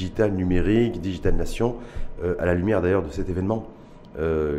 digital, 0.00 0.32
numérique, 0.32 1.00
digital 1.00 1.34
nation, 1.34 1.76
à 2.38 2.46
la 2.46 2.54
lumière 2.54 2.80
d'ailleurs 2.80 3.02
de 3.02 3.10
cet 3.10 3.28
événement 3.28 3.66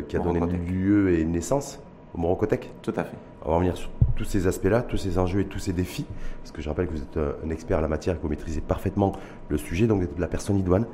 qui 0.07 0.15
a 0.15 0.19
donné 0.19 0.39
lieu 0.39 1.17
et 1.17 1.25
naissance 1.25 1.79
au 2.13 2.19
Morocotech 2.19 2.71
Tout 2.81 2.93
à 2.95 3.03
fait. 3.03 3.17
On 3.43 3.49
va 3.49 3.55
revenir 3.55 3.75
sur 3.75 3.89
tous 4.15 4.25
ces 4.25 4.45
aspects-là, 4.45 4.83
tous 4.83 4.97
ces 4.97 5.17
enjeux 5.17 5.41
et 5.41 5.45
tous 5.45 5.57
ces 5.57 5.73
défis, 5.73 6.05
parce 6.41 6.51
que 6.51 6.61
je 6.61 6.69
rappelle 6.69 6.87
que 6.87 6.93
vous 6.93 7.01
êtes 7.01 7.19
un 7.43 7.49
expert 7.49 7.79
à 7.79 7.81
la 7.81 7.87
matière, 7.87 8.17
que 8.17 8.21
vous 8.21 8.29
maîtrisez 8.29 8.61
parfaitement 8.61 9.13
le 9.49 9.57
sujet, 9.57 9.87
donc 9.87 10.03
la 10.19 10.27
personne 10.27 10.59
idoine, 10.59 10.85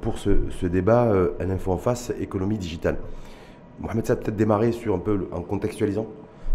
pour 0.00 0.18
ce, 0.18 0.66
débat 0.66 1.12
Un 1.40 1.50
info 1.50 1.72
en 1.72 1.78
face, 1.78 2.10
économie 2.18 2.58
digitale. 2.58 2.96
Mohamed, 3.80 4.06
ça 4.06 4.16
peut-être 4.16 4.36
démarrer 4.36 4.72
sur 4.72 4.94
un 4.94 4.98
peu 4.98 5.28
en 5.32 5.42
contextualisant 5.42 6.06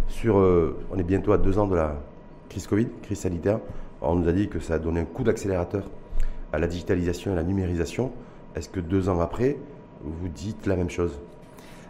sur, 0.07 0.36
on 0.36 0.98
est 0.98 1.04
bientôt 1.04 1.32
à 1.32 1.38
deux 1.38 1.59
ans 1.59 1.68
de 1.68 1.75
la 1.75 1.96
crise 2.50 2.66
Covid, 2.66 2.88
crise 3.04 3.20
sanitaire. 3.20 3.59
on 4.02 4.16
nous 4.16 4.27
a 4.27 4.32
dit 4.32 4.50
que 4.50 4.59
ça 4.59 4.75
a 4.75 4.80
donné 4.80 5.02
un 5.02 5.05
coup 5.05 5.23
d'accélérateur 5.23 5.84
à 6.54 6.59
la 6.59 6.68
digitalisation 6.68 7.31
et 7.31 7.34
à 7.34 7.38
la 7.38 7.43
numérisation. 7.43 8.11
Est-ce 8.55 8.70
que 8.70 8.79
deux 8.79 9.09
ans 9.09 9.19
après, 9.19 9.57
vous 10.04 10.28
dites 10.28 10.65
la 10.65 10.75
même 10.75 10.89
chose? 10.89 11.19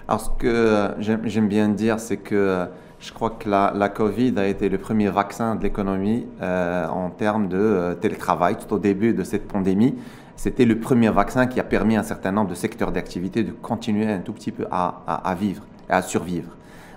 Alors, 0.07 0.21
ce 0.21 0.29
que 0.39 0.91
j'aime 0.99 1.47
bien 1.47 1.69
dire, 1.69 1.99
c'est 1.99 2.17
que 2.17 2.67
je 2.99 3.13
crois 3.13 3.29
que 3.29 3.49
la, 3.49 3.89
Covid 3.89 4.33
a 4.37 4.47
été 4.47 4.67
le 4.67 4.77
premier 4.77 5.09
vaccin 5.09 5.55
de 5.55 5.63
l'économie 5.63 6.25
euh, 6.41 6.87
en 6.87 7.09
termes 7.09 7.47
de 7.47 7.57
euh, 7.57 7.95
télétravail 7.95 8.57
tout 8.57 8.73
au 8.73 8.79
début 8.79 9.13
de 9.13 9.23
cette 9.23 9.47
pandémie. 9.47 9.95
C'était 10.35 10.65
le 10.65 10.79
premier 10.79 11.09
vaccin 11.09 11.47
qui 11.47 11.59
a 11.59 11.63
permis 11.63 11.95
à 11.95 12.01
un 12.01 12.03
certain 12.03 12.31
nombre 12.31 12.49
de 12.49 12.55
secteurs 12.55 12.91
d'activité 12.91 13.43
de 13.43 13.51
continuer 13.51 14.11
un 14.11 14.19
tout 14.19 14.33
petit 14.33 14.51
peu 14.51 14.65
à, 14.71 15.35
vivre 15.39 15.63
et 15.89 15.93
à 15.93 16.01
survivre. 16.01 16.51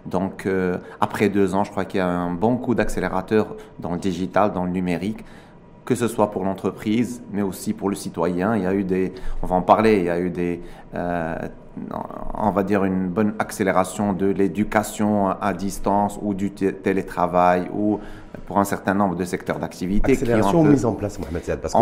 Donc, 0.06 0.46
euh, 0.46 0.78
après 1.00 1.28
deux 1.28 1.54
ans, 1.54 1.64
je 1.64 1.70
crois 1.70 1.84
qu'il 1.84 1.98
y 1.98 2.00
a 2.00 2.08
un 2.08 2.32
bon 2.32 2.56
coup 2.56 2.74
d'accélérateur 2.74 3.56
dans 3.78 3.92
le 3.92 3.98
digital, 3.98 4.52
dans 4.52 4.64
le 4.64 4.70
numérique 4.70 5.24
que 5.84 5.94
ce 5.94 6.08
soit 6.08 6.30
pour 6.30 6.44
l'entreprise, 6.44 7.22
mais 7.32 7.42
aussi 7.42 7.72
pour 7.72 7.90
le 7.90 7.96
citoyen. 7.96 8.56
Il 8.56 8.62
y 8.62 8.66
a 8.66 8.74
eu 8.74 8.84
des, 8.84 9.12
on 9.42 9.46
va 9.46 9.56
en 9.56 9.62
parler, 9.62 9.98
il 9.98 10.04
y 10.04 10.10
a 10.10 10.20
eu 10.20 10.30
des, 10.30 10.60
euh, 10.94 11.36
on 12.34 12.50
va 12.50 12.62
dire 12.62 12.84
une 12.84 13.08
bonne 13.08 13.34
accélération 13.38 14.12
de 14.12 14.26
l'éducation 14.26 15.30
à 15.30 15.52
distance 15.54 16.18
ou 16.22 16.34
du 16.34 16.50
télétravail 16.50 17.68
ou 17.74 17.98
pour 18.46 18.58
un 18.58 18.64
certain 18.64 18.94
nombre 18.94 19.16
de 19.16 19.24
secteurs 19.24 19.58
d'activité. 19.58 20.12
Accélération 20.12 20.60
ou 20.60 20.64
mise 20.64 20.84
en 20.84 20.92
place, 20.92 21.18
Mohamed 21.18 21.44
Siad 21.44 21.60
parce 21.60 21.74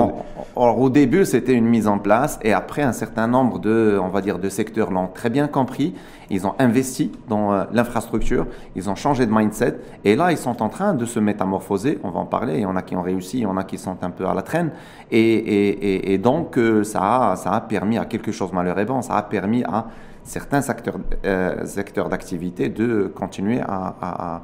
Au 0.55 0.91
début, 0.91 1.25
c'était 1.25 1.55
une 1.55 1.67
mise 1.67 1.89
en 1.89 1.99
place 1.99 2.39
et 2.43 2.53
après, 2.53 2.83
un 2.83 2.93
certain 2.93 3.27
nombre 3.27 3.59
de, 3.59 3.99
on 4.01 4.09
va 4.09 4.21
dire, 4.21 4.39
de 4.39 4.49
secteurs 4.49 4.91
l'ont 4.91 5.09
très 5.09 5.31
bien 5.31 5.49
compris. 5.49 5.95
Ils 6.31 6.47
ont 6.47 6.55
investi 6.59 7.11
dans 7.29 7.53
euh, 7.53 7.65
l'infrastructure, 7.73 8.47
ils 8.77 8.89
ont 8.89 8.95
changé 8.95 9.27
de 9.27 9.33
mindset 9.33 9.79
et 10.05 10.15
là, 10.15 10.31
ils 10.31 10.39
sont 10.39 10.63
en 10.63 10.69
train 10.69 10.95
de 10.95 11.05
se 11.05 11.19
métamorphoser. 11.19 11.99
On 12.05 12.11
va 12.11 12.21
en 12.21 12.27
parler. 12.27 12.55
Il 12.55 12.61
y 12.61 12.67
en 12.67 12.77
a 12.77 12.83
qui 12.83 12.95
ont 12.95 13.03
réussi, 13.03 13.39
il 13.39 13.43
y 13.43 13.47
en 13.47 13.57
a 13.57 13.65
qui 13.65 13.79
sont 13.79 13.97
un 14.03 14.11
peu 14.11 14.27
à 14.27 14.35
la 14.35 14.43
traîne. 14.43 14.71
Et, 15.11 15.21
et, 15.21 16.13
et, 16.13 16.19
donc, 16.19 16.57
euh, 16.57 16.85
ça, 16.85 17.33
a, 17.33 17.37
ça 17.37 17.53
a 17.53 17.61
permis 17.61 17.99
à 17.99 18.05
quelque 18.05 18.31
chose 18.31 18.51
malheureusement, 18.53 19.03
ça 19.03 19.15
a 19.17 19.23
permis 19.23 19.65
à 19.65 19.87
certains 20.23 20.61
secteurs, 20.61 20.99
euh, 21.25 21.65
secteurs 21.65 22.09
d'activité 22.09 22.69
de 22.69 23.11
continuer 23.13 23.61
à 23.61 23.81
à, 24.01 24.43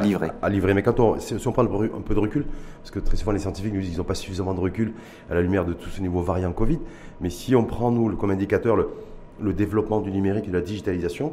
livrer. 0.00 0.30
À, 0.42 0.48
livrer. 0.48 0.74
Mais 0.74 0.82
quand 0.82 0.98
on, 1.00 1.18
si, 1.18 1.34
on 1.46 1.52
prend 1.52 1.62
un 1.62 2.00
peu 2.04 2.14
de 2.14 2.20
recul, 2.20 2.44
parce 2.80 2.90
que 2.90 2.98
très 2.98 3.16
souvent 3.16 3.32
les 3.32 3.38
scientifiques 3.38 3.72
nous 3.72 3.80
disent 3.80 3.90
qu'ils 3.90 3.98
n'ont 3.98 4.04
pas 4.04 4.14
suffisamment 4.14 4.54
de 4.54 4.60
recul 4.60 4.92
à 5.30 5.34
la 5.34 5.42
lumière 5.42 5.64
de 5.64 5.72
tout 5.72 5.90
ce 5.90 6.00
niveau 6.00 6.22
variant 6.22 6.52
Covid, 6.52 6.78
mais 7.20 7.30
si 7.30 7.54
on 7.54 7.64
prend, 7.64 7.90
nous, 7.90 8.16
comme 8.16 8.30
indicateur, 8.30 8.76
le, 8.76 9.52
développement 9.52 10.00
du 10.00 10.10
numérique 10.10 10.46
et 10.46 10.50
de 10.50 10.56
la 10.56 10.60
digitalisation, 10.60 11.32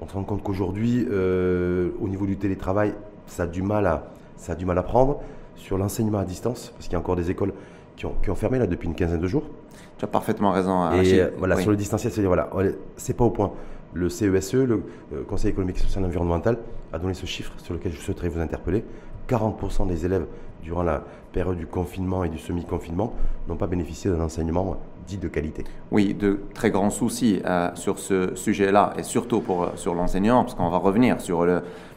on 0.00 0.06
se 0.06 0.12
rend 0.12 0.22
compte 0.22 0.42
qu'aujourd'hui, 0.42 1.06
euh, 1.10 1.90
au 2.00 2.08
niveau 2.08 2.26
du 2.26 2.36
télétravail, 2.36 2.94
ça 3.26 3.44
a 3.44 3.46
du 3.46 3.62
mal 3.62 3.86
à, 3.86 4.10
ça 4.36 4.52
a 4.52 4.54
du 4.54 4.64
mal 4.64 4.78
à 4.78 4.82
prendre. 4.82 5.20
Sur 5.56 5.76
l'enseignement 5.76 6.18
à 6.18 6.24
distance, 6.24 6.72
parce 6.76 6.84
qu'il 6.84 6.92
y 6.92 6.96
a 6.96 7.00
encore 7.00 7.16
des 7.16 7.32
écoles 7.32 7.52
qui 7.96 8.06
ont, 8.06 8.14
qui 8.22 8.30
ont, 8.30 8.36
fermé 8.36 8.60
là 8.60 8.68
depuis 8.68 8.86
une 8.86 8.94
quinzaine 8.94 9.20
de 9.20 9.26
jours. 9.26 9.42
Tu 9.98 10.04
as 10.04 10.08
parfaitement 10.08 10.52
raison. 10.52 10.92
Et 10.92 11.20
euh, 11.20 11.30
voilà, 11.36 11.56
sur 11.56 11.72
le 11.72 11.76
distanciel, 11.76 12.12
c'est 12.12 12.22
voilà, 12.22 12.48
c'est 12.96 13.16
pas 13.16 13.24
au 13.24 13.30
point 13.30 13.50
le 13.94 14.08
CESE, 14.08 14.54
e, 14.54 14.64
le 14.64 14.82
euh, 15.12 15.24
Conseil 15.24 15.50
économique, 15.50 15.78
social 15.78 16.04
environnemental, 16.04 16.58
a 16.92 16.98
donné 16.98 17.14
ce 17.14 17.26
chiffre 17.26 17.52
sur 17.58 17.74
lequel 17.74 17.92
je 17.92 18.00
souhaiterais 18.00 18.28
vous 18.28 18.40
interpeller. 18.40 18.84
40% 19.28 19.86
des 19.88 20.04
élèves, 20.06 20.26
durant 20.62 20.82
la 20.82 21.04
période 21.32 21.56
du 21.56 21.66
confinement 21.66 22.24
et 22.24 22.28
du 22.28 22.38
semi-confinement, 22.38 23.12
n'ont 23.48 23.56
pas 23.56 23.66
bénéficié 23.66 24.10
d'un 24.10 24.20
enseignement 24.20 24.76
dit 25.06 25.18
de 25.18 25.28
qualité. 25.28 25.64
Oui, 25.90 26.14
de 26.14 26.40
très 26.54 26.70
grands 26.70 26.90
soucis 26.90 27.40
euh, 27.44 27.70
sur 27.74 27.98
ce 27.98 28.34
sujet-là, 28.34 28.92
et 28.98 29.02
surtout 29.02 29.40
pour, 29.40 29.62
euh, 29.62 29.68
sur 29.76 29.94
l'enseignant, 29.94 30.42
parce 30.42 30.54
qu'on 30.54 30.70
va 30.70 30.78
revenir 30.78 31.20
sur 31.20 31.46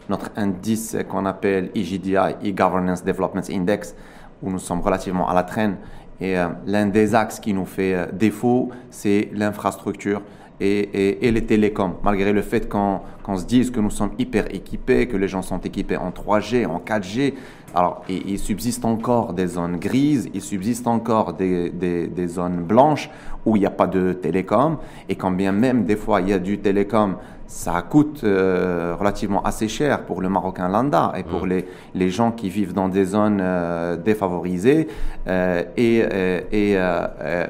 notre 0.09 0.29
indice 0.35 0.97
qu'on 1.09 1.25
appelle 1.25 1.71
EGDI, 1.75 2.35
E-Governance 2.45 3.03
Development 3.03 3.43
Index, 3.49 3.95
où 4.41 4.49
nous 4.49 4.59
sommes 4.59 4.81
relativement 4.81 5.29
à 5.29 5.33
la 5.33 5.43
traîne. 5.43 5.77
Et 6.19 6.35
l'un 6.67 6.85
des 6.85 7.15
axes 7.15 7.39
qui 7.39 7.51
nous 7.51 7.65
fait 7.65 8.13
défaut, 8.13 8.69
c'est 8.91 9.29
l'infrastructure 9.33 10.21
et, 10.61 11.31
les 11.31 11.45
télécoms, 11.45 11.95
malgré 12.03 12.31
le 12.33 12.41
fait 12.41 12.69
qu'on 12.69 13.01
se 13.35 13.45
dise 13.45 13.71
que 13.71 13.79
nous 13.79 13.89
sommes 13.89 14.11
hyper 14.19 14.53
équipés, 14.53 15.07
que 15.07 15.17
les 15.17 15.27
gens 15.27 15.41
sont 15.41 15.59
équipés 15.59 15.97
en 15.97 16.11
3G, 16.11 16.65
en 16.67 16.79
4G. 16.79 17.33
Alors, 17.73 18.03
il, 18.09 18.37
subsiste 18.37 18.83
encore 18.85 19.33
des 19.33 19.47
zones 19.47 19.77
grises, 19.77 20.29
il 20.33 20.41
subsiste 20.41 20.87
encore 20.87 21.33
des, 21.33 22.27
zones 22.27 22.63
blanches 22.63 23.09
où 23.45 23.55
il 23.55 23.61
n'y 23.61 23.65
a 23.65 23.71
pas 23.71 23.87
de 23.87 24.13
télécom. 24.13 24.77
Et 25.09 25.15
quand 25.15 25.31
bien 25.31 25.51
même, 25.51 25.85
des 25.85 25.95
fois, 25.95 26.21
il 26.21 26.29
y 26.29 26.33
a 26.33 26.39
du 26.39 26.59
télécom, 26.59 27.15
ça 27.47 27.81
coûte 27.81 28.21
euh, 28.23 28.95
relativement 28.99 29.41
assez 29.43 29.67
cher 29.67 30.05
pour 30.05 30.21
le 30.21 30.29
Marocain 30.29 30.69
lambda 30.69 31.13
et 31.17 31.23
pour 31.23 31.45
les, 31.45 31.65
les, 31.95 32.09
gens 32.09 32.31
qui 32.31 32.49
vivent 32.49 32.73
dans 32.73 32.87
des 32.87 33.03
zones 33.03 33.39
euh, 33.41 33.97
défavorisées 33.97 34.87
euh, 35.27 35.63
et, 35.75 36.03
et 36.51 36.77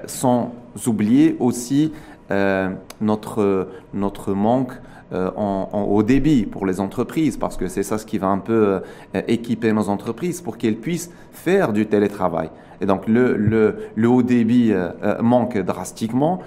sans 0.06 0.54
oublier 0.88 1.36
aussi 1.40 1.92
notre, 3.02 3.68
notre 3.94 4.34
manque 4.34 4.74
euh, 5.14 5.30
en, 5.36 5.68
au 5.90 6.04
débit 6.04 6.46
pour 6.46 6.66
les 6.66 6.80
entreprises, 6.80 7.38
parce 7.38 7.58
que 7.58 7.68
c'est 7.68 7.84
ça 7.84 7.98
ce 7.98 8.06
qui 8.06 8.18
va 8.18 8.28
un 8.28 8.40
peu 8.40 8.82
euh, 9.16 9.22
équiper 9.28 9.74
nos 9.74 9.90
entreprises 9.90 10.42
pour 10.42 10.58
qu'elles 10.58 10.78
puissent 10.78 11.12
faire 11.32 11.74
du 11.74 11.86
télétravail. 11.88 12.50
Et 12.80 12.86
donc 12.86 13.08
le, 13.08 13.36
le, 13.36 13.78
le 13.96 14.10
haut 14.10 14.24
débit 14.24 14.74
manque 15.22 15.58
drastiquement. 15.58 16.40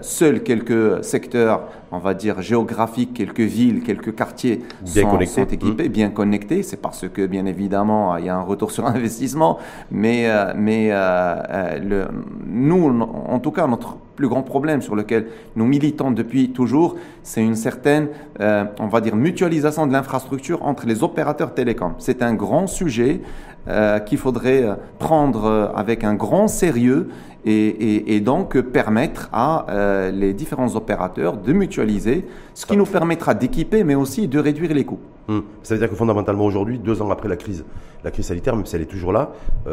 Seuls 0.00 0.42
quelques 0.42 1.04
secteurs, 1.04 1.68
on 1.92 1.98
va 1.98 2.14
dire 2.14 2.42
géographiques, 2.42 3.14
quelques 3.14 3.40
villes, 3.40 3.82
quelques 3.82 4.14
quartiers 4.14 4.60
bien 4.80 5.02
sont, 5.02 5.26
sont, 5.26 5.44
équipés, 5.44 5.88
mmh. 5.88 5.92
bien 5.92 6.10
connectés. 6.10 6.62
C'est 6.62 6.80
parce 6.80 7.08
que 7.08 7.26
bien 7.26 7.46
évidemment 7.46 8.16
il 8.16 8.26
y 8.26 8.28
a 8.28 8.36
un 8.36 8.42
retour 8.42 8.72
sur 8.72 8.86
investissement, 8.96 9.58
mais 9.90 10.28
mais 10.56 10.90
le, 10.90 12.08
nous, 12.46 13.00
en 13.00 13.38
tout 13.38 13.52
cas 13.52 13.66
notre 13.66 13.96
plus 14.16 14.28
grand 14.28 14.42
problème 14.42 14.82
sur 14.82 14.94
lequel 14.94 15.26
nous 15.56 15.66
militons 15.66 16.10
depuis 16.10 16.50
toujours, 16.50 16.96
c'est 17.22 17.42
une 17.42 17.56
certaine, 17.56 18.08
euh, 18.40 18.64
on 18.78 18.88
va 18.88 19.00
dire, 19.00 19.16
mutualisation 19.16 19.86
de 19.86 19.92
l'infrastructure 19.92 20.62
entre 20.64 20.86
les 20.86 21.02
opérateurs 21.02 21.54
télécoms. 21.54 21.94
C'est 21.98 22.22
un 22.22 22.34
grand 22.34 22.66
sujet 22.66 23.20
euh, 23.68 24.00
qu'il 24.00 24.18
faudrait 24.18 24.62
euh, 24.62 24.74
prendre 24.98 25.72
avec 25.74 26.04
un 26.04 26.14
grand 26.14 26.48
sérieux 26.48 27.08
et, 27.44 28.20
donc 28.20 28.58
permettre 28.60 29.28
à 29.32 29.66
les 30.12 30.32
différents 30.32 30.74
opérateurs 30.76 31.36
de 31.36 31.52
mutualiser, 31.52 32.26
ce 32.54 32.66
qui 32.66 32.76
nous 32.76 32.86
permettra 32.86 33.34
d'équiper, 33.34 33.84
mais 33.84 33.94
aussi 33.94 34.28
de 34.28 34.38
réduire 34.38 34.74
les 34.74 34.84
coûts. 34.84 35.00
Hum. 35.28 35.44
Ça 35.62 35.74
veut 35.74 35.80
dire 35.80 35.88
que 35.88 35.94
fondamentalement 35.94 36.44
aujourd'hui, 36.44 36.78
deux 36.78 37.00
ans 37.02 37.10
après 37.10 37.28
la 37.28 37.36
crise, 37.36 37.64
la 38.04 38.10
crise 38.10 38.26
sanitaire, 38.26 38.56
même 38.56 38.66
si 38.66 38.76
elle 38.76 38.82
est 38.82 38.86
toujours 38.86 39.12
là, 39.12 39.32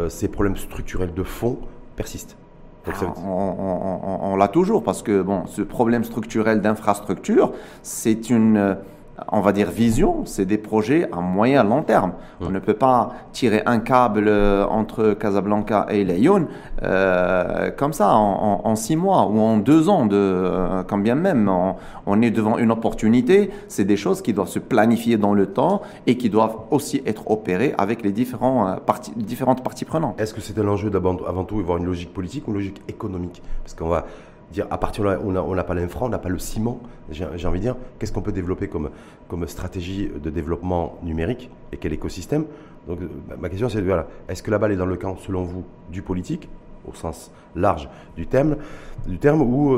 ces 0.09 0.27
problèmes 0.27 0.57
structurels 0.57 1.13
de 1.13 1.23
fond 1.23 1.57
persistent. 1.95 2.37
On, 3.25 4.35
l'a 4.37 4.47
toujours 4.47 4.83
parce 4.83 5.03
que 5.03 5.21
bon, 5.21 5.45
ce 5.47 5.61
problème 5.61 6.03
structurel 6.03 6.61
d'infrastructure, 6.61 7.51
c'est 7.83 8.29
une 8.29 8.77
on 9.31 9.41
va 9.41 9.51
dire 9.51 9.69
vision, 9.69 10.25
c'est 10.25 10.45
des 10.45 10.57
projets 10.57 11.09
à 11.11 11.21
moyen 11.21 11.63
long 11.63 11.83
terme. 11.83 12.13
On 12.41 12.49
ne 12.49 12.59
peut 12.59 12.73
pas 12.73 13.13
tirer 13.31 13.61
un 13.65 13.79
câble 13.79 14.27
euh, 14.27 14.65
entre 14.65 15.13
Casablanca 15.13 15.87
et 15.89 16.03
Lyon 16.03 16.47
euh, 16.83 17.71
comme 17.71 17.93
ça 17.93 18.15
en, 18.15 18.75
six 18.75 18.95
mois 18.95 19.25
ou 19.27 19.39
en 19.39 19.57
deux 19.57 19.89
ans, 19.89 20.05
de, 20.05 20.15
euh, 20.15 20.83
quand 20.83 20.97
bien 20.97 21.15
même 21.15 21.51
on, 22.05 22.21
est 22.21 22.31
devant 22.31 22.57
une 22.57 22.71
opportunité. 22.71 23.51
C'est 23.67 23.85
des 23.85 23.97
choses 23.97 24.21
qui 24.21 24.33
doivent 24.33 24.49
se 24.49 24.59
planifier 24.59 25.17
dans 25.17 25.33
le 25.33 25.47
temps 25.47 25.81
et 26.07 26.17
qui 26.17 26.29
doivent 26.29 26.57
aussi 26.71 27.01
être 27.05 27.29
opérées 27.29 27.73
avec 27.77 28.03
les 28.03 28.11
différents, 28.11 28.75
différentes 29.15 29.63
parties 29.63 29.85
prenantes. 29.85 30.19
Est-ce 30.19 30.33
que 30.33 30.41
c'est 30.41 30.57
un 30.59 30.67
enjeu 30.67 30.91
avant 30.95 31.43
tout 31.43 31.59
avoir 31.59 31.77
une 31.77 31.85
logique 31.85 32.13
politique 32.13 32.47
ou 32.47 32.51
une 32.51 32.57
logique 32.57 32.81
économique? 32.87 33.41
Parce 33.63 33.73
qu'on 33.73 33.89
va 33.89 34.05
à 34.69 34.77
partir 34.77 35.03
de 35.03 35.09
là, 35.09 35.19
on 35.23 35.55
n'a 35.55 35.63
pas 35.63 35.73
l'infra, 35.73 36.05
on 36.05 36.09
n'a 36.09 36.19
pas 36.19 36.29
le 36.29 36.39
ciment, 36.39 36.79
j'ai 37.11 37.47
envie 37.47 37.59
de 37.59 37.63
dire, 37.63 37.75
qu'est-ce 37.97 38.11
qu'on 38.11 38.21
peut 38.21 38.31
développer 38.31 38.67
comme, 38.67 38.89
stratégie 39.47 40.09
de 40.21 40.29
développement 40.29 40.97
numérique 41.03 41.49
et 41.71 41.77
quel 41.77 41.93
écosystème? 41.93 42.45
Donc 42.87 42.99
ma 43.39 43.49
question 43.49 43.69
c'est, 43.69 43.81
voilà, 43.81 44.07
est-ce 44.27 44.41
que 44.41 44.51
la 44.51 44.57
balle 44.57 44.71
est 44.71 44.77
dans 44.77 44.85
le 44.85 44.97
camp, 44.97 45.15
selon 45.17 45.43
vous, 45.43 45.63
du 45.91 46.01
politique 46.01 46.49
au 46.87 46.93
sens 46.93 47.31
large 47.55 47.89
du 48.15 48.25
terme, 48.25 48.55
du 49.07 49.19
terme 49.19 49.41
ou, 49.41 49.73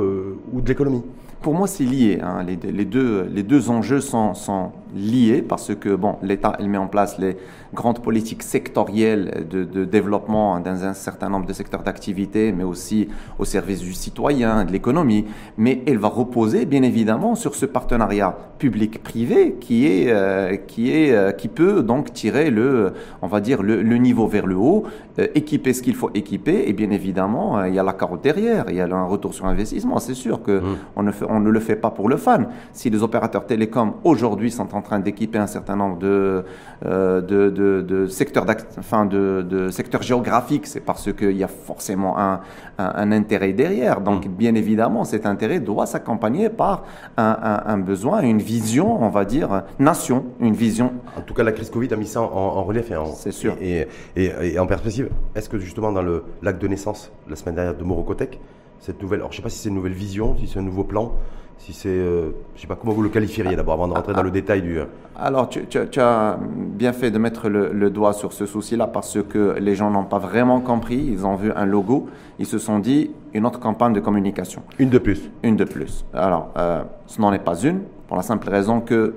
ou 0.53 0.61
de 0.61 0.67
l'économie? 0.67 1.03
Pour 1.41 1.55
moi, 1.55 1.67
c'est 1.67 1.83
lié. 1.83 2.19
Hein. 2.21 2.43
Les, 2.43 2.85
deux, 2.85 3.69
enjeux 3.69 3.99
sont 3.99 4.71
liés 4.95 5.41
parce 5.41 5.73
que 5.75 5.95
bon, 5.95 6.17
l'État 6.21 6.57
met 6.61 6.77
en 6.77 6.87
place 6.87 7.17
les 7.17 7.37
grandes 7.73 8.01
politiques 8.01 8.43
sectorielles 8.43 9.45
de, 9.49 9.63
de, 9.63 9.85
développement 9.85 10.59
dans 10.59 10.83
un 10.83 10.93
certain 10.93 11.29
nombre 11.29 11.45
de 11.45 11.53
secteurs 11.53 11.83
d'activité, 11.83 12.51
mais 12.51 12.63
aussi 12.63 13.07
au 13.39 13.45
service 13.45 13.79
du 13.79 13.93
citoyen, 13.93 14.65
de 14.65 14.71
l'économie. 14.71 15.25
Mais 15.57 15.81
elle 15.87 15.97
va 15.97 16.09
reposer 16.09 16.65
bien 16.65 16.83
évidemment 16.83 17.35
sur 17.35 17.55
ce 17.55 17.65
partenariat 17.65 18.37
public-privé 18.59 19.55
qui 19.59 19.87
est 19.87 20.11
euh, 20.11 20.55
qui 20.55 20.91
est 20.91 21.13
euh, 21.13 21.31
qui 21.31 21.47
peut 21.47 21.81
donc 21.81 22.13
tirer 22.13 22.51
le 22.51 22.93
on 23.21 23.27
va 23.27 23.39
dire 23.39 23.63
le, 23.63 23.81
le 23.81 23.97
niveau 23.97 24.27
vers 24.27 24.45
le 24.45 24.55
haut, 24.55 24.83
euh, 25.19 25.27
équiper 25.33 25.73
ce 25.73 25.81
qu'il 25.81 25.95
faut 25.95 26.11
équiper 26.13 26.67
et 26.67 26.73
bien 26.73 26.91
évidemment 26.91 27.63
il 27.65 27.73
y 27.73 27.79
a 27.79 27.83
la 27.83 27.93
carotte 27.93 28.23
derrière, 28.23 28.65
il 28.69 28.75
y 28.75 28.81
a 28.81 28.85
un 28.85 29.05
retour 29.05 29.33
sur 29.33 29.45
investissement. 29.45 29.99
C'est 29.99 30.13
sûr 30.13 30.43
que 30.43 30.59
mmh. 30.59 30.77
on 30.95 31.03
ne 31.03 31.11
fait, 31.11 31.25
on 31.27 31.39
ne 31.39 31.49
le 31.49 31.59
fait 31.59 31.75
pas 31.75 31.91
pour 31.91 32.09
le 32.09 32.17
fan. 32.17 32.47
Si 32.73 32.89
les 32.89 33.01
opérateurs 33.01 33.45
télécoms 33.45 33.93
aujourd'hui 34.03 34.51
sont 34.51 34.75
en 34.75 34.80
train 34.81 34.99
d'équiper 34.99 35.37
un 35.37 35.47
certain 35.47 35.75
nombre 35.75 35.97
de, 35.97 36.43
euh, 36.85 37.21
de, 37.21 37.49
de, 37.49 37.81
de, 37.81 38.07
secteurs, 38.07 38.45
enfin 38.77 39.05
de, 39.05 39.45
de 39.47 39.69
secteurs 39.69 40.01
géographiques, 40.01 40.67
c'est 40.67 40.79
parce 40.79 41.11
qu'il 41.13 41.37
y 41.37 41.43
a 41.43 41.47
forcément 41.47 42.17
un, 42.19 42.41
un, 42.77 43.11
intérêt 43.11 43.53
derrière. 43.53 44.01
Donc, 44.01 44.25
mm. 44.25 44.29
bien 44.29 44.55
évidemment, 44.55 45.03
cet 45.03 45.25
intérêt 45.25 45.59
doit 45.59 45.85
s'accompagner 45.85 46.49
par 46.49 46.83
un, 47.17 47.61
un, 47.65 47.77
besoin, 47.77 48.21
une 48.21 48.41
vision, 48.41 49.03
on 49.03 49.09
va 49.09 49.25
dire, 49.25 49.63
nation, 49.79 50.25
une 50.39 50.55
vision. 50.55 50.93
En 51.17 51.21
tout 51.21 51.33
cas, 51.33 51.43
la 51.43 51.51
crise 51.51 51.69
Covid 51.69 51.93
a 51.93 51.97
mis 51.97 52.07
ça 52.07 52.21
en, 52.21 52.63
relief 52.63 52.91
et 52.91 53.31
sûr. 53.31 53.55
Et, 53.61 53.87
et, 54.15 54.31
et, 54.41 54.59
en 54.59 54.67
perspective. 54.67 55.09
Est-ce 55.35 55.49
que 55.49 55.59
justement, 55.59 55.91
dans 55.91 56.03
l'acte 56.41 56.61
de 56.61 56.67
naissance, 56.67 57.11
la 57.29 57.35
semaine 57.35 57.55
dernière 57.55 57.75
de 57.75 57.83
Morocotech, 57.83 58.39
cette 58.79 59.01
nouvelle, 59.01 59.19
alors 59.19 59.31
je 59.31 59.37
ne 59.37 59.37
sais 59.37 59.43
pas 59.43 59.49
si 59.49 59.59
c'est 59.59 59.69
une 59.69 59.75
nouvelle 59.75 59.93
vision, 59.93 60.35
si 60.37 60.47
c'est 60.47 60.59
un 60.59 60.63
nouveau 60.63 60.83
plan, 60.83 61.13
si 61.65 61.73
c'est, 61.73 61.89
euh, 61.89 62.31
je 62.55 62.61
sais 62.61 62.67
pas 62.67 62.75
comment 62.75 62.91
vous 62.91 63.03
le 63.03 63.09
qualifieriez 63.09 63.55
d'abord 63.55 63.75
avant 63.75 63.87
de 63.87 63.93
rentrer 63.93 64.13
dans 64.13 64.23
le 64.23 64.31
détail 64.31 64.63
du. 64.63 64.79
Euh. 64.79 64.85
Alors 65.15 65.47
tu, 65.47 65.65
tu, 65.67 65.99
as 65.99 66.39
bien 66.39 66.91
fait 66.91 67.11
de 67.11 67.19
mettre 67.19 67.49
le, 67.49 67.89
doigt 67.91 68.13
sur 68.13 68.33
ce 68.33 68.47
souci-là 68.47 68.87
parce 68.87 69.19
que 69.21 69.57
les 69.59 69.75
gens 69.75 69.91
n'ont 69.91 70.05
pas 70.05 70.17
vraiment 70.17 70.59
compris. 70.59 70.97
Ils 70.97 71.25
ont 71.25 71.35
vu 71.35 71.51
un 71.55 71.65
logo, 71.65 72.09
ils 72.39 72.47
se 72.47 72.57
sont 72.57 72.79
dit 72.79 73.11
une 73.33 73.45
autre 73.45 73.59
campagne 73.59 73.93
de 73.93 73.99
communication. 73.99 74.63
Une 74.79 74.89
de 74.89 74.97
plus. 74.97 75.29
Une 75.43 75.55
de 75.55 75.63
plus. 75.63 76.03
Alors 76.13 76.49
euh, 76.57 76.83
ce 77.05 77.21
n'en 77.21 77.31
est 77.31 77.39
pas 77.39 77.59
une 77.61 77.81
pour 78.07 78.17
la 78.17 78.23
simple 78.23 78.49
raison 78.49 78.81
que 78.81 79.13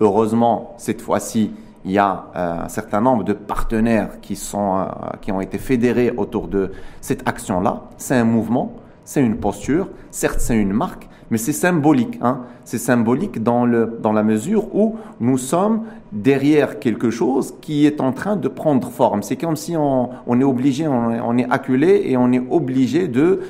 heureusement 0.00 0.74
cette 0.76 1.00
fois-ci 1.00 1.52
il 1.86 1.92
y 1.92 1.98
a 1.98 2.26
un 2.34 2.68
certain 2.68 3.00
nombre 3.00 3.24
de 3.24 3.32
partenaires 3.32 4.20
qui 4.20 4.36
sont 4.36 4.88
qui 5.22 5.32
ont 5.32 5.40
été 5.40 5.56
fédérés 5.56 6.12
autour 6.16 6.48
de 6.48 6.72
cette 7.00 7.26
action-là. 7.28 7.84
C'est 7.96 8.16
un 8.16 8.24
mouvement, 8.24 8.74
c'est 9.04 9.22
une 9.22 9.36
posture. 9.36 9.88
Certes, 10.10 10.40
c'est 10.40 10.56
une 10.56 10.72
marque 10.72 11.08
mais 11.30 11.38
c'est 11.38 11.52
symbolique. 11.52 12.18
Hein. 12.22 12.40
C'est 12.64 12.78
symbolique 12.78 13.42
dans, 13.42 13.64
le, 13.64 13.98
dans 14.02 14.12
la 14.12 14.22
mesure 14.22 14.74
où 14.74 14.96
nous 15.20 15.38
sommes 15.38 15.82
derrière 16.12 16.78
quelque 16.78 17.10
chose 17.10 17.54
qui 17.60 17.86
est 17.86 18.00
en 18.00 18.12
train 18.12 18.36
de 18.36 18.48
prendre 18.48 18.88
forme. 18.90 19.22
C'est 19.22 19.36
comme 19.36 19.56
si 19.56 19.76
on, 19.76 20.10
on 20.26 20.40
est 20.40 20.44
obligé, 20.44 20.86
on, 20.86 21.10
on, 21.28 21.38
est 21.38 21.50
acculé 21.50 22.02
et 22.06 22.16
on 22.16 22.32
est 22.32 22.42
obligé 22.50 23.08
de 23.08 23.40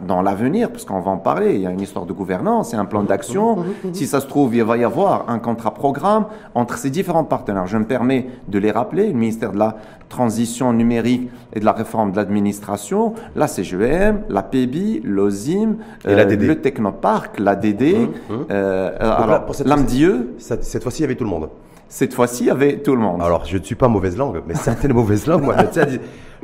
dans 0.00 0.22
l'avenir, 0.22 0.70
parce 0.70 0.84
qu'on 0.84 1.00
va 1.00 1.10
en 1.10 1.18
parler, 1.18 1.54
il 1.54 1.60
y 1.60 1.66
a 1.66 1.70
une 1.70 1.80
histoire 1.80 2.06
de 2.06 2.12
gouvernance, 2.12 2.72
il 2.72 2.76
y 2.76 2.78
a 2.78 2.80
un 2.80 2.86
plan 2.86 3.02
d'action. 3.02 3.58
Si 3.92 4.06
ça 4.06 4.20
se 4.20 4.26
trouve, 4.26 4.54
il 4.54 4.64
va 4.64 4.76
y 4.76 4.84
avoir 4.84 5.28
un 5.28 5.38
contrat-programme 5.38 6.26
entre 6.54 6.78
ces 6.78 6.90
différents 6.90 7.24
partenaires. 7.24 7.66
Je 7.66 7.78
me 7.78 7.84
permets 7.84 8.26
de 8.48 8.58
les 8.58 8.70
rappeler, 8.70 9.08
le 9.08 9.18
ministère 9.18 9.52
de 9.52 9.58
la 9.58 9.76
Transition 10.08 10.72
numérique 10.72 11.30
et 11.52 11.60
de 11.60 11.64
la 11.64 11.72
réforme 11.72 12.10
de 12.10 12.16
l'administration, 12.16 13.14
la 13.36 13.46
CGM, 13.46 14.22
la 14.28 14.42
PEBI, 14.42 15.02
l'OSIM, 15.04 15.76
euh, 16.06 16.24
le 16.24 16.60
Technoparc, 16.60 17.38
l'ADD, 17.38 17.82
mmh, 17.82 18.32
mmh. 18.34 18.46
euh, 18.50 18.90
alors 18.98 19.46
l'AMDIE. 19.64 20.10
Cette 20.38 20.82
fois-ci, 20.82 20.98
il 20.98 21.02
y 21.02 21.04
avait 21.04 21.14
tout 21.14 21.24
le 21.24 21.30
monde. 21.30 21.48
Cette 21.90 22.14
fois-ci, 22.14 22.44
il 22.44 22.46
y 22.46 22.50
avait 22.50 22.78
tout 22.78 22.94
le 22.94 23.02
monde. 23.02 23.20
Alors, 23.20 23.44
je 23.44 23.58
ne 23.58 23.62
suis 23.64 23.74
pas 23.74 23.88
mauvaise 23.88 24.16
langue, 24.16 24.42
mais 24.46 24.54
certaines 24.54 24.92
mauvaises 25.00 25.26
langues, 25.26 25.42
moi, 25.42 25.56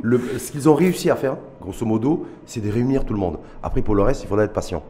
le, 0.03 0.19
ce 0.37 0.51
qu'ils 0.51 0.67
ont 0.67 0.75
réussi 0.75 1.09
à 1.09 1.15
faire, 1.15 1.37
grosso 1.61 1.85
modo, 1.85 2.27
c'est 2.45 2.59
de 2.59 2.69
réunir 2.69 3.05
tout 3.05 3.13
le 3.13 3.19
monde. 3.19 3.39
Après, 3.63 3.81
pour 3.81 3.95
le 3.95 4.03
reste, 4.03 4.23
il 4.23 4.27
faudra 4.27 4.43
être 4.43 4.51
patient. 4.53 4.83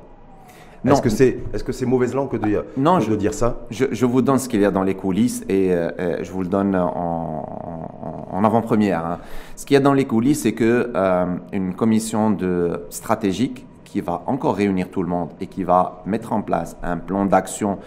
Est-ce 0.83 1.01
que 1.01 1.09
c'est 1.09 1.39
est 1.53 1.57
-ce 1.57 1.71
c'est 1.71 1.85
mauvaise 1.85 2.13
langue 2.15 2.29
que 2.29 2.37
de, 2.37 2.65
non, 2.77 2.99
je, 2.99 3.13
dire 3.13 3.33
ça? 3.33 3.57
je, 3.69 3.85
je, 3.91 4.05
vous 4.05 4.21
donne 4.21 4.39
ce 4.39 4.47
qu'il 4.49 4.61
y 4.61 4.65
a 4.65 4.71
dans 4.71 4.83
les 4.83 4.95
coulisses 4.95 5.43
et 5.49 5.73
euh, 5.73 5.91
euh, 5.99 6.19
je 6.23 6.31
vous 6.31 6.41
le 6.41 6.47
donne 6.47 6.75
en, 6.75 8.27
en 8.31 8.43
avant-première. 8.43 9.05
Hein. 9.05 9.17
Ce 9.55 9.65
qu'il 9.65 9.75
y 9.75 9.77
a 9.77 9.81
dans 9.81 9.93
les 9.93 10.05
coulisses, 10.05 10.41
c'est 10.43 10.53
que 10.53 10.91
euh, 10.95 11.25
une 11.51 11.73
commission 11.73 12.31
de 12.31 12.85
stratégique 12.89 13.65
qui 13.83 14.01
va 14.01 14.23
encore 14.27 14.55
réunir 14.55 14.89
tout 14.89 15.01
le 15.01 15.09
monde 15.09 15.29
et 15.41 15.47
qui 15.47 15.63
va 15.63 16.03
mettre 16.05 16.31
en 16.33 16.41
place 16.41 16.77
un 16.83 16.97
plan 16.97 17.25
d'action 17.25 17.79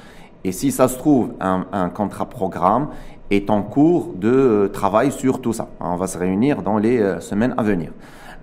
et 0.44 0.52
si 0.52 0.70
ça 0.72 0.88
se 0.88 0.96
trouve, 0.96 1.32
un, 1.40 1.66
un 1.72 1.88
contrat 1.90 2.26
programme 2.26 2.88
est 3.30 3.50
en 3.50 3.62
cours 3.62 4.12
de 4.14 4.70
travail 4.72 5.12
sur 5.12 5.40
tout 5.40 5.52
ça. 5.52 5.68
On 5.80 5.96
va 5.96 6.06
se 6.06 6.18
réunir 6.18 6.62
dans 6.62 6.78
les 6.78 7.00
euh, 7.00 7.20
semaines 7.20 7.54
à 7.56 7.62
venir. 7.62 7.92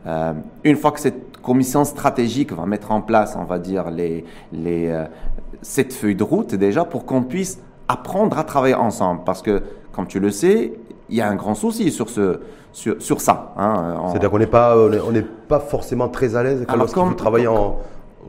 Euh, 0.06 0.34
une 0.64 0.78
fois 0.78 0.92
que 0.92 1.00
cette 1.00 1.38
commission 1.42 1.84
stratégique 1.84 2.54
va 2.54 2.66
mettre 2.66 2.92
en 2.92 3.02
place, 3.02 3.38
on 3.40 3.44
va 3.44 3.60
dire, 3.60 3.90
les, 3.92 4.24
les, 4.54 4.88
euh, 4.88 5.06
cette 5.62 5.94
feuille 5.94 6.16
de 6.16 6.24
route 6.24 6.56
déjà 6.56 6.86
pour 6.86 7.06
qu'on 7.06 7.24
puisse 7.24 7.60
apprendre 7.88 8.38
à 8.38 8.44
travailler 8.44 8.76
ensemble. 8.76 9.22
Parce 9.26 9.42
que, 9.42 9.62
comme 9.92 10.08
tu 10.08 10.20
le 10.20 10.32
sais, 10.32 10.74
il 11.10 11.16
y 11.16 11.22
a 11.22 11.28
un 11.28 11.36
grand 11.36 11.56
souci 11.56 11.92
sur, 11.92 12.10
ce, 12.10 12.40
sur, 12.72 13.02
sur 13.02 13.20
ça. 13.20 13.54
Hein. 13.58 13.98
C'est-à-dire 14.10 14.30
qu'on 14.30 14.40
n'est 14.40 14.48
pas, 14.48 14.78
on 14.78 15.12
pas 15.48 15.60
forcément 15.60 16.08
très 16.10 16.36
à 16.36 16.44
l'aise 16.44 16.66
quand 16.68 17.08
on 17.08 17.14
travaille 17.14 17.48
en 17.48 17.78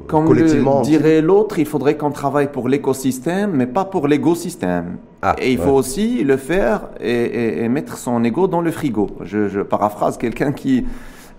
comme 0.07 0.33
le 0.33 0.83
dirait 0.83 1.21
l'autre, 1.21 1.59
il 1.59 1.67
faudrait 1.67 1.97
qu'on 1.97 2.11
travaille 2.11 2.51
pour 2.51 2.69
l'écosystème, 2.69 3.53
mais 3.53 3.67
pas 3.67 3.85
pour 3.85 4.09
l'écosystème. 4.09 4.99
Ah, 5.23 5.35
et 5.41 5.53
il 5.53 5.59
faut 5.59 5.73
aussi 5.73 6.23
le 6.23 6.37
faire 6.37 6.89
et, 7.01 7.69
mettre 7.69 7.97
son 7.97 8.23
ego 8.25 8.47
dans 8.47 8.61
le 8.61 8.71
frigo. 8.71 9.09
Je, 9.23 9.63
paraphrase 9.63 10.17
quelqu'un 10.17 10.53
qui. 10.53 10.85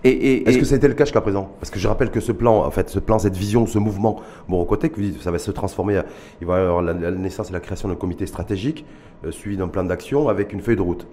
Est-ce 0.02 0.58
que 0.58 0.64
ça 0.64 0.74
a 0.74 0.78
été 0.78 0.88
le 0.88 0.94
cas 0.94 1.04
jusqu'à 1.04 1.20
présent? 1.20 1.50
Parce 1.60 1.70
que 1.70 1.78
je 1.78 1.86
rappelle 1.86 2.10
que 2.10 2.20
ce 2.20 2.32
plan, 2.32 2.64
en 2.64 2.70
fait, 2.70 2.88
ce 2.88 2.98
plan, 2.98 3.18
cette 3.18 3.36
vision, 3.36 3.66
ce 3.66 3.78
mouvement 3.78 4.20
Morocotec, 4.48 4.94
ça 5.20 5.30
va 5.30 5.38
se 5.38 5.50
transformer. 5.50 6.00
Il 6.40 6.46
va 6.46 6.58
y 6.58 6.62
avoir 6.62 6.82
la, 6.82 6.94
naissance 6.94 7.50
et 7.50 7.52
la 7.52 7.60
création 7.60 7.88
d'un 7.88 7.96
comité 7.96 8.26
stratégique 8.26 8.86
euh, 9.24 9.30
suivi 9.30 9.56
d'un 9.56 9.68
plan 9.68 9.84
d'action 9.84 10.28
avec 10.28 10.52
une 10.52 10.60
feuille 10.60 10.76
de 10.76 10.82
route. 10.82 11.06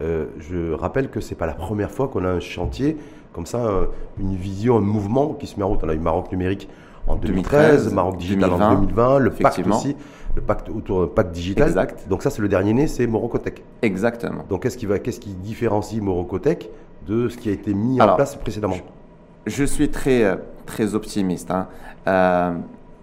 Euh, 0.00 0.26
je 0.38 0.72
rappelle 0.72 1.10
que 1.10 1.20
c'est 1.20 1.34
pas 1.34 1.46
la 1.46 1.54
première 1.54 1.90
fois 1.90 2.06
qu'on 2.06 2.24
a 2.24 2.28
un 2.28 2.40
chantier 2.40 2.96
comme 3.32 3.46
ça, 3.46 3.88
une 4.18 4.34
vision, 4.34 4.78
un 4.78 4.80
mouvement 4.80 5.34
qui 5.34 5.46
se 5.46 5.56
met 5.58 5.62
en 5.62 5.68
route. 5.68 5.80
On 5.84 5.88
a 5.88 5.94
eu 5.94 5.98
Maroc 5.98 6.32
numérique 6.32 6.68
en 7.08 7.16
2013, 7.16 7.92
Maroc 7.92 8.18
Digital 8.18 8.52
en 8.52 8.74
2020, 8.74 9.18
le 9.18 9.30
pacte 9.30 9.66
aussi, 9.66 9.96
le 10.36 10.42
pacte 10.42 10.68
autour 10.68 11.06
du 11.06 11.12
pacte 11.12 11.32
digital. 11.32 11.68
Exact. 11.68 12.06
Donc 12.08 12.22
ça, 12.22 12.30
c'est 12.30 12.42
le 12.42 12.48
dernier 12.48 12.72
né, 12.72 12.86
c'est 12.86 13.06
Morocotech. 13.06 13.62
Exactement. 13.82 14.44
Donc 14.48 14.62
qu'est-ce 14.62 14.78
qui, 14.78 14.86
va, 14.86 14.98
qu'est-ce 14.98 15.20
qui 15.20 15.30
différencie 15.30 16.00
Morocotech 16.00 16.70
de 17.06 17.28
ce 17.28 17.36
qui 17.36 17.48
a 17.48 17.52
été 17.52 17.74
mis 17.74 18.00
en 18.00 18.14
place 18.14 18.36
précédemment? 18.36 18.76
je, 19.46 19.64
suis 19.64 19.88
très, 19.88 20.38
très 20.66 20.94
optimiste. 20.94 21.50
Hein. 21.50 21.66
Euh, 22.06 22.52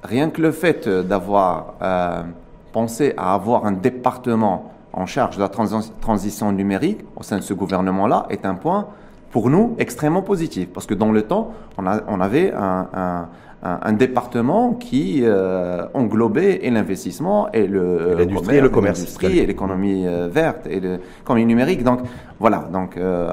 rien 0.04 0.30
que 0.30 0.42
le 0.42 0.52
fait 0.52 0.88
d'avoir 0.88 1.74
euh, 1.82 2.24
pensé 2.72 3.14
à 3.18 3.34
avoir 3.34 3.66
un 3.66 3.72
département 3.72 4.72
en 4.94 5.06
charge 5.06 5.36
de 5.36 5.42
la 5.42 5.50
transition 5.50 6.52
numérique 6.52 7.00
au 7.16 7.24
sein 7.24 7.38
de 7.38 7.42
ce 7.44 7.54
gouvernement-là 7.54 8.28
est 8.30 8.46
un 8.46 8.56
point 8.56 8.88
pour 9.36 9.50
nous 9.50 9.76
extrêmement 9.80 10.22
positif. 10.22 10.70
Parce 10.74 10.86
que 10.86 10.94
dans 10.94 11.12
le 11.12 11.24
temps, 11.24 11.52
on, 11.78 11.86
a, 11.86 12.02
on 12.08 12.22
avait 12.22 12.54
un 12.54 13.28
un, 13.66 13.94
département 13.94 14.74
qui 14.74 15.22
euh, 15.24 15.86
englobait 15.94 16.60
et 16.62 16.70
l'investissement 16.70 17.52
et 17.52 17.66
le 17.68 18.16
l'industrie 18.18 18.58
et 18.58 18.62
le 18.62 18.70
commerce, 18.70 19.00
l'industrie 19.00 19.40
et 19.40 19.46
l'économie 19.46 20.06
euh, 20.06 20.28
verte 20.32 20.68
et 20.68 20.80
l'économie 20.80 21.46
numérique. 21.46 21.84
Donc 21.84 22.02
voilà. 22.40 22.68
Donc 22.72 22.96
euh, 22.98 23.28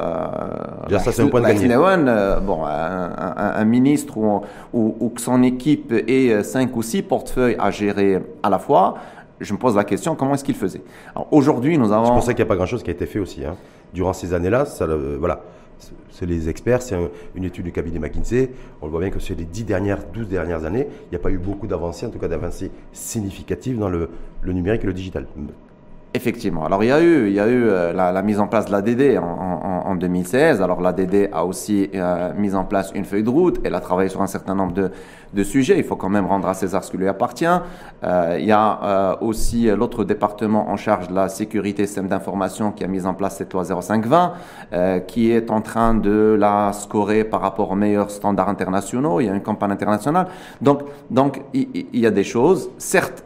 ça 0.90 1.12
c'est 1.12 1.23
un 1.23 1.28
point 1.28 1.40
de 1.40 1.47
gagné. 1.47 1.76
bon, 2.47 2.64
un, 2.64 3.64
ministre 3.64 4.16
ou, 4.16 4.42
ou, 4.73 5.09
que 5.11 5.21
son 5.21 5.42
équipe 5.42 5.92
ait 5.92 6.42
cinq 6.42 6.76
ou 6.76 6.82
six 6.82 7.02
portefeuilles 7.02 7.56
à 7.59 7.71
gérer 7.71 8.21
à 8.42 8.49
la 8.49 8.59
fois. 8.59 8.94
Je 9.40 9.52
me 9.52 9.59
pose 9.59 9.75
la 9.75 9.85
question, 9.85 10.14
comment 10.14 10.35
est-ce 10.35 10.44
qu'il 10.44 10.54
faisait? 10.54 10.82
Aujourd'hui, 11.32 11.76
nous 11.76 11.92
avons. 11.92 12.06
Je 12.06 12.11
pensais 12.12 12.35
qu'il 12.35 12.44
n'y 12.44 12.49
a 12.49 12.52
pas 12.52 12.56
grand-chose 12.56 12.82
qui 12.82 12.90
a 12.90 12.92
été 12.92 13.06
fait 13.06 13.18
aussi. 13.18 13.44
Hein. 13.44 13.56
Durant 13.92 14.12
ces 14.12 14.32
années-là, 14.32 14.64
ça, 14.64 14.87
voilà 15.18 15.42
c'est 16.12 16.26
les 16.26 16.49
experts, 16.49 16.83
c'est 16.83 16.97
une 17.35 17.45
étude 17.45 17.64
du 17.64 17.73
cabinet 17.73 17.99
McKinsey. 17.99 18.50
On 18.81 18.87
le 18.87 18.90
voit 18.90 19.00
bien 19.00 19.11
que 19.11 19.19
sur 19.19 19.35
les 19.35 19.45
10 19.45 19.64
dernières, 19.64 20.04
12 20.12 20.28
dernières 20.28 20.64
années, 20.64 20.87
il 21.07 21.11
n'y 21.11 21.16
a 21.16 21.19
pas 21.19 21.31
eu 21.31 21.38
beaucoup 21.38 21.66
d'avancées, 21.66 22.07
en 22.07 22.11
tout 22.11 22.19
cas 22.19 22.28
d'avancées 22.28 22.71
significatives 22.92 23.78
dans 23.78 23.88
le, 23.88 24.11
numérique 24.45 24.85
et 24.85 24.87
le 24.87 24.92
digital. 24.92 25.26
Effectivement. 26.14 26.66
Alors 26.66 26.85
il 26.85 26.88
y 26.88 26.92
a 26.92 27.00
eu, 27.00 27.28
il 27.28 27.33
y 27.33 27.40
a 27.40 27.49
eu 27.49 27.64
euh, 27.64 27.95
la, 27.95 28.23
mise 28.23 28.38
en 28.38 28.47
place 28.47 28.66
de 28.66 28.73
l'ADD 28.73 29.19
en, 29.19 29.87
en, 29.87 29.95
2016. 29.95 30.61
Alors 30.61 30.83
l'ADD 30.83 31.31
a 31.33 31.47
aussi 31.47 31.88
euh, 31.95 32.35
mis 32.37 32.54
en 32.54 32.64
place 32.64 32.92
une 32.95 33.07
feuille 33.07 33.23
de 33.23 33.31
route. 33.31 33.61
Elle 33.64 33.75
a 33.75 33.81
travaillé 33.81 34.11
sur 34.11 34.21
un 34.21 34.26
certain 34.26 34.54
nombre 34.54 34.75
de, 34.75 34.90
de 35.32 35.42
sujets. 35.42 35.78
Il 35.78 35.84
faut 35.84 35.96
quand 35.96 36.08
même 36.08 36.26
rendre 36.26 36.48
à 36.48 36.54
César 36.54 36.84
ce 36.84 36.90
qui 36.90 36.96
lui 36.96 37.08
appartient. 37.08 37.46
Euh, 38.04 38.36
il 38.38 38.46
y 38.46 38.52
a 38.52 39.18
aussi 39.22 39.66
l'autre 39.66 40.04
département 40.04 40.68
en 40.70 40.76
charge 40.76 41.08
de 41.08 41.14
la 41.14 41.28
sécurité 41.28 41.86
système 41.86 42.08
d'information 42.08 42.72
qui 42.72 42.84
a 42.84 42.88
mis 42.88 43.06
en 43.06 43.14
place 43.14 43.36
cette 43.36 43.52
loi 43.52 43.64
0520, 43.64 44.32
qui 45.06 45.30
est 45.30 45.50
en 45.50 45.60
train 45.60 45.94
de 45.94 46.36
la 46.38 46.72
scorer 46.72 47.24
par 47.24 47.40
rapport 47.40 47.70
aux 47.70 47.76
meilleurs 47.76 48.10
standards 48.10 48.48
internationaux. 48.48 49.20
Il 49.20 49.26
y 49.26 49.28
a 49.28 49.34
une 49.34 49.42
campagne 49.42 49.72
internationale. 49.72 50.26
Donc, 50.60 50.82
donc 51.10 51.42
il, 51.54 51.86
y 51.92 52.06
a 52.06 52.10
des 52.10 52.24
choses. 52.24 52.70
Certes, 52.78 53.24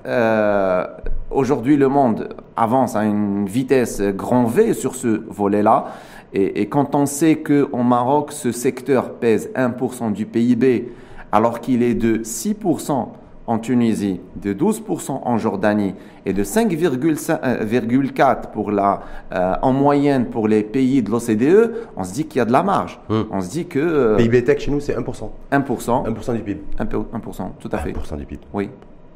aujourd'hui 1.31 1.77
le 1.77 1.89
monde 1.89 2.29
avance 2.57 2.97
à 2.97 3.05
une 3.05 3.47
vitesse 3.47 4.01
grand 4.01 4.45
V 4.45 4.75
sur 4.75 4.95
ce 4.95 5.23
volet-là. 5.29 5.87
Et, 6.33 6.67
quand 6.69 6.95
on 6.95 7.07
sait 7.07 7.37
qu'au 7.37 7.83
Maroc, 7.83 8.33
ce 8.33 8.53
secteur 8.53 9.15
pèse 9.15 9.51
1% 9.55 10.13
du 10.13 10.27
PIB, 10.27 10.93
alors 11.37 11.61
qu'il 11.61 11.83
est 11.83 11.95
de 11.95 12.19
6% 12.19 13.09
en 13.47 13.59
Tunisie, 13.59 14.21
de 14.43 14.55
12% 14.55 15.21
en 15.23 15.37
Jordanie 15.37 15.95
et 16.25 16.33
de 16.33 16.43
5,4% 16.43 17.39
euh, 17.45 18.35
pour 18.55 18.71
la, 18.73 19.03
euh, 19.33 19.55
en 19.61 19.73
moyenne 19.73 20.27
pour 20.27 20.49
les 20.49 20.63
pays 20.63 21.03
de 21.03 21.11
l'OCDE, 21.11 21.75
on 21.95 22.05
se 22.05 22.15
dit 22.15 22.25
qu'il 22.25 22.39
y 22.39 22.41
a 22.41 22.47
de 22.47 22.53
la 22.53 22.63
marge. 22.63 22.99
Hmm. 23.11 23.23
On 23.31 23.43
se 23.43 23.51
dit 23.51 23.67
que... 23.67 23.79
Euh, 23.79 24.17
PIB 24.17 24.45
tech 24.45 24.61
chez 24.61 24.71
nous, 24.71 24.81
c'est 24.81 24.97
1%. 24.97 25.05
1%. 25.53 25.63
1% 25.63 26.35
du 26.35 26.43
PIB. 26.43 26.63
1%, 26.79 26.87
1% 26.87 27.43
tout 27.61 27.69
à 27.71 27.79
fait. 27.79 27.93
1% 27.93 28.17
du 28.17 28.25
PIB. 28.25 28.41
Oui, 28.55 28.71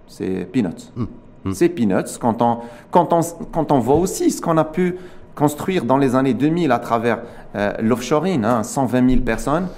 c'est 0.06 0.46
peanuts. 0.52 0.92
Hmm. 0.94 1.06
Hmm. 1.44 1.52
C'est 1.52 1.70
peanuts. 1.70 2.18
Quand 2.20 2.42
on, 2.42 2.58
quand, 2.90 3.14
on, 3.14 3.20
quand 3.50 3.72
on 3.72 3.78
voit 3.78 3.96
aussi 3.96 4.30
ce 4.30 4.42
qu'on 4.42 4.58
a 4.58 4.64
pu 4.64 4.96
construire 5.34 5.86
dans 5.86 5.96
les 5.96 6.14
années 6.14 6.34
2000 6.34 6.70
à 6.70 6.78
travers 6.78 7.20
euh, 7.56 7.72
l'offshoring, 7.80 8.44
120 8.62 8.98
hein, 8.98 9.08
000 9.08 9.20
personnes, 9.22 9.68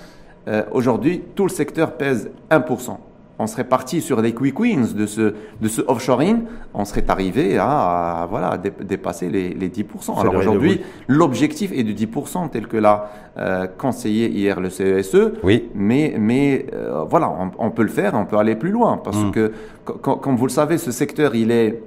euh, 0.48 0.62
aujourd'hui, 0.72 1.22
tout 1.34 1.44
le 1.44 1.50
secteur 1.50 1.92
pèse 1.96 2.30
1% 2.50 2.96
on 3.42 3.46
serait 3.46 3.64
parti 3.64 4.00
sur 4.00 4.22
des 4.22 4.32
quick 4.32 4.58
wins 4.58 4.94
de 4.94 5.06
ce, 5.06 5.34
de 5.60 5.68
ce 5.68 5.82
offshoring, 5.82 6.42
on 6.74 6.84
serait 6.84 7.04
arrivé 7.08 7.58
à, 7.58 8.26
voilà, 8.30 8.56
dépasser 8.56 9.28
les, 9.28 9.50
les 9.50 9.68
10%. 9.68 10.20
Alors 10.20 10.36
aujourd'hui, 10.36 10.80
l'objectif 11.08 11.72
est 11.72 11.82
de 11.82 11.92
10%, 11.92 12.50
tel 12.50 12.66
que 12.68 12.76
l'a 12.76 13.10
euh, 13.38 13.66
conseillé 13.66 14.28
hier 14.28 14.60
le 14.60 14.70
CESE. 14.70 15.14
E. 15.14 15.34
Oui. 15.42 15.70
Mais, 15.74 16.14
mais 16.18 16.66
euh, 16.72 17.04
voilà, 17.08 17.32
on, 17.58 17.70
peut 17.70 17.82
le 17.82 17.88
faire, 17.88 18.14
on 18.14 18.26
peut 18.26 18.38
aller 18.38 18.54
plus 18.54 18.70
loin. 18.70 19.00
Parce 19.02 19.18
hmm. 19.18 19.30
que, 19.32 19.52
comme 19.84 20.36
vous 20.36 20.46
le 20.46 20.52
savez, 20.52 20.78
ce 20.78 20.92
secteur, 20.92 21.34
il 21.34 21.50
est 21.50 21.82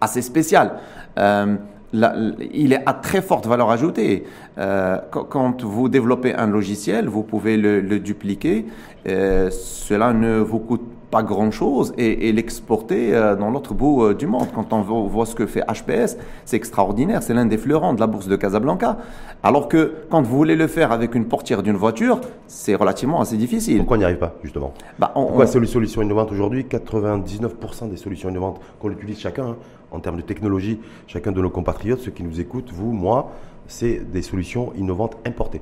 assez 0.00 0.22
spécial. 0.22 0.74
Euh, 1.18 1.56
il 1.92 2.72
est 2.72 2.82
à 2.86 2.94
très 2.94 3.22
forte 3.22 3.46
valeur 3.46 3.70
ajoutée. 3.70 4.24
Euh, 4.58 4.98
quand 5.10 5.62
vous 5.62 5.88
développez 5.88 6.34
un 6.34 6.46
logiciel, 6.46 7.08
vous 7.08 7.22
pouvez 7.22 7.56
le, 7.56 7.98
dupliquer. 7.98 8.66
Euh, 9.08 9.50
cela 9.50 10.12
ne 10.12 10.38
vous 10.38 10.58
coûte 10.58 10.82
pas 11.10 11.22
grand-chose 11.22 11.92
et, 11.98 12.32
l'exporter 12.32 13.14
euh, 13.14 13.36
dans 13.36 13.50
l'autre 13.50 13.74
bout 13.74 14.14
du 14.14 14.26
monde. 14.26 14.48
Quand 14.54 14.72
on 14.72 14.80
voit 14.80 15.26
ce 15.26 15.34
que 15.34 15.46
fait 15.46 15.60
HPS, 15.60 16.16
c'est 16.46 16.56
extraordinaire. 16.56 17.22
C'est 17.22 17.34
l'un 17.34 17.44
des 17.44 17.58
fleurons 17.58 17.92
de 17.92 18.00
la 18.00 18.06
bourse 18.06 18.28
de 18.28 18.36
Casablanca. 18.36 18.96
Alors 19.42 19.68
que 19.68 19.92
quand 20.08 20.22
vous 20.22 20.36
voulez 20.36 20.56
le 20.56 20.68
faire 20.68 20.92
avec 20.92 21.14
une 21.14 21.26
portière 21.26 21.62
d'une 21.62 21.76
voiture, 21.76 22.20
c'est 22.46 22.74
relativement 22.74 23.20
assez 23.20 23.36
difficile. 23.36 23.78
Pourquoi 23.78 23.96
on 23.96 24.00
n'y 24.00 24.04
arrive 24.04 24.18
pas, 24.18 24.34
justement? 24.42 24.72
Bah, 24.98 25.10
Pourquoi 25.12 25.46
c'est 25.46 25.58
une 25.58 25.66
solution 25.66 26.00
innovante 26.00 26.32
aujourd'hui 26.32 26.64
99% 26.64 27.90
des 27.90 27.98
solutions 27.98 28.30
innovantes 28.30 28.60
qu'on 28.80 28.90
utilise 28.90 29.18
chacun, 29.18 29.44
hein, 29.44 29.56
en 29.92 30.00
termes 30.00 30.16
de 30.16 30.22
technologie, 30.22 30.80
chacun 31.06 31.32
de 31.32 31.40
nos 31.40 31.50
compatriotes, 31.50 32.00
ceux 32.00 32.10
qui 32.10 32.22
nous 32.22 32.40
écoutent, 32.40 32.70
vous, 32.72 32.92
moi, 32.92 33.30
c'est 33.66 34.00
des 34.12 34.22
solutions 34.22 34.72
innovantes 34.76 35.16
importées. 35.26 35.60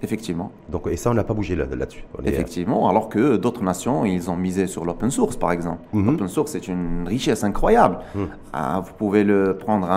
Effectivement. 0.00 0.52
Donc, 0.70 0.86
et 0.86 0.96
ça, 0.96 1.10
on 1.10 1.14
n'a 1.14 1.24
pas 1.24 1.34
bougé 1.34 1.56
là-dessus. 1.56 2.04
Effectivement, 2.24 2.88
alors 2.88 3.08
que 3.08 3.36
d'autres 3.36 3.64
nations, 3.64 4.04
ils 4.04 4.30
ont 4.30 4.36
misé 4.36 4.68
sur 4.68 4.84
l'open 4.84 5.10
source, 5.10 5.36
par 5.36 5.50
exemple. 5.50 5.80
Mhm. 5.92 6.12
L'open 6.12 6.28
source, 6.28 6.52
c'est 6.52 6.68
une 6.68 7.04
richesse 7.08 7.42
incroyable. 7.42 7.98
Mhm. 8.14 8.28
Ah, 8.52 8.80
vous 8.84 8.92
pouvez 8.96 9.24
le 9.24 9.56
prendre 9.58 9.88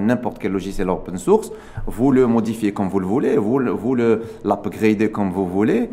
n'importe 0.00 0.38
quel 0.38 0.52
logiciel 0.52 0.88
open 0.88 1.18
source, 1.18 1.52
vous 1.86 2.12
le 2.12 2.26
modifiez 2.26 2.72
comme 2.72 2.88
vous 2.88 3.00
le 3.00 3.06
voulez, 3.06 3.36
vous, 3.36 3.60
vous 3.76 3.94
l'upgrader 3.94 5.10
comme 5.10 5.30
vous 5.30 5.46
voulez, 5.46 5.90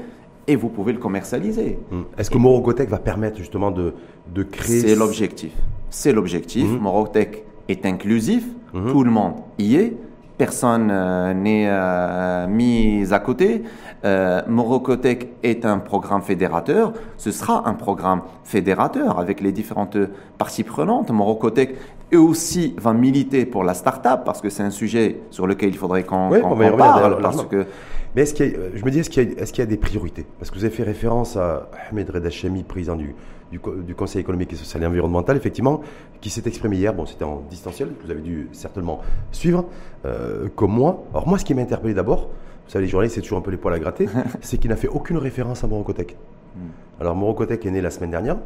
et 0.47 0.55
vous 0.55 0.69
pouvez 0.69 0.93
le 0.93 0.99
commercialiser. 0.99 1.79
Mhm. 1.91 2.05
Est-ce 2.17 2.31
que 2.31 2.37
Morocotech 2.37 2.89
va 2.89 2.99
permettre 2.99 3.37
justement 3.37 3.71
de, 3.71 3.93
de 4.33 4.43
créer... 4.43 4.79
C'est 4.79 4.95
l'objectif. 4.95 5.51
C'est 5.89 6.11
l'objectif. 6.11 6.67
Morocotech 6.79 7.45
est 7.67 7.85
inclusif, 7.85 8.45
tout 8.71 9.03
le 9.03 9.11
monde 9.11 9.33
y 9.57 9.75
est 9.75 9.93
personne 10.39 10.89
euh, 10.89 11.33
n'est 11.33 11.67
euh, 11.67 12.47
mis 12.47 13.13
à 13.13 13.19
côté. 13.19 13.63
Euh, 14.05 14.41
Morocotech 14.47 15.27
est 15.43 15.65
un 15.65 15.79
programme 15.79 16.21
fédérateur. 16.21 16.93
Ce 17.17 17.29
sera 17.31 17.67
un 17.67 17.73
programme 17.73 18.21
fédérateur 18.45 19.19
avec 19.19 19.41
les 19.41 19.51
différentes 19.51 19.97
parties 20.37 20.63
prenantes. 20.63 21.11
Morocotech 21.11 21.75
eux 22.13 22.21
aussi 22.21 22.73
va 22.77 22.93
militer 22.93 23.45
pour 23.45 23.63
la 23.65 23.73
start-up 23.73 24.21
parce 24.25 24.41
que 24.41 24.49
c'est 24.49 24.63
un 24.63 24.71
sujet 24.71 25.19
sur 25.29 25.45
lequel 25.45 25.69
il 25.69 25.77
faudrait 25.77 26.03
qu'on 26.03 26.29
parle. 26.77 27.21
Parce 27.21 27.45
que 27.45 27.67
mais 28.15 28.23
est-ce 28.23 28.33
qu'il 28.33 28.57
je 28.73 28.83
me 28.83 28.89
dis, 28.89 28.99
est-ce 28.99 29.09
qu'il 29.11 29.29
y, 29.29 29.33
est 29.33 29.57
y, 29.57 29.61
a 29.61 29.65
des 29.67 29.77
priorités? 29.77 30.25
Parce 30.39 30.49
que 30.49 30.55
vous 30.55 30.65
avez 30.65 30.73
fait 30.73 30.83
référence 30.83 31.37
à 31.37 31.69
Ahmed 31.91 32.09
Reda 32.09 32.29
président 32.67 32.95
du, 32.95 33.13
du, 33.51 33.95
Conseil 33.95 34.21
économique 34.21 34.53
et 34.53 34.55
social 34.55 34.83
et 34.83 34.85
environnemental, 34.85 35.35
effectivement, 35.35 35.81
qui 36.21 36.29
s'est 36.29 36.43
exprimé 36.45 36.77
hier. 36.77 36.93
Bon, 36.93 37.05
c'était 37.05 37.23
en 37.23 37.43
distanciel, 37.49 37.89
vous 38.03 38.11
avez 38.11 38.21
dû 38.21 38.47
certainement 38.51 39.01
suivre, 39.31 39.65
euh, 40.05 40.47
comme 40.55 40.71
moi. 40.71 41.03
Alors, 41.11 41.27
moi, 41.27 41.37
ce 41.37 41.45
qui 41.45 41.53
m'a 41.53 41.61
interpellé 41.61 41.93
d'abord, 41.93 42.29
vous 42.65 42.71
savez, 42.71 42.85
les 42.85 42.91
journalistes, 42.91 43.15
c'est 43.15 43.21
toujours 43.21 43.39
un 43.39 43.41
peu 43.41 43.51
les 43.51 43.57
poils 43.57 43.73
à 43.73 43.79
gratter, 43.79 44.07
c'est 44.41 44.57
qu'il 44.57 44.69
n'a 44.69 44.75
fait 44.75 44.87
aucune 44.87 45.17
référence 45.17 45.63
à 45.63 45.67
Morocotech. 45.67 46.15
Hmm. 46.55 47.01
Alors, 47.01 47.15
Morocotech 47.15 47.65
est 47.65 47.71
né 47.71 47.81
la 47.81 47.89
semaine 47.89 48.11
dernière, 48.11 48.37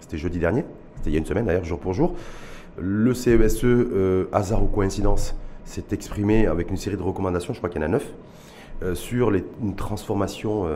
c'était 0.00 0.18
jeudi 0.18 0.38
dernier, 0.38 0.64
c'était 0.96 1.10
il 1.10 1.12
y 1.14 1.16
a 1.16 1.18
une 1.18 1.26
semaine 1.26 1.46
d'ailleurs, 1.46 1.64
jour 1.64 1.78
pour 1.78 1.92
jour. 1.92 2.14
Le 2.78 3.14
CESE, 3.14 3.64
e, 3.64 3.66
euh, 3.66 4.24
hasard 4.32 4.62
ou 4.62 4.66
coïncidence, 4.66 5.34
s'est 5.64 5.86
exprimé 5.90 6.46
avec 6.46 6.70
une 6.70 6.76
série 6.76 6.96
de 6.96 7.02
recommandations, 7.02 7.52
je 7.52 7.58
crois 7.58 7.70
qu'il 7.70 7.80
y 7.80 7.84
en 7.84 7.88
a 7.88 7.90
neuf, 7.90 8.12
euh, 8.82 8.94
sur 8.94 9.32
une 9.32 9.74
transformation 9.74 10.68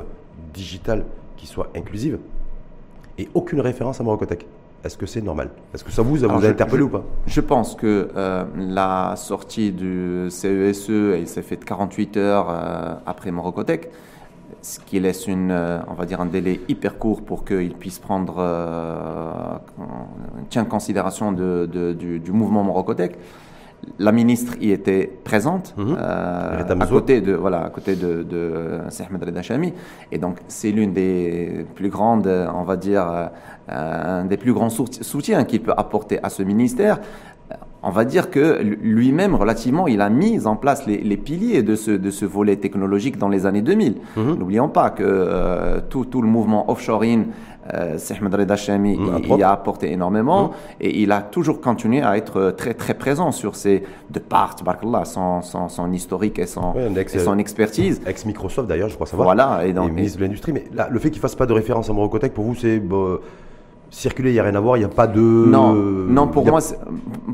digitale 0.52 1.04
qui 1.36 1.46
soit 1.46 1.70
inclusive 1.76 2.18
et 3.20 3.28
aucune 3.34 3.60
référence 3.60 4.00
à 4.00 4.04
Morocotech. 4.04 4.46
Est-ce 4.82 4.96
que 4.96 5.04
c'est 5.04 5.20
normal? 5.20 5.50
Est-ce 5.74 5.84
que 5.84 5.92
ça 5.92 6.00
vous, 6.00 6.24
a, 6.24 6.26
vous 6.26 6.46
interpellé 6.46 6.82
ou 6.82 6.88
pas? 6.88 7.04
Je 7.26 7.42
pense 7.42 7.74
que 7.74 8.08
euh, 8.16 8.44
la 8.56 9.14
sortie 9.16 9.72
du 9.72 10.30
CESE, 10.30 10.88
e, 10.88 11.16
elle 11.18 11.28
s'est 11.28 11.42
faite 11.42 11.66
48 11.66 12.16
heures 12.16 12.48
euh, 12.48 12.94
après 13.04 13.30
Morocotech, 13.30 13.90
ce 14.62 14.80
qui 14.80 14.98
laisse 14.98 15.26
une, 15.26 15.50
euh, 15.50 15.80
on 15.88 15.92
va 15.92 16.06
dire 16.06 16.22
un 16.22 16.26
délai 16.26 16.60
hyper 16.68 16.98
court 16.98 17.20
pour 17.22 17.44
qu'il 17.44 17.74
puisse 17.74 17.98
prendre 17.98 19.60
tient 20.48 20.64
considération 20.64 21.32
de, 21.32 21.68
du, 21.92 22.18
du, 22.18 22.32
mouvement 22.32 22.64
Morocotech 22.64 23.18
la 23.98 24.12
ministre 24.12 24.54
y 24.60 24.70
était 24.70 25.10
présente 25.24 25.74
mhm. 25.76 25.96
euh, 25.98 26.62
à 26.80 26.86
côté 26.86 27.20
de 27.20 27.32
voilà 27.32 27.64
à 27.64 27.70
côté 27.70 27.96
de, 27.96 28.22
de 28.22 28.80
Reda 29.20 29.42
Chami 29.42 29.72
et 30.12 30.18
donc 30.18 30.38
c'est 30.48 30.70
l'une 30.70 30.92
des 30.92 31.66
plus 31.74 31.88
grandes 31.88 32.26
on 32.54 32.62
va 32.62 32.76
dire 32.76 33.06
euh, 33.08 33.26
un 33.68 34.24
des 34.24 34.36
plus 34.36 34.52
grands 34.52 34.70
soutiens 34.70 35.44
qu'il 35.44 35.62
peut 35.62 35.74
apporter 35.76 36.18
à 36.22 36.30
ce 36.30 36.42
ministère 36.42 37.00
on 37.82 37.90
va 37.90 38.04
dire 38.04 38.30
que 38.30 38.60
lui-même, 38.62 39.34
relativement, 39.34 39.86
il 39.88 40.00
a 40.00 40.10
mis 40.10 40.46
en 40.46 40.56
place 40.56 40.86
les, 40.86 41.16
piliers 41.16 41.62
de 41.62 41.76
ce, 41.76 41.90
de 41.90 42.10
ce 42.10 42.26
volet 42.26 42.56
technologique 42.56 43.16
dans 43.16 43.28
les 43.28 43.46
années 43.46 43.62
2000. 43.62 43.94
Mhm. 44.16 44.38
N'oublions 44.38 44.68
pas 44.68 44.90
que 44.90 45.02
euh, 45.02 45.80
tout, 45.88 46.04
tout, 46.04 46.20
le 46.20 46.28
mouvement 46.28 46.70
offshoring, 46.70 47.26
euh, 47.74 47.98
Ahmed 48.18 48.34
Reda 48.34 48.56
Shami 48.56 48.96
mhm, 48.96 49.38
y 49.38 49.42
a 49.42 49.50
apporté 49.50 49.92
énormément 49.92 50.48
mhm. 50.48 50.52
et 50.80 51.02
il 51.02 51.12
a 51.12 51.20
toujours 51.22 51.60
continué 51.60 52.02
à 52.02 52.16
être 52.16 52.52
très 52.56 52.74
très 52.74 52.94
présent 52.94 53.32
sur 53.32 53.56
ces 53.56 53.82
de 54.10 54.18
part, 54.18 54.56
son, 55.04 55.42
son, 55.42 55.68
son, 55.68 55.92
historique 55.92 56.38
et 56.38 56.46
son, 56.46 56.74
son 57.24 57.38
expertise. 57.38 58.00
Ex-Microsoft 58.06 58.68
d'ailleurs, 58.68 58.88
je 58.88 58.94
crois 58.94 59.06
savoir. 59.06 59.26
Voilà. 59.26 59.66
Et, 59.66 59.72
donc, 59.72 59.92
ministre 59.92 60.18
de 60.18 60.24
l'Industrie. 60.24 60.52
Mais 60.52 60.64
là, 60.74 60.88
le 60.90 60.98
fait 60.98 61.10
qu'il 61.10 61.20
fasse 61.20 61.34
pas 61.34 61.46
de 61.46 61.52
référence 61.52 61.88
à 61.90 61.92
Morocotech, 61.92 62.32
pour 62.32 62.44
vous, 62.44 62.54
c'est 62.54 62.80
circuler, 63.90 64.30
il 64.30 64.34
n'y 64.34 64.38
a 64.38 64.44
rien 64.44 64.54
à 64.54 64.60
voir, 64.60 64.76
il 64.76 64.80
n'y 64.80 64.86
a 64.86 64.88
pas 64.88 65.06
de... 65.06 65.20
Non, 65.20 65.72
non 65.72 66.28
pour, 66.28 66.46
moi, 66.46 66.60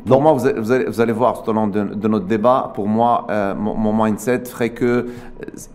pour 0.06 0.22
moi, 0.22 0.32
vous 0.32 0.46
allez, 0.46 0.84
vous 0.86 1.00
allez, 1.00 1.12
voir 1.12 1.42
tout 1.42 1.50
au 1.50 1.52
long 1.52 1.66
de, 1.68 2.08
notre 2.08 2.26
débat, 2.26 2.72
pour 2.74 2.88
moi, 2.88 3.26
euh, 3.30 3.54
mon, 3.54 3.92
mindset 3.92 4.44
ferait 4.46 4.70
que 4.70 4.84
euh, 4.84 5.06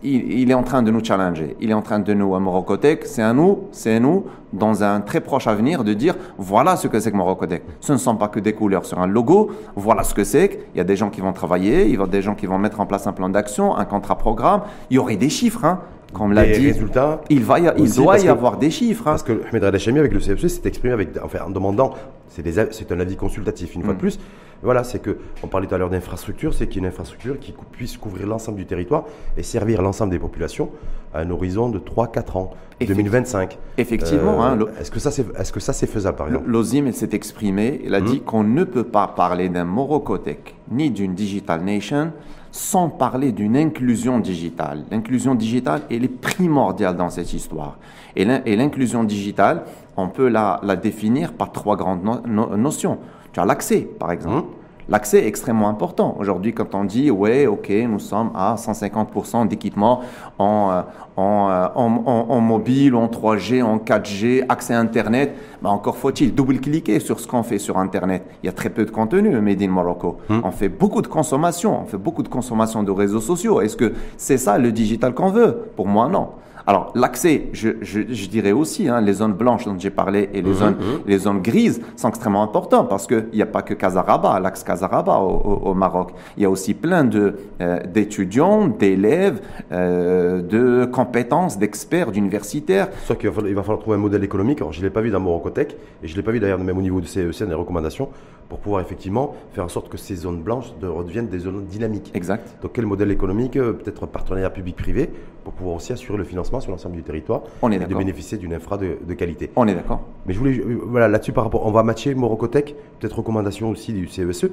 il, 0.02 0.50
est 0.50 0.54
en 0.54 0.64
train 0.64 0.82
de 0.82 0.90
nous 0.90 1.02
challenger, 1.02 1.56
il 1.60 1.70
est 1.70 1.74
en 1.74 1.82
train 1.82 2.00
de 2.00 2.12
nous, 2.12 2.34
à 2.34 2.40
Morocotech, 2.40 3.06
c'est 3.06 3.22
à 3.22 3.32
nous, 3.32 3.68
c'est 3.70 3.96
à 3.96 4.00
nous, 4.00 4.24
dans 4.52 4.82
un 4.82 5.00
très 5.00 5.20
proche 5.20 5.46
avenir, 5.46 5.84
de 5.84 5.94
dire, 5.94 6.16
voilà 6.36 6.76
ce 6.76 6.88
que 6.88 6.98
c'est 6.98 7.12
que 7.12 7.16
Morocotech. 7.16 7.62
Ce 7.80 7.92
ne 7.92 7.98
sont 7.98 8.16
pas 8.16 8.28
que 8.28 8.40
des 8.40 8.52
couleurs 8.52 8.84
sur 8.84 9.00
un 9.00 9.06
logo, 9.06 9.50
voilà 9.76 10.02
ce 10.02 10.14
que 10.14 10.24
c'est, 10.24 10.66
il 10.74 10.78
y 10.78 10.80
a 10.80 10.84
des 10.84 10.96
gens 10.96 11.10
qui 11.10 11.20
vont 11.20 11.32
travailler, 11.32 11.86
il 11.88 11.98
y 11.98 12.02
a 12.02 12.06
des 12.06 12.22
gens 12.22 12.34
qui 12.34 12.46
vont 12.46 12.58
mettre 12.58 12.80
en 12.80 12.86
place 12.86 13.06
un 13.06 13.12
plan 13.12 13.28
d'action, 13.28 13.76
un 13.76 13.84
contrat 13.84 14.18
programme, 14.18 14.62
il 14.90 14.96
y 14.96 14.98
aurait 14.98 15.16
des 15.16 15.30
chiffres, 15.30 15.64
hein 15.64 15.80
comme 16.12 16.32
l'a 16.32 16.44
dit, 16.46 16.66
résultats. 16.66 17.20
Il, 17.30 17.42
va 17.44 17.58
il 17.58 17.94
doit 17.94 18.18
y 18.18 18.28
avoir 18.28 18.56
des 18.58 18.70
chiffres. 18.70 19.06
Hein. 19.06 19.12
Parce 19.12 19.22
que 19.22 19.42
Ahmed 19.48 19.64
Radachami, 19.64 19.98
avec 19.98 20.12
le 20.12 20.20
CFC, 20.20 20.48
s'est 20.48 20.68
exprimé 20.68 20.92
avec, 20.92 21.10
enfin, 21.22 21.40
en 21.46 21.50
demandant, 21.50 21.94
c'est 22.28 22.92
un 22.92 23.00
avis 23.00 23.16
consultatif, 23.16 23.74
une 23.74 23.82
fois 23.82 23.92
de 23.92 23.98
mm. 23.98 24.00
plus. 24.00 24.18
Voilà, 24.62 24.84
c'est 24.84 25.00
que, 25.00 25.18
on 25.42 25.48
parlait 25.48 25.66
tout 25.66 25.74
à 25.74 25.78
l'heure 25.78 25.90
d'infrastructure, 25.90 26.54
c'est 26.54 26.68
qu'il 26.68 26.76
y 26.76 26.78
ait 26.78 26.86
une 26.86 26.92
infrastructure 26.92 27.38
qui 27.40 27.52
puisse 27.72 27.96
couvrir 27.96 28.28
l'ensemble 28.28 28.58
du 28.58 28.66
territoire 28.66 29.04
et 29.36 29.42
servir 29.42 29.82
l'ensemble 29.82 30.12
des 30.12 30.20
populations 30.20 30.70
à 31.12 31.20
un 31.20 31.30
horizon 31.30 31.68
de 31.68 31.80
3-4 31.80 32.38
ans, 32.38 32.50
2025. 32.80 33.58
Effectivement. 33.76 34.44
Euh, 34.44 34.46
hein, 34.46 34.58
est-ce 34.80 34.90
que 34.90 35.00
ça, 35.00 35.10
c'est 35.10 35.22
est 35.22 35.56
-ce 35.56 35.60
ça, 35.60 35.72
faisable, 35.72 36.16
par 36.16 36.28
exemple? 36.28 36.48
L'OSIM, 36.48 36.92
s'est 36.92 37.10
exprimé, 37.12 37.80
il 37.84 37.94
a 37.94 38.00
mm. 38.00 38.04
dit 38.04 38.20
qu'on 38.20 38.44
ne 38.44 38.64
peut 38.64 38.84
pas 38.84 39.08
parler 39.08 39.48
d'un 39.48 39.64
Morocotech 39.64 40.54
ni 40.70 40.90
d'une 40.90 41.14
Digital 41.14 41.62
Nation 41.64 42.12
sans 42.52 42.90
parler 42.90 43.32
d'une 43.32 43.56
inclusion 43.56 44.20
digitale. 44.20 44.84
L'inclusion 44.90 45.34
digitale, 45.34 45.82
elle 45.90 46.04
est 46.04 46.08
primordiale 46.08 46.96
dans 46.96 47.08
cette 47.08 47.32
histoire. 47.32 47.78
Et 48.14 48.24
l'inclusion 48.24 49.04
digitale, 49.04 49.64
on 49.96 50.08
peut 50.08 50.28
la, 50.28 50.60
définir 50.80 51.32
par 51.32 51.50
trois 51.50 51.76
grandes 51.76 52.04
notions. 52.26 52.98
Tu 53.32 53.40
as 53.40 53.46
l'accès, 53.46 53.88
par 53.98 54.12
exemple. 54.12 54.48
Mmh. 54.48 54.61
L'accès 54.92 55.24
est 55.24 55.26
extrêmement 55.26 55.70
important. 55.70 56.14
Aujourd'hui, 56.18 56.52
quand 56.52 56.74
on 56.74 56.84
dit, 56.84 57.10
ouais, 57.10 57.46
ok, 57.46 57.72
nous 57.88 57.98
sommes 57.98 58.30
à 58.34 58.56
150% 58.56 59.48
d'équipement 59.48 60.02
en, 60.38 60.68
euh, 60.70 60.82
euh, 61.16 61.68
en, 61.74 62.02
en, 62.04 62.26
en, 62.28 62.40
mobile, 62.42 62.94
en 62.94 63.06
3G, 63.06 63.62
en 63.62 63.78
4G, 63.78 64.44
accès 64.50 64.74
Internet, 64.74 65.34
bah 65.62 65.70
encore 65.70 65.96
faut-il 65.96 66.34
double-cliquer 66.34 67.00
sur 67.00 67.20
ce 67.20 67.26
qu'on 67.26 67.42
fait 67.42 67.58
sur 67.58 67.78
Internet. 67.78 68.26
Il 68.42 68.46
y 68.46 68.50
a 68.50 68.52
très 68.52 68.68
peu 68.68 68.84
de 68.84 68.90
contenu 68.90 69.30
made 69.40 69.62
in 69.62 69.68
Morocco. 69.68 70.18
Hmm. 70.28 70.40
On 70.44 70.50
fait 70.50 70.68
beaucoup 70.68 71.00
de 71.00 71.06
consommation, 71.06 71.80
on 71.80 71.86
fait 71.86 71.96
beaucoup 71.96 72.22
de 72.22 72.28
consommation 72.28 72.82
de 72.82 72.90
réseaux 72.90 73.22
sociaux. 73.22 73.62
Est-ce 73.62 73.78
que 73.78 73.94
c'est 74.18 74.36
ça 74.36 74.58
le 74.58 74.72
digital 74.72 75.14
qu'on 75.14 75.30
veut? 75.30 75.70
Pour 75.74 75.86
moi, 75.88 76.06
non. 76.08 76.28
Alors, 76.66 76.92
l'accès, 76.94 77.48
je, 77.52 77.70
je, 77.80 78.00
je, 78.08 78.28
dirais 78.28 78.52
aussi, 78.52 78.88
hein, 78.88 79.00
les 79.00 79.14
zones 79.14 79.32
blanches 79.32 79.64
dont 79.64 79.76
j'ai 79.78 79.90
parlé 79.90 80.28
et 80.32 80.42
les, 80.42 80.50
mhm, 80.50 80.54
zones, 80.54 80.74
mhm. 80.74 81.00
les 81.06 81.18
zones 81.18 81.42
grises 81.42 81.80
sont 81.96 82.08
extrêmement 82.08 82.42
importantes 82.42 82.88
parce 82.88 83.06
qu'il 83.06 83.28
n'y 83.32 83.42
a 83.42 83.46
pas 83.46 83.62
que 83.62 83.74
Casaraba, 83.74 84.38
l'axe 84.40 84.62
Casaraba 84.62 85.18
au, 85.18 85.70
au, 85.70 85.74
Maroc. 85.74 86.12
Il 86.36 86.42
y 86.42 86.46
a 86.46 86.50
aussi 86.50 86.74
plein 86.74 87.08
euh, 87.12 87.80
d'étudiants, 87.86 88.68
d'élèves, 88.68 89.40
euh, 89.72 90.42
de 90.42 90.84
compétences, 90.84 91.58
d'experts, 91.58 92.12
d'universitaires. 92.12 92.88
Sauf 93.06 93.18
qu'il 93.18 93.30
va 93.30 93.42
va 93.42 93.62
falloir 93.62 93.80
trouver 93.80 93.96
un 93.96 94.00
modèle 94.00 94.24
économique. 94.24 94.60
Alors, 94.60 94.72
je 94.72 94.80
ne 94.80 94.84
l'ai 94.84 94.90
pas 94.90 95.00
vu 95.00 95.10
dans 95.10 95.20
Morocotech 95.20 95.76
et 96.02 96.06
je 96.06 96.12
ne 96.12 96.16
l'ai 96.16 96.22
pas 96.22 96.32
vu 96.32 96.40
d'ailleurs 96.40 96.58
même 96.58 96.78
au 96.78 96.82
niveau 96.82 97.00
du 97.00 97.06
CEC, 97.06 97.48
des 97.48 97.54
recommandations, 97.54 98.08
pour 98.52 98.60
pouvoir 98.60 98.82
effectivement 98.82 99.34
faire 99.54 99.64
en 99.64 99.68
sorte 99.70 99.88
que 99.88 99.96
ces 99.96 100.14
zones 100.14 100.42
blanches 100.42 100.74
redeviennent 100.82 101.28
des 101.28 101.38
zones 101.38 101.64
dynamiques. 101.64 102.10
Exact. 102.12 102.54
Donc, 102.60 102.72
quel 102.74 102.84
modèle 102.84 103.10
économique 103.10 103.56
euh, 103.56 103.72
Peut-être 103.72 104.04
partenariat 104.04 104.50
public-privé 104.50 105.08
pour 105.42 105.54
pouvoir 105.54 105.76
aussi 105.76 105.94
assurer 105.94 106.18
le 106.18 106.24
financement 106.24 106.60
sur 106.60 106.70
l'ensemble 106.70 106.96
du 106.96 107.02
territoire 107.02 107.44
on 107.62 107.72
est 107.72 107.76
et 107.76 107.86
de 107.86 107.94
bénéficier 107.94 108.36
d'une 108.36 108.52
infra 108.52 108.76
de, 108.76 109.14
qualité. 109.14 109.50
On 109.56 109.66
est 109.66 109.74
d'accord. 109.74 110.02
Mais 110.26 110.34
je 110.34 110.38
voulais, 110.38 110.58
euh, 110.58 110.82
voilà, 110.84 111.08
là-dessus 111.08 111.32
par 111.32 111.44
rapport, 111.44 111.64
on 111.64 111.70
va 111.70 111.82
matcher 111.82 112.14
Morocotech, 112.14 112.76
peut-être 113.00 113.16
recommandation 113.16 113.70
aussi 113.70 113.94
du 113.94 114.06
CESE. 114.06 114.44
E. 114.44 114.50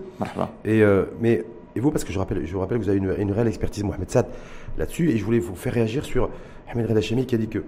Et, 0.64 0.82
euh, 0.82 1.04
mais, 1.20 1.44
et 1.76 1.82
vous, 1.82 1.92
parce 1.92 2.06
que 2.06 2.14
je, 2.14 2.20
rappelle, 2.20 2.46
je 2.46 2.54
vous 2.54 2.62
rappelle 2.62 2.78
que 2.80 2.84
vous 2.84 2.90
avez 2.90 3.00
une, 3.00 3.32
réelle 3.34 3.50
expertise, 3.50 3.84
Mohamed 3.84 4.10
Sad, 4.10 4.28
là-dessus, 4.78 5.10
et 5.10 5.18
je 5.18 5.26
voulais 5.26 5.40
vous 5.40 5.58
faire 5.58 5.74
réagir 5.74 6.06
sur 6.06 6.30
Ahmed 6.72 6.86
Redachemi 6.86 7.26
qui 7.26 7.36
a 7.36 7.38
dit 7.38 7.50
que 7.50 7.66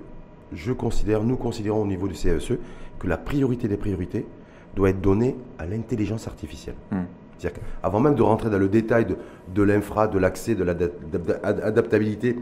je 0.54 0.72
considère, 0.72 1.26
nous 1.26 1.36
considérons 1.36 1.82
au 1.82 1.88
niveau 1.88 2.08
du 2.08 2.16
CESE, 2.16 2.52
e, 2.52 2.60
que 3.00 3.08
la 3.08 3.18
priorité 3.18 3.68
des 3.68 3.78
priorités 3.78 4.26
doit 4.76 4.90
être 4.90 5.02
donnée 5.02 5.36
à 5.60 5.66
l'intelligence 5.66 6.28
artificielle. 6.28 6.76
Hmm. 6.92 7.04
C'est-à-dire 7.38 7.62
qu'avant 7.82 8.00
même 8.00 8.16
de 8.16 8.22
rentrer 8.22 8.50
dans 8.50 8.60
le 8.60 8.70
détail 8.70 9.06
de, 9.06 9.18
de 9.54 9.64
l'infra, 9.64 10.08
de 10.08 10.20
l'accès, 10.20 10.56
de 10.56 10.64
l'adaptabilité 10.64 12.38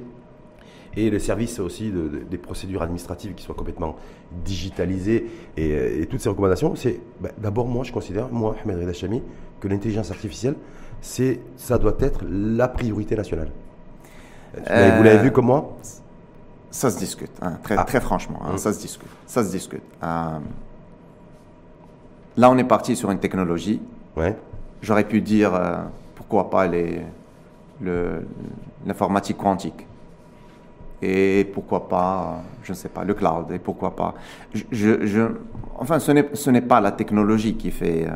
et 0.98 1.10
le 1.10 1.20
service 1.20 1.60
aussi 1.60 1.92
des 2.30 2.38
procédures 2.38 2.82
administratives 2.82 3.34
qui 3.34 3.44
soient 3.44 3.56
complètement 3.56 3.96
digitalisées 4.44 5.28
et, 5.56 6.06
toutes 6.10 6.20
ces 6.20 6.30
recommandations, 6.30 6.76
c'est 6.76 7.00
ben, 7.20 7.32
d'abord 7.38 7.68
moi 7.68 7.84
je 7.84 7.92
considère, 7.92 8.30
moi 8.30 8.56
Ahmed 8.64 8.80
Reda 8.80 8.94
Chami, 8.94 9.22
que 9.60 9.68
l'intelligence 9.68 10.12
artificielle, 10.12 10.56
c'est, 11.02 11.40
ça 11.56 11.78
doit 11.78 11.96
être 12.00 12.22
la 12.30 12.68
priorité 12.68 13.16
nationale. 13.16 13.52
Euh, 14.70 14.98
vous 14.98 15.04
l'avez 15.04 15.24
vu 15.24 15.32
comme 15.32 15.46
moi 15.46 15.78
Ça 16.72 16.90
se 16.90 16.98
discute, 16.98 17.32
hein, 17.42 17.60
très, 17.64 17.76
ah. 17.78 17.84
très 17.84 18.02
franchement, 18.02 18.40
hein, 18.44 18.52
hum. 18.52 18.58
ça 18.58 18.74
se 18.74 18.80
discute. 18.80 19.10
Ça 19.26 19.44
se 19.44 19.52
discute. 19.52 19.84
Euh, 20.04 20.40
là 22.40 22.50
on 22.50 22.58
est 22.58 22.64
parti 22.64 22.96
sur 22.96 23.12
une 23.12 23.20
technologie. 23.20 23.82
Ouais. 24.16 24.36
J'aurais 24.82 25.04
pu 25.04 25.22
dire 25.22 25.54
euh, 25.54 25.76
pourquoi 26.16 26.50
pas 26.50 26.68
l'informatique 28.86 29.38
quantique 29.38 29.86
et 31.02 31.50
pourquoi 31.54 31.88
pas, 31.88 32.42
je 32.64 32.72
ne 32.72 32.78
sais 32.78 32.90
pas, 32.90 33.06
le 33.06 33.14
cloud, 33.14 33.52
et 33.52 33.60
pourquoi 33.60 33.96
pas. 33.96 34.16
Je, 34.54 35.06
je, 35.06 35.22
enfin, 35.78 35.98
ce 36.00 36.50
n'est 36.50 36.62
pas 36.62 36.82
la 36.82 36.92
technologie 36.92 37.56
qui 37.56 37.72
fait, 37.72 38.06
euh, 38.06 38.16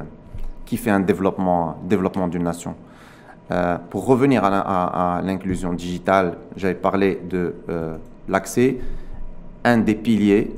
qui 0.66 0.76
fait 0.76 0.90
un 0.92 1.00
développement, 1.00 1.78
développement 1.84 2.28
d'une 2.28 2.44
nation. 2.44 2.76
Euh, 3.52 3.78
pour 3.90 4.06
revenir 4.06 4.44
à, 4.44 5.22
l'inclusion 5.24 5.72
digitale, 5.74 6.38
j'avais 6.58 6.76
parlé 6.76 7.22
de 7.30 7.56
l'accès. 8.28 8.80
Un 9.64 9.78
des 9.78 9.96
piliers, 9.96 10.54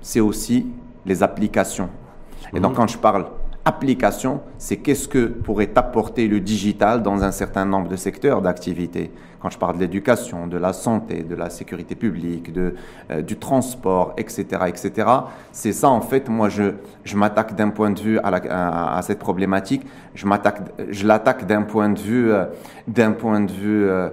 c'est 0.00 0.20
aussi 0.20 0.66
les 1.04 1.22
applications. 1.22 1.90
Et 2.54 2.60
donc, 2.60 2.74
quand 2.74 2.86
je 2.86 2.98
parle 2.98 3.26
application, 3.68 4.40
c'est 4.56 4.78
qu'est-ce 4.78 5.08
que 5.08 5.26
pourrait 5.26 5.70
apporter 5.76 6.26
le 6.26 6.40
digital 6.40 7.02
dans 7.02 7.22
un 7.22 7.32
certain 7.32 7.66
nombre 7.66 7.88
de 7.88 7.96
secteurs 7.96 8.40
d'activité. 8.40 9.10
Quand 9.40 9.50
je 9.50 9.58
parle 9.58 9.76
de 9.76 9.80
l'éducation, 9.80 10.46
de 10.46 10.56
la 10.56 10.72
santé, 10.72 11.22
de 11.22 11.34
la 11.34 11.50
sécurité 11.50 11.94
publique, 11.94 12.52
de, 12.52 12.74
euh, 13.10 13.22
du 13.22 13.36
transport, 13.36 14.14
etc., 14.16 14.46
etc., 14.66 15.08
c'est 15.52 15.72
ça 15.72 15.90
en 15.90 16.00
fait. 16.00 16.28
Moi, 16.28 16.48
je, 16.48 16.72
je 17.04 17.16
m'attaque 17.16 17.54
d'un 17.54 17.68
point 17.68 17.90
de 17.90 18.00
vue 18.00 18.18
à, 18.18 19.00
cette 19.02 19.18
problématique. 19.18 19.82
Je 20.14 20.26
m'attaque, 20.26 20.60
je 20.88 21.06
l'attaque 21.06 21.46
d'un 21.46 21.62
point 21.62 21.90
de 21.90 22.00
vue, 22.00 22.32
euh, 22.32 22.46
d'un 22.88 23.12
point 23.12 23.40
de 23.40 23.52
vue 23.52 23.84
euh, 23.84 24.08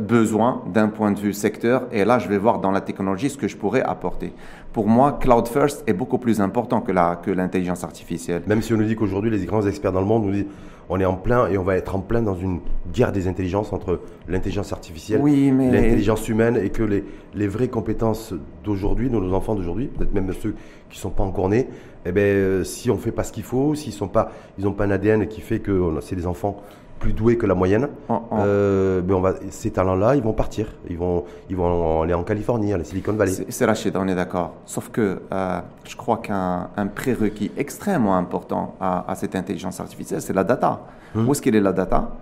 besoin, 0.00 0.62
d'un 0.72 0.88
point 0.88 1.12
de 1.12 1.18
vue 1.18 1.32
secteur. 1.32 1.84
Et 1.92 2.04
là, 2.04 2.18
je 2.18 2.28
vais 2.28 2.36
voir 2.36 2.58
dans 2.58 2.70
la 2.70 2.82
technologie 2.82 3.30
ce 3.30 3.38
que 3.38 3.48
je 3.48 3.56
pourrais 3.56 3.82
apporter 3.82 4.34
pour 4.72 4.88
moi, 4.88 5.18
Cloud 5.20 5.48
First 5.48 5.84
est 5.86 5.92
beaucoup 5.92 6.18
plus 6.18 6.40
important 6.40 6.80
que, 6.80 6.92
la, 6.92 7.16
que 7.16 7.30
l'intelligence 7.30 7.84
artificielle. 7.84 8.42
Même 8.46 8.62
si 8.62 8.72
on 8.72 8.76
nous 8.76 8.84
dit 8.84 8.96
qu'aujourd'hui, 8.96 9.30
les 9.30 9.44
grands 9.44 9.66
experts 9.66 9.92
dans 9.92 10.00
le 10.00 10.06
monde 10.06 10.24
nous 10.24 10.32
disent 10.32 10.46
on 10.88 10.98
est 10.98 11.04
en 11.04 11.14
plein 11.14 11.48
et 11.48 11.56
on 11.58 11.62
va 11.62 11.76
être 11.76 11.94
en 11.94 12.00
plein 12.00 12.22
dans 12.22 12.34
une 12.34 12.60
guerre 12.92 13.12
des 13.12 13.28
intelligences 13.28 13.72
entre 13.72 14.00
l'intelligence 14.28 14.72
artificielle 14.72 15.22
et 15.26 15.50
l'intelligence 15.50 16.28
humaine 16.28 16.56
et 16.56 16.70
que 16.70 16.82
les, 16.82 17.04
les 17.34 17.48
vraies 17.48 17.68
compétences 17.68 18.34
d'aujourd'hui, 18.64 19.08
de 19.08 19.14
nos 19.14 19.32
enfants 19.32 19.54
d'aujourd'hui, 19.54 19.86
peut-être 19.86 20.12
même 20.12 20.32
ceux 20.32 20.54
qui 20.90 20.98
ne 20.98 21.00
sont 21.00 21.10
pas 21.10 21.22
encore 21.22 21.48
nés, 21.48 21.68
eh 22.04 22.12
ben, 22.12 22.20
euh, 22.20 22.64
si 22.64 22.90
on 22.90 22.96
ne 22.96 23.00
fait 23.00 23.12
pas 23.12 23.22
ce 23.22 23.32
qu'il 23.32 23.44
faut, 23.44 23.74
s'ils 23.74 23.94
n'ont 24.02 24.08
pas, 24.08 24.32
ils 24.58 24.70
pas 24.72 24.84
un 24.84 24.90
ADN 24.90 25.28
qui 25.28 25.40
fait 25.40 25.60
que 25.60 25.92
c'est 26.00 26.16
des 26.16 26.26
enfants 26.26 26.60
plus 27.02 27.12
doués 27.12 27.36
que 27.36 27.46
la 27.46 27.54
moyenne, 27.54 27.88
oh, 28.08 28.20
oh. 28.30 28.36
Euh, 28.38 29.02
on 29.10 29.20
va, 29.20 29.34
ces 29.50 29.72
talents-là, 29.72 30.14
ils 30.14 30.22
vont 30.22 30.32
partir. 30.32 30.68
Ils 30.88 30.96
vont, 30.96 31.24
ils 31.50 31.56
vont 31.56 32.02
aller 32.02 32.14
en 32.14 32.22
Californie, 32.22 32.72
à 32.72 32.78
la 32.78 32.84
Silicon 32.84 33.12
Valley. 33.14 33.32
C'est 33.48 33.64
Rachid, 33.64 33.96
on 33.96 34.06
est 34.06 34.14
d'accord. 34.14 34.54
Sauf 34.66 34.88
que 34.88 35.20
euh, 35.32 35.60
je 35.84 35.96
crois 35.96 36.18
qu'un 36.18 36.68
prérequis 36.94 37.50
extrêmement 37.56 38.16
important 38.16 38.76
à, 38.80 39.14
cette 39.16 39.34
intelligence 39.34 39.80
artificielle, 39.80 40.22
c'est 40.22 40.32
la 40.32 40.44
data. 40.44 40.80
Hum. 41.16 41.28
Où 41.28 41.32
est-ce 41.32 41.42
qu'elle 41.42 41.56
est 41.56 41.60
la 41.60 41.72
data? 41.72 42.12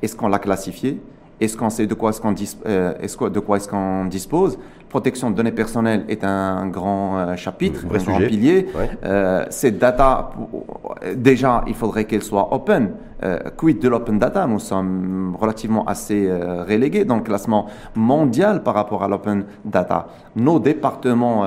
Est-ce 0.00 0.16
qu'on 0.16 0.28
l'a 0.28 0.38
classifiée? 0.38 0.98
Est-ce 1.42 1.56
qu'on 1.56 1.70
sait 1.70 1.88
de 1.88 1.94
quoi 1.94 2.10
est-ce 2.10 2.20
qu'on 2.20 2.34
euh, 2.66 2.94
est 3.00 3.30
de 3.30 3.40
quoi 3.40 3.56
est-ce 3.56 3.68
qu'on 3.68 4.04
dispose? 4.04 4.58
Protection 4.88 5.28
de 5.30 5.34
données 5.34 5.50
personnelles 5.50 6.04
est 6.08 6.22
un 6.22 6.68
grand 6.68 7.18
euh, 7.18 7.36
chapitre, 7.36 7.80
un, 7.92 7.98
grand 7.98 8.18
pilier. 8.18 8.68
Euh, 9.04 9.44
cette 9.50 9.78
data, 9.78 10.30
déjà, 11.16 11.64
il 11.66 11.74
faudrait 11.74 12.04
qu'elle 12.04 12.22
soit 12.22 12.54
open. 12.54 12.92
Quid 13.56 13.78
de 13.80 13.88
l'open 13.88 14.18
data? 14.18 14.46
Nous 14.46 14.58
sommes 14.58 15.36
relativement 15.38 15.84
assez 15.84 16.30
relégués 16.30 17.04
dans 17.04 17.16
le 17.16 17.22
classement 17.22 17.66
mondial 17.94 18.62
par 18.62 18.74
rapport 18.74 19.02
à 19.02 19.08
l'open 19.08 19.44
data. 19.64 20.08
Nos 20.36 20.58
départements 20.58 21.44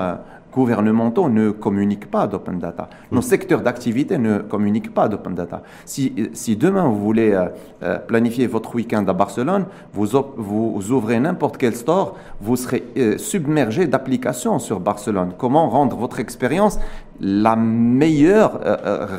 gouvernementaux 0.56 1.30
ne 1.30 1.52
communiquent 1.52 2.10
pas 2.10 2.28
d'open 2.28 2.60
data. 2.60 2.90
Nos 3.12 3.20
mm. 3.20 3.24
secteurs 3.24 3.62
d'activité 3.62 4.18
ne 4.18 4.40
communiquent 4.40 4.94
pas 4.94 5.10
d'open 5.10 5.36
data. 5.36 5.62
Si, 5.84 6.30
si, 6.34 6.56
demain 6.56 6.88
vous 6.88 7.00
voulez 7.00 7.34
euh, 7.34 7.48
euh, 7.84 8.00
planifier 8.00 8.48
votre 8.48 8.74
week-end 8.76 9.06
à 9.08 9.14
Barcelone, 9.14 9.66
vous, 9.94 10.08
vous 10.38 10.92
ouvrez 10.92 11.20
n'importe 11.20 11.58
quel 11.58 11.76
store, 11.76 12.16
vous 12.40 12.56
serez 12.56 12.84
euh, 12.98 13.18
submergé 13.18 13.86
d'applications 13.88 14.58
sur 14.60 14.80
Barcelone. 14.80 15.34
Comment 15.38 15.70
rendre 15.70 15.98
votre 15.98 16.20
expérience 16.20 16.80
la 17.19 17.56
meilleure 17.56 18.60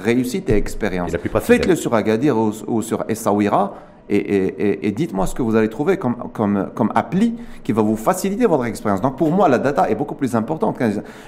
réussite 0.04 0.50
et 0.50 0.56
expérience 0.56 1.12
Faites-le 1.40 1.76
sur 1.76 1.94
Agadir 1.94 2.36
ou, 2.36 2.52
ou 2.66 2.82
sur 2.82 3.04
Essaouira 3.08 3.74
et, 4.08 4.92
dites-moi 4.92 5.26
ce 5.26 5.34
que 5.34 5.42
vous 5.42 5.56
allez 5.56 5.68
trouver 5.68 5.96
comme, 5.96 6.16
comme, 6.32 6.70
comme 6.74 6.92
appli 6.94 7.34
qui 7.64 7.72
va 7.72 7.82
vous 7.82 7.96
faciliter 7.96 8.46
votre 8.46 8.64
expérience. 8.66 9.00
Donc 9.00 9.16
pour 9.16 9.30
moi, 9.30 9.48
la 9.48 9.58
data 9.58 9.90
est 9.90 9.94
beaucoup 9.94 10.14
plus 10.14 10.34
importante. 10.36 10.78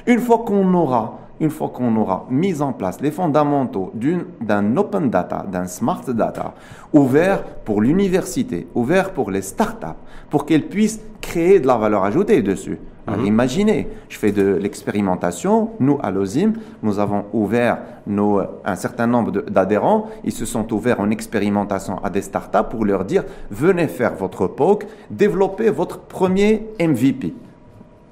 Une 0.07 0.20
fois 0.20 0.44
qu'on 0.46 0.72
aura 0.74 1.18
une 1.40 1.51
fois 1.51 1.68
qu'on 1.68 1.94
aura 1.96 2.27
mis 2.31 2.61
en 2.61 2.72
place 2.72 3.01
les 3.01 3.11
fondamentaux 3.11 3.92
d'un 4.40 4.77
open 4.77 5.11
data, 5.11 5.44
d'un 5.51 5.66
smart 5.66 6.03
data, 6.09 6.55
ouvert 6.92 7.42
pour 7.64 7.81
l'université, 7.81 8.66
ouvert 8.74 9.12
pour 9.12 9.31
les 9.31 9.42
startups, 9.42 9.87
pour 10.31 10.46
qu'elles 10.46 10.68
puissent 10.68 11.01
créer 11.20 11.61
de 11.61 11.66
la 11.66 11.77
valeur 11.77 12.05
ajoutée 12.05 12.42
dessus. 12.42 12.79
Mhm. 13.16 13.24
imaginez, 13.24 13.88
je 14.09 14.18
fais 14.18 14.33
de 14.33 14.55
l'expérimentation. 14.55 15.70
Nous, 15.81 15.98
à 16.03 16.11
l'OSIM, 16.11 16.53
nous 16.83 16.98
avons 16.98 17.24
ouvert 17.33 17.79
nos, 18.07 18.40
un 18.64 18.77
certain 18.77 19.07
nombre 19.07 19.33
d'adhérents. 19.48 20.09
Ils 20.24 20.33
se 20.33 20.44
sont 20.44 20.70
ouverts 20.72 21.01
en 21.01 21.11
expérimentation 21.11 22.03
à 22.05 22.11
des 22.11 22.22
startups 22.22 22.68
pour 22.70 22.85
leur 22.85 23.05
dire 23.05 23.24
venez 23.51 23.88
faire 23.88 24.14
votre 24.14 24.46
POC, 24.46 24.87
développez 25.11 25.70
votre 25.70 26.01
premier 26.01 26.66
MVP. 26.81 27.35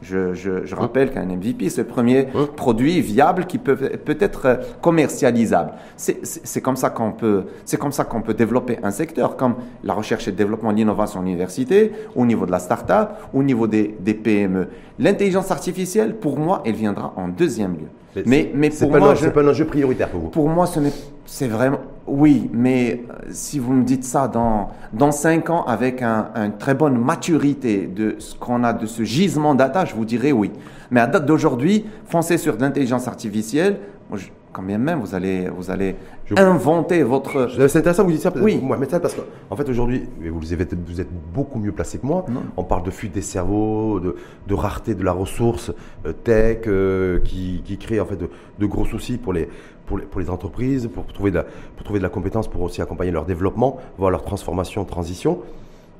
Je, 0.02 0.74
rappelle 0.74 1.10
qu'un 1.10 1.24
MVP, 1.24 1.70
c'est 1.70 1.82
le 1.82 1.86
premier 1.86 2.28
produit 2.56 3.00
viable 3.00 3.46
qui 3.46 3.58
peut, 3.58 3.76
peut 3.76 4.16
être 4.20 4.46
euh, 4.46 4.56
commercialisable. 4.82 5.72
C'est 5.96 6.60
comme 6.60 6.76
ça 6.76 6.90
qu'on 6.90 7.12
peut, 7.12 7.44
c'est 7.64 7.78
comme 7.78 7.92
ça 7.92 8.04
qu'on 8.04 8.20
peut 8.20 8.34
développer 8.34 8.78
un 8.82 8.90
secteur 8.90 9.36
comme 9.36 9.54
la 9.84 9.94
recherche 9.94 10.28
et 10.28 10.30
le 10.32 10.36
développement 10.36 10.70
l'innovation 10.70 11.20
en 11.20 11.22
université, 11.24 11.92
au 12.14 12.26
niveau 12.26 12.44
de 12.44 12.50
la 12.50 12.58
start-up, 12.58 13.10
au 13.32 13.42
niveau 13.42 13.66
des, 13.66 13.96
des 13.98 14.14
PME. 14.14 14.68
L'intelligence 14.98 15.50
artificielle, 15.50 16.14
pour 16.16 16.38
moi, 16.38 16.62
elle 16.66 16.74
viendra 16.74 17.12
en 17.16 17.28
deuxième 17.28 17.72
lieu. 17.72 17.88
Mais, 18.24 18.50
mais 18.54 18.70
pour 18.70 18.90
moi, 18.90 19.14
c'est 19.16 19.30
pas 19.30 19.42
un 19.42 19.48
enjeu 19.48 19.64
prioritaire 19.66 20.08
pour 20.08 20.20
vous. 20.20 20.28
Pour 20.28 20.48
moi, 20.48 20.66
ce 20.66 20.80
n'est, 20.80 20.92
c'est 21.26 21.48
vraiment, 21.48 21.80
oui, 22.06 22.48
mais 22.52 23.02
euh, 23.10 23.14
si 23.30 23.58
vous 23.58 23.72
me 23.72 23.84
dites 23.84 24.04
ça 24.04 24.28
dans, 24.28 24.70
dans 24.92 25.12
cinq 25.12 25.50
ans 25.50 25.64
avec 25.64 26.02
un, 26.02 26.30
une 26.34 26.56
très 26.56 26.74
bonne 26.74 26.96
maturité 26.96 27.86
de 27.86 28.16
ce 28.18 28.34
qu'on 28.34 28.64
a 28.64 28.72
de 28.72 28.86
ce 28.86 29.02
gisement 29.02 29.54
data, 29.54 29.84
je 29.84 29.94
vous 29.94 30.04
dirais 30.04 30.32
oui. 30.32 30.52
Mais 30.90 31.00
à 31.00 31.06
date 31.06 31.26
d'aujourd'hui, 31.26 31.84
foncer 32.06 32.38
sur 32.38 32.56
l'intelligence 32.56 33.08
artificielle, 33.08 33.78
moi, 34.08 34.18
je, 34.18 34.28
quand 34.56 34.62
bien 34.62 34.78
même 34.78 35.00
vous 35.00 35.14
allez, 35.14 35.50
vous 35.50 35.70
allez 35.70 35.96
inventer 36.34 37.02
votre. 37.02 37.50
C'est 37.68 37.80
intéressant 37.80 38.04
que 38.04 38.08
vous 38.08 38.14
dites 38.14 38.22
ça. 38.22 38.32
Oui. 38.36 38.58
Moi, 38.62 38.78
mais 38.78 38.88
ça 38.88 39.00
parce 39.00 39.14
qu'en 39.14 39.22
en 39.50 39.56
fait 39.56 39.68
aujourd'hui, 39.68 40.08
vous 40.18 40.54
êtes, 40.54 40.74
vous 40.74 40.98
êtes 40.98 41.10
beaucoup 41.34 41.58
mieux 41.58 41.72
placé 41.72 41.98
que 41.98 42.06
moi. 42.06 42.24
On 42.56 42.64
parle 42.64 42.82
de 42.82 42.90
fuite 42.90 43.12
des 43.12 43.20
cerveaux, 43.20 44.00
de, 44.00 44.16
de 44.46 44.54
rareté 44.54 44.94
de 44.94 45.04
la 45.04 45.12
ressource 45.12 45.72
euh, 46.06 46.14
tech, 46.14 46.60
euh, 46.68 47.20
qui, 47.20 47.60
qui, 47.66 47.76
crée 47.76 48.00
en 48.00 48.06
fait 48.06 48.16
de, 48.16 48.30
de, 48.58 48.66
gros 48.66 48.86
soucis 48.86 49.18
pour 49.18 49.34
les, 49.34 49.46
pour 49.84 49.98
les, 49.98 50.06
pour 50.06 50.22
les 50.22 50.30
entreprises, 50.30 50.88
pour 50.88 51.06
trouver, 51.06 51.30
de 51.30 51.36
la, 51.36 51.42
pour 51.44 51.84
trouver 51.84 51.98
de 51.98 52.04
la 52.04 52.08
compétence, 52.08 52.48
pour 52.48 52.62
aussi 52.62 52.80
accompagner 52.80 53.10
leur 53.10 53.26
développement, 53.26 53.76
voir 53.98 54.10
leur 54.10 54.22
transformation, 54.22 54.86
transition. 54.86 55.40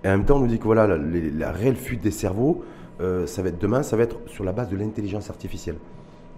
Et 0.03 0.09
en 0.09 0.12
même 0.12 0.25
temps, 0.25 0.37
on 0.37 0.40
nous 0.40 0.47
dit 0.47 0.59
que 0.59 0.64
voilà, 0.64 0.87
la, 0.87 0.97
la 0.97 1.53
réelle 1.53 1.77
fuite 1.77 2.01
des 2.01 2.11
cerveaux, 2.11 2.64
euh, 3.03 3.27
ça 3.27 3.42
va 3.42 3.51
être 3.51 3.61
demain, 3.61 3.83
ça 3.83 3.99
va 3.99 4.05
être 4.05 4.16
sur 4.27 4.45
la 4.45 4.53
base 4.53 4.71
de 4.71 4.77
l'intelligence 4.79 5.29
artificielle. 5.29 5.77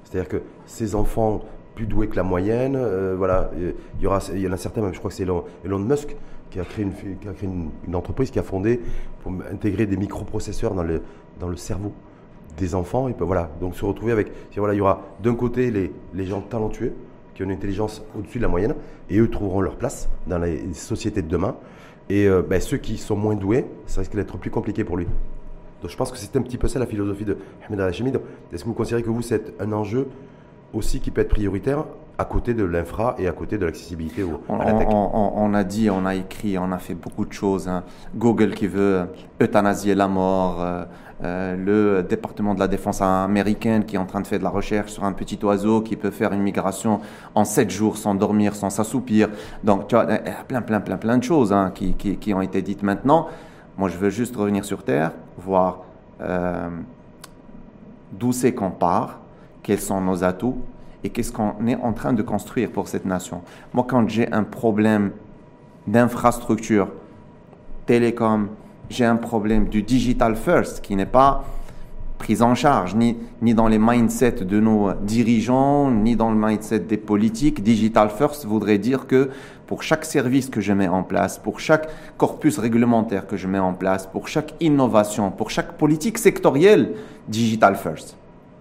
C'est-à-dire 0.02 0.28
que 0.28 0.42
ces 0.66 0.94
enfants 0.94 1.42
plus 1.78 1.86
doué 1.86 2.08
que 2.08 2.16
la 2.16 2.24
moyenne. 2.24 2.74
Euh, 2.74 3.14
voilà, 3.16 3.52
il 3.56 4.02
y 4.02 4.06
aura, 4.06 4.18
il 4.34 4.40
y 4.40 4.48
en 4.48 4.52
a 4.52 4.56
certains, 4.56 4.82
même, 4.82 4.92
je 4.92 4.98
crois 4.98 5.10
que 5.10 5.16
c'est 5.16 5.22
Elon, 5.22 5.44
Musk 5.78 6.16
qui 6.50 6.58
a 6.58 6.64
créé, 6.64 6.84
une, 6.84 6.92
qui 6.92 7.28
a 7.28 7.32
créé 7.32 7.48
une, 7.48 7.94
entreprise 7.94 8.32
qui 8.32 8.38
a 8.40 8.42
fondé 8.42 8.80
pour 9.22 9.32
intégrer 9.52 9.86
des 9.86 9.96
microprocesseurs 9.96 10.74
dans 10.74 10.82
le, 10.82 11.02
dans 11.38 11.48
le 11.48 11.56
cerveau 11.56 11.92
des 12.56 12.74
enfants. 12.74 13.08
Et 13.08 13.14
voilà, 13.16 13.48
donc 13.60 13.76
se 13.76 13.84
retrouver 13.84 14.10
avec, 14.10 14.32
voilà, 14.56 14.74
il 14.74 14.78
y 14.78 14.80
aura 14.80 15.02
d'un 15.22 15.36
côté 15.36 15.70
les, 15.70 15.92
les 16.14 16.24
gens 16.24 16.40
talentueux 16.40 16.94
qui 17.34 17.42
ont 17.42 17.46
une 17.46 17.52
intelligence 17.52 18.02
au-dessus 18.18 18.38
de 18.38 18.42
la 18.42 18.48
moyenne 18.48 18.74
et 19.08 19.18
eux 19.18 19.30
trouveront 19.30 19.60
leur 19.60 19.76
place 19.76 20.08
dans 20.26 20.38
les 20.38 20.74
sociétés 20.74 21.22
de 21.22 21.28
demain. 21.28 21.54
Et 22.08 22.26
euh, 22.26 22.42
ben, 22.42 22.60
ceux 22.60 22.78
qui 22.78 22.96
sont 22.96 23.14
moins 23.14 23.36
doués, 23.36 23.66
ça 23.86 24.00
risque 24.00 24.16
d'être 24.16 24.36
plus 24.36 24.50
compliqué 24.50 24.82
pour 24.82 24.96
lui. 24.96 25.06
Donc 25.80 25.92
je 25.92 25.96
pense 25.96 26.10
que 26.10 26.18
c'est 26.18 26.34
un 26.34 26.42
petit 26.42 26.58
peu 26.58 26.66
ça 26.66 26.80
la 26.80 26.86
philosophie 26.86 27.24
de 27.24 27.36
Ahmed 27.68 27.78
Al-Hashimi. 27.78 28.10
Est-ce 28.52 28.64
que 28.64 28.68
vous 28.68 28.74
considérez 28.74 29.04
que 29.04 29.10
vous, 29.10 29.22
c'est 29.22 29.54
un 29.60 29.70
enjeu 29.70 30.08
aussi 30.74 31.00
qui 31.00 31.10
peut 31.10 31.20
être 31.20 31.28
prioritaire 31.30 31.84
à 32.18 32.24
côté 32.24 32.52
de 32.52 32.64
l'infra 32.64 33.14
et 33.18 33.28
à 33.28 33.32
côté 33.32 33.58
de 33.58 33.64
l'accessibilité 33.64 34.24
à 34.48 34.64
la 34.64 34.72
tech. 34.72 34.88
On, 34.90 35.54
a 35.54 35.62
dit, 35.62 35.88
on 35.88 36.04
a 36.04 36.16
écrit, 36.16 36.58
on 36.58 36.72
a 36.72 36.78
fait 36.78 36.94
beaucoup 36.94 37.24
de 37.24 37.32
choses. 37.32 37.68
Hein. 37.68 37.84
Google 38.16 38.54
qui 38.54 38.66
veut 38.66 39.06
euthanasier 39.40 39.94
la 39.94 40.08
mort, 40.08 40.60
euh, 40.60 40.84
euh, 41.22 41.56
le 41.56 42.02
département 42.02 42.54
de 42.54 42.60
la 42.60 42.66
défense 42.66 43.00
américaine 43.00 43.84
qui 43.84 43.94
est 43.94 44.00
en 44.00 44.04
train 44.04 44.20
de 44.20 44.26
faire 44.26 44.40
de 44.40 44.44
la 44.44 44.50
recherche 44.50 44.90
sur 44.90 45.04
un 45.04 45.12
petit 45.12 45.38
oiseau 45.44 45.80
qui 45.80 45.94
peut 45.94 46.10
faire 46.10 46.32
une 46.32 46.42
migration 46.42 47.00
en 47.36 47.44
7 47.44 47.70
jours 47.70 47.96
sans 47.96 48.16
dormir, 48.16 48.56
sans 48.56 48.70
s'assoupir. 48.70 49.28
Donc, 49.62 49.86
tu 49.86 49.94
vois, 49.94 50.06
il 50.08 50.28
y 50.28 50.34
a 50.34 50.42
plein, 50.42 50.60
plein, 50.60 50.80
plein, 50.80 50.96
plein 50.96 51.18
de 51.18 51.24
choses 51.24 51.52
hein, 51.52 51.70
qui, 51.72 51.94
qui, 51.94 52.34
ont 52.34 52.40
été 52.40 52.62
dites 52.62 52.82
maintenant. 52.82 53.28
Moi, 53.76 53.88
je 53.88 53.96
veux 53.96 54.10
juste 54.10 54.34
revenir 54.34 54.64
sur 54.64 54.82
Terre, 54.82 55.12
voir 55.36 55.84
euh, 56.20 56.68
d'où 58.10 58.32
c'est 58.32 58.52
qu'on 58.52 58.72
part 58.72 59.20
quels 59.62 59.80
sont 59.80 60.00
nos 60.00 60.24
atouts 60.24 60.58
et 61.04 61.10
qu'est-ce 61.10 61.32
qu'on 61.32 61.66
est 61.66 61.76
en 61.76 61.92
train 61.92 62.12
de 62.12 62.22
construire 62.22 62.70
pour 62.70 62.88
cette 62.88 63.04
nation. 63.04 63.42
Moi, 63.72 63.84
quand 63.88 64.08
j'ai 64.08 64.30
un 64.32 64.44
problème 64.44 65.12
d'infrastructure, 65.86 66.88
télécom, 67.86 68.48
j'ai 68.90 69.04
un 69.04 69.16
problème 69.16 69.68
du 69.68 69.82
digital 69.82 70.36
first 70.36 70.80
qui 70.80 70.96
n'est 70.96 71.06
pas 71.06 71.44
pris 72.18 72.42
en 72.42 72.54
charge, 72.54 72.96
ni, 72.96 73.16
ni 73.42 73.54
dans 73.54 73.68
les 73.68 73.78
mindsets 73.78 74.44
de 74.44 74.58
nos 74.58 74.92
dirigeants, 74.92 75.90
ni 75.90 76.16
dans 76.16 76.30
le 76.30 76.36
mindset 76.36 76.80
des 76.80 76.96
politiques. 76.96 77.62
Digital 77.62 78.10
first 78.10 78.44
voudrait 78.44 78.78
dire 78.78 79.06
que 79.06 79.30
pour 79.66 79.82
chaque 79.82 80.04
service 80.04 80.48
que 80.48 80.60
je 80.60 80.72
mets 80.72 80.88
en 80.88 81.04
place, 81.04 81.38
pour 81.38 81.60
chaque 81.60 81.88
corpus 82.16 82.58
réglementaire 82.58 83.26
que 83.26 83.36
je 83.36 83.46
mets 83.46 83.58
en 83.58 83.72
place, 83.72 84.06
pour 84.06 84.26
chaque 84.26 84.54
innovation, 84.60 85.30
pour 85.30 85.50
chaque 85.50 85.74
politique 85.74 86.18
sectorielle, 86.18 86.94
digital 87.28 87.76
first. 87.76 88.16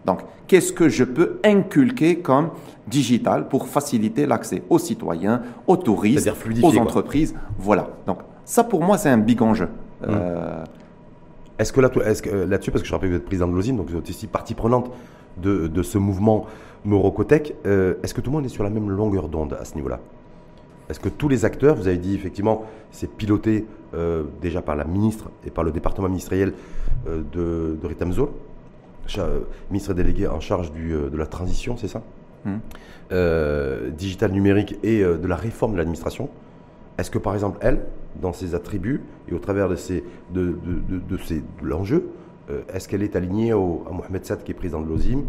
Donc, 0.08 0.22
qu'est-ce 0.48 0.72
que 0.72 0.88
je 0.88 1.04
peux 1.04 1.39
inculquer 1.43 2.20
comme 2.20 2.50
digital 2.88 3.50
pour 3.50 3.67
faciliter 3.67 4.26
l'accès 4.26 4.63
aux 4.70 4.80
citoyens, 4.80 5.41
aux 5.67 5.76
touristes, 5.76 6.32
aux 6.63 6.78
entreprises? 6.78 7.36
Voilà. 7.60 7.89
Donc, 8.08 8.20
ça 8.46 8.63
pour 8.63 8.82
moi, 8.82 8.98
c'est 8.98 9.10
un 9.10 9.17
big 9.17 9.41
enjeu. 9.41 9.65
Mmh. 9.65 10.06
Euh, 10.10 10.63
est-ce 11.60 11.74
que 11.74 11.82
là-dessus, 11.82 12.32
là 12.32 12.58
parce 12.58 12.82
que 12.82 12.88
je 12.88 12.91
rappelle 12.93 13.10
que 13.10 13.15
vous 13.15 13.20
êtes 13.20 13.26
président 13.26 13.48
de 13.48 13.54
l'OSIM, 13.54 13.76
donc 13.76 13.89
vous 13.89 13.98
êtes 13.98 14.10
ici 14.10 14.28
partie 14.28 14.54
prenante 14.56 14.89
de, 15.38 15.67
de 15.67 15.84
ce 15.84 15.98
mouvement 15.98 16.46
Morocotech, 16.86 17.56
euh, 17.65 17.96
est-ce 18.02 18.13
que 18.13 18.22
tout 18.22 18.30
le 18.30 18.38
monde 18.38 18.46
est 18.46 18.50
sur 18.50 18.63
la 18.63 18.70
même 18.70 18.89
longueur 18.89 19.28
d'onde 19.28 19.58
à 19.60 19.65
ce 19.65 19.76
niveau-là? 19.76 20.00
Est-ce 20.89 21.02
que 21.02 21.10
tous 21.10 21.28
les 21.28 21.43
acteurs, 21.43 21.76
vous 21.76 21.88
avez 21.89 21.98
dit 21.98 22.15
effectivement, 22.15 22.63
c'est 22.91 23.12
piloté 23.12 23.65
euh, 23.93 24.24
déjà 24.41 24.62
par 24.62 24.78
la 24.78 24.86
ministre 24.86 25.30
et 25.46 25.52
par 25.52 25.65
le 25.65 25.72
département 25.72 26.08
ministériel 26.08 26.54
de, 27.06 27.78
de 27.82 27.88
Ritamzol, 27.88 28.30
euh, 28.30 28.30
ministre 29.70 29.93
délégué 29.93 30.28
en 30.28 30.39
charge 30.39 30.72
du, 30.72 30.93
euh, 30.93 31.10
de 31.10 31.17
la 31.17 31.26
transition, 31.26 31.78
c'est 31.78 31.88
ça 31.88 32.02
hmm. 32.46 32.58
euh, 33.12 33.89
Digital 33.91 34.32
numérique 34.32 34.78
et 34.84 35.02
de 35.02 35.28
la 35.28 35.36
réforme 35.36 35.74
de 35.74 35.78
l'administration. 35.78 36.30
Est-ce 36.98 37.12
que 37.12 37.20
par 37.20 37.34
exemple, 37.34 37.58
elle, 37.62 37.86
dans 38.22 38.34
ses 38.34 38.56
attributs 38.56 39.02
et 39.30 39.34
au 39.34 39.39
travers 39.39 39.70
de, 39.70 39.76
ses, 39.76 40.04
de, 40.34 40.58
de, 40.89 40.98
de, 41.00 41.41
l'enjeu, 41.62 42.10
est-ce 42.74 42.88
qu'elle 42.88 43.04
est 43.04 43.15
alignée 43.15 43.54
au, 43.54 43.84
à 43.88 43.93
Mohamed 43.93 44.26
Sad 44.26 44.43
qui 44.43 44.52
est 44.52 44.56
président 44.56 44.82
de 44.82 44.88
l'OSIM, 44.88 45.24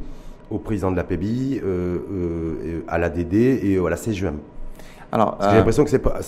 au 0.50 0.58
président 0.58 0.90
de 0.90 0.96
l'APBI, 0.96 1.60
euh, 1.62 2.80
à 2.88 2.98
l'ADD 2.98 3.34
et 3.34 3.78
à 3.78 3.90
la 3.90 3.96
CGM 3.96 4.38
alors, 5.10 5.38
j'ai 5.40 5.56
l'impression 5.56 5.84
que 5.84 5.90
c'est 5.90 5.98
pas, 5.98 6.20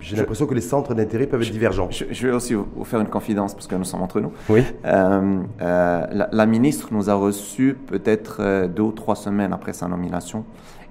j'ai 0.00 0.16
l'impression 0.16 0.46
que 0.46 0.54
les 0.54 0.60
centres 0.60 0.94
d'intérêt 0.94 1.26
peuvent 1.26 1.42
être 1.42 1.50
divergents. 1.50 1.88
Je, 1.90 2.26
vais 2.26 2.32
aussi 2.32 2.54
vous 2.54 2.84
faire 2.84 3.00
une 3.00 3.08
confidence 3.08 3.54
parce 3.54 3.66
que 3.66 3.74
nous 3.74 3.84
sommes 3.84 4.02
entre 4.02 4.20
nous. 4.20 4.32
Oui. 4.48 4.62
Euh, 4.84 5.40
euh, 5.60 6.26
la, 6.30 6.46
ministre 6.46 6.88
nous 6.92 7.10
a 7.10 7.14
reçus 7.14 7.76
peut-être 7.86 8.36
euh, 8.40 8.68
deux 8.68 8.82
ou 8.82 8.92
trois 8.92 9.16
semaines 9.16 9.52
après 9.52 9.72
sa 9.72 9.88
nomination. 9.88 10.44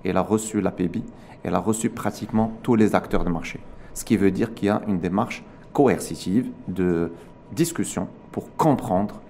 Elle 0.04 0.18
a 0.18 0.22
reçu 0.22 0.60
la 0.60 0.72
PBI. 0.72 1.04
Elle 1.44 1.56
a 1.56 1.60
reçu 1.60 1.90
pratiquement 1.90 2.52
tous 2.62 2.76
les 2.76 2.94
acteurs 2.94 3.24
de 3.24 3.30
marché. 3.30 3.62
Ce 3.94 4.04
qui 4.04 4.18
veut 4.18 4.32
dire 4.32 4.54
qu'il 4.54 4.68
y 4.68 4.72
a 4.72 4.82
une 4.88 5.00
démarche 5.00 5.44
coercitive 5.72 6.48
de 6.68 7.12
discussion 7.54 8.08
pour 8.32 8.54
comprendre 8.58 9.22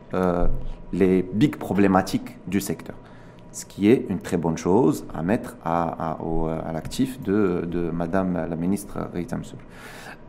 les 0.92 1.22
big 1.22 1.58
problématiques 1.58 2.38
du 2.48 2.60
secteur 2.60 2.96
ce 3.52 3.66
qui 3.66 3.90
est 3.90 4.06
une 4.10 4.20
très 4.20 4.38
bonne 4.38 4.58
chose 4.58 5.06
à 5.14 5.24
mettre 5.24 5.58
à, 5.64 6.14
à, 6.14 6.72
l'actif 6.74 7.22
de, 7.22 7.66
de, 7.66 7.90
Madame 7.90 8.46
la 8.50 8.56
ministre 8.56 8.98
Rita 9.14 9.38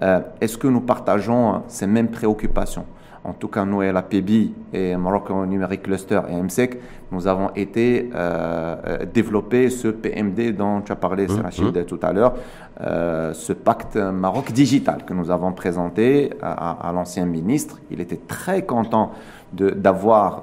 euh, 0.03 0.21
Est-ce 0.41 0.57
que 0.59 0.69
nous 0.69 0.81
partageons 0.81 1.63
ces 1.69 1.87
mêmes 1.87 2.11
préoccupations? 2.11 2.87
En 3.23 3.35
tout 3.35 3.49
cas, 3.49 3.67
nous, 3.67 3.83
à 3.83 3.93
la 3.93 4.01
PBI 4.01 4.55
et 4.73 4.97
Morocco 4.97 5.45
Numeric 5.45 5.83
Cluster 5.83 6.23
et 6.31 6.35
MSEC, 6.35 6.81
nous 7.13 7.27
avons 7.27 7.51
été 7.55 8.09
euh, 8.15 8.77
euh, 8.87 9.05
développer 9.05 9.69
ce 9.69 9.89
PMD 9.89 10.57
dont 10.57 10.81
tu 10.81 10.91
as 10.91 10.97
parlé, 10.97 11.27
mmh, 11.27 11.41
Rachid, 11.43 11.77
mmh. 11.77 11.85
tout 11.85 11.99
à 12.03 12.15
l'heure, 12.15 12.35
euh, 12.81 13.35
ce 13.35 13.53
pacte 13.53 13.97
Maroc 13.97 14.53
digital 14.53 15.05
que 15.05 15.13
nous 15.13 15.31
avons 15.31 15.53
présenté 15.53 16.31
à, 16.41 16.89
à 16.89 16.93
l'ancien 16.93 17.27
ministre. 17.27 17.79
Il 17.91 18.01
était 18.01 18.21
très 18.27 18.65
content 18.65 19.13
d'avoir 19.53 20.43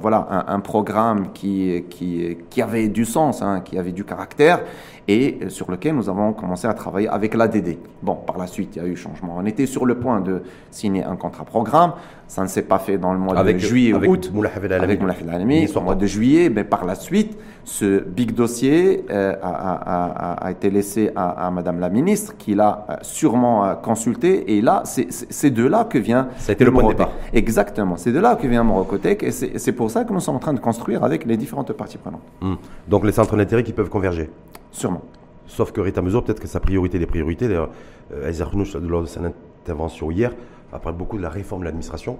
voilà, 0.00 0.44
un, 0.48 0.60
programme 0.60 1.32
qui, 1.32 1.84
qui, 1.90 2.38
qui, 2.48 2.62
avait 2.62 2.88
du 2.88 3.04
sens, 3.04 3.42
hein, 3.42 3.60
qui 3.60 3.78
avait 3.78 3.92
du 3.92 4.04
caractère. 4.04 4.60
Et 5.08 5.38
sur 5.48 5.70
lequel 5.70 5.94
nous 5.94 6.10
avons 6.10 6.34
commencé 6.34 6.66
à 6.66 6.74
travailler 6.74 7.08
avec 7.08 7.34
l'ADD. 7.34 7.78
Bon, 8.02 8.14
par 8.14 8.36
la 8.36 8.46
suite, 8.46 8.76
il 8.76 8.82
y 8.82 8.84
a 8.84 8.86
eu 8.86 8.94
changement. 8.94 9.36
On 9.38 9.46
était 9.46 9.64
sur 9.64 9.86
le 9.86 9.98
point 9.98 10.20
de 10.20 10.42
signer 10.70 11.02
un 11.02 11.16
contrat 11.16 11.44
programme. 11.44 11.92
Ça 12.26 12.42
ne 12.42 12.46
s'est 12.46 12.62
pas 12.62 12.78
fait 12.78 12.98
dans 12.98 13.14
le 13.14 13.18
mois 13.18 13.42
de 13.42 13.56
juillet 13.56 13.94
ou 13.94 14.04
août. 14.04 14.30
Avec 14.70 15.00
Moulahid 15.00 15.26
Alami. 15.30 15.66
Au 15.74 15.80
mois 15.80 15.94
de 15.94 16.04
juillet, 16.04 16.50
mais 16.50 16.62
par 16.62 16.84
la 16.84 16.94
suite, 16.94 17.38
ce 17.64 18.00
big 18.00 18.34
dossier 18.34 19.06
euh, 19.10 19.34
a, 19.42 20.50
été 20.50 20.68
laissé 20.68 21.10
à, 21.16 21.50
Madame 21.50 21.80
la 21.80 21.88
ministre, 21.88 22.36
qui 22.36 22.54
l'a 22.54 22.84
euh, 22.90 22.96
sûrement 23.00 23.64
euh, 23.64 23.74
consulté. 23.74 24.58
Et 24.58 24.60
là, 24.60 24.82
c'est 24.84 25.50
de 25.50 25.64
là 25.64 25.84
que 25.84 25.96
vient. 25.96 26.28
Ça 26.36 26.50
a 26.50 26.52
été 26.52 26.66
le, 26.66 26.72
point 26.72 26.82
de 26.82 26.88
départ. 26.88 27.12
Exactement. 27.32 27.96
C'est 27.96 28.12
de 28.12 28.20
là 28.20 28.36
que 28.36 28.46
vient 28.46 28.62
Morocotech. 28.62 29.22
Et 29.22 29.30
c'est 29.30 29.72
pour 29.72 29.90
ça 29.90 30.04
que 30.04 30.12
nous 30.12 30.20
sommes 30.20 30.36
en 30.36 30.40
train 30.40 30.52
de 30.52 30.60
construire 30.60 31.02
avec 31.02 31.24
les 31.24 31.38
différentes 31.38 31.72
parties 31.72 31.96
prenantes. 31.96 32.20
Hmm. 32.42 32.56
Donc 32.86 33.06
les 33.06 33.12
centres 33.12 33.36
d'intérêt 33.38 33.62
qui 33.62 33.72
peuvent 33.72 33.88
converger 33.88 34.28
Sûrement. 34.70 35.02
Sauf 35.46 35.72
que 35.72 35.80
Rita 35.80 36.02
Mesure, 36.02 36.24
peut-être 36.24 36.40
que 36.40 36.48
sa 36.48 36.60
priorité 36.60 36.98
des 36.98 37.06
priorités, 37.06 37.48
d'ailleurs, 37.48 37.70
lors 38.10 39.02
de 39.02 39.06
son 39.06 39.24
intervention 39.24 40.10
hier, 40.10 40.32
a 40.72 40.78
parlé 40.78 40.98
beaucoup 40.98 41.16
de 41.16 41.22
la 41.22 41.30
réforme 41.30 41.62
de 41.62 41.66
l'administration 41.66 42.18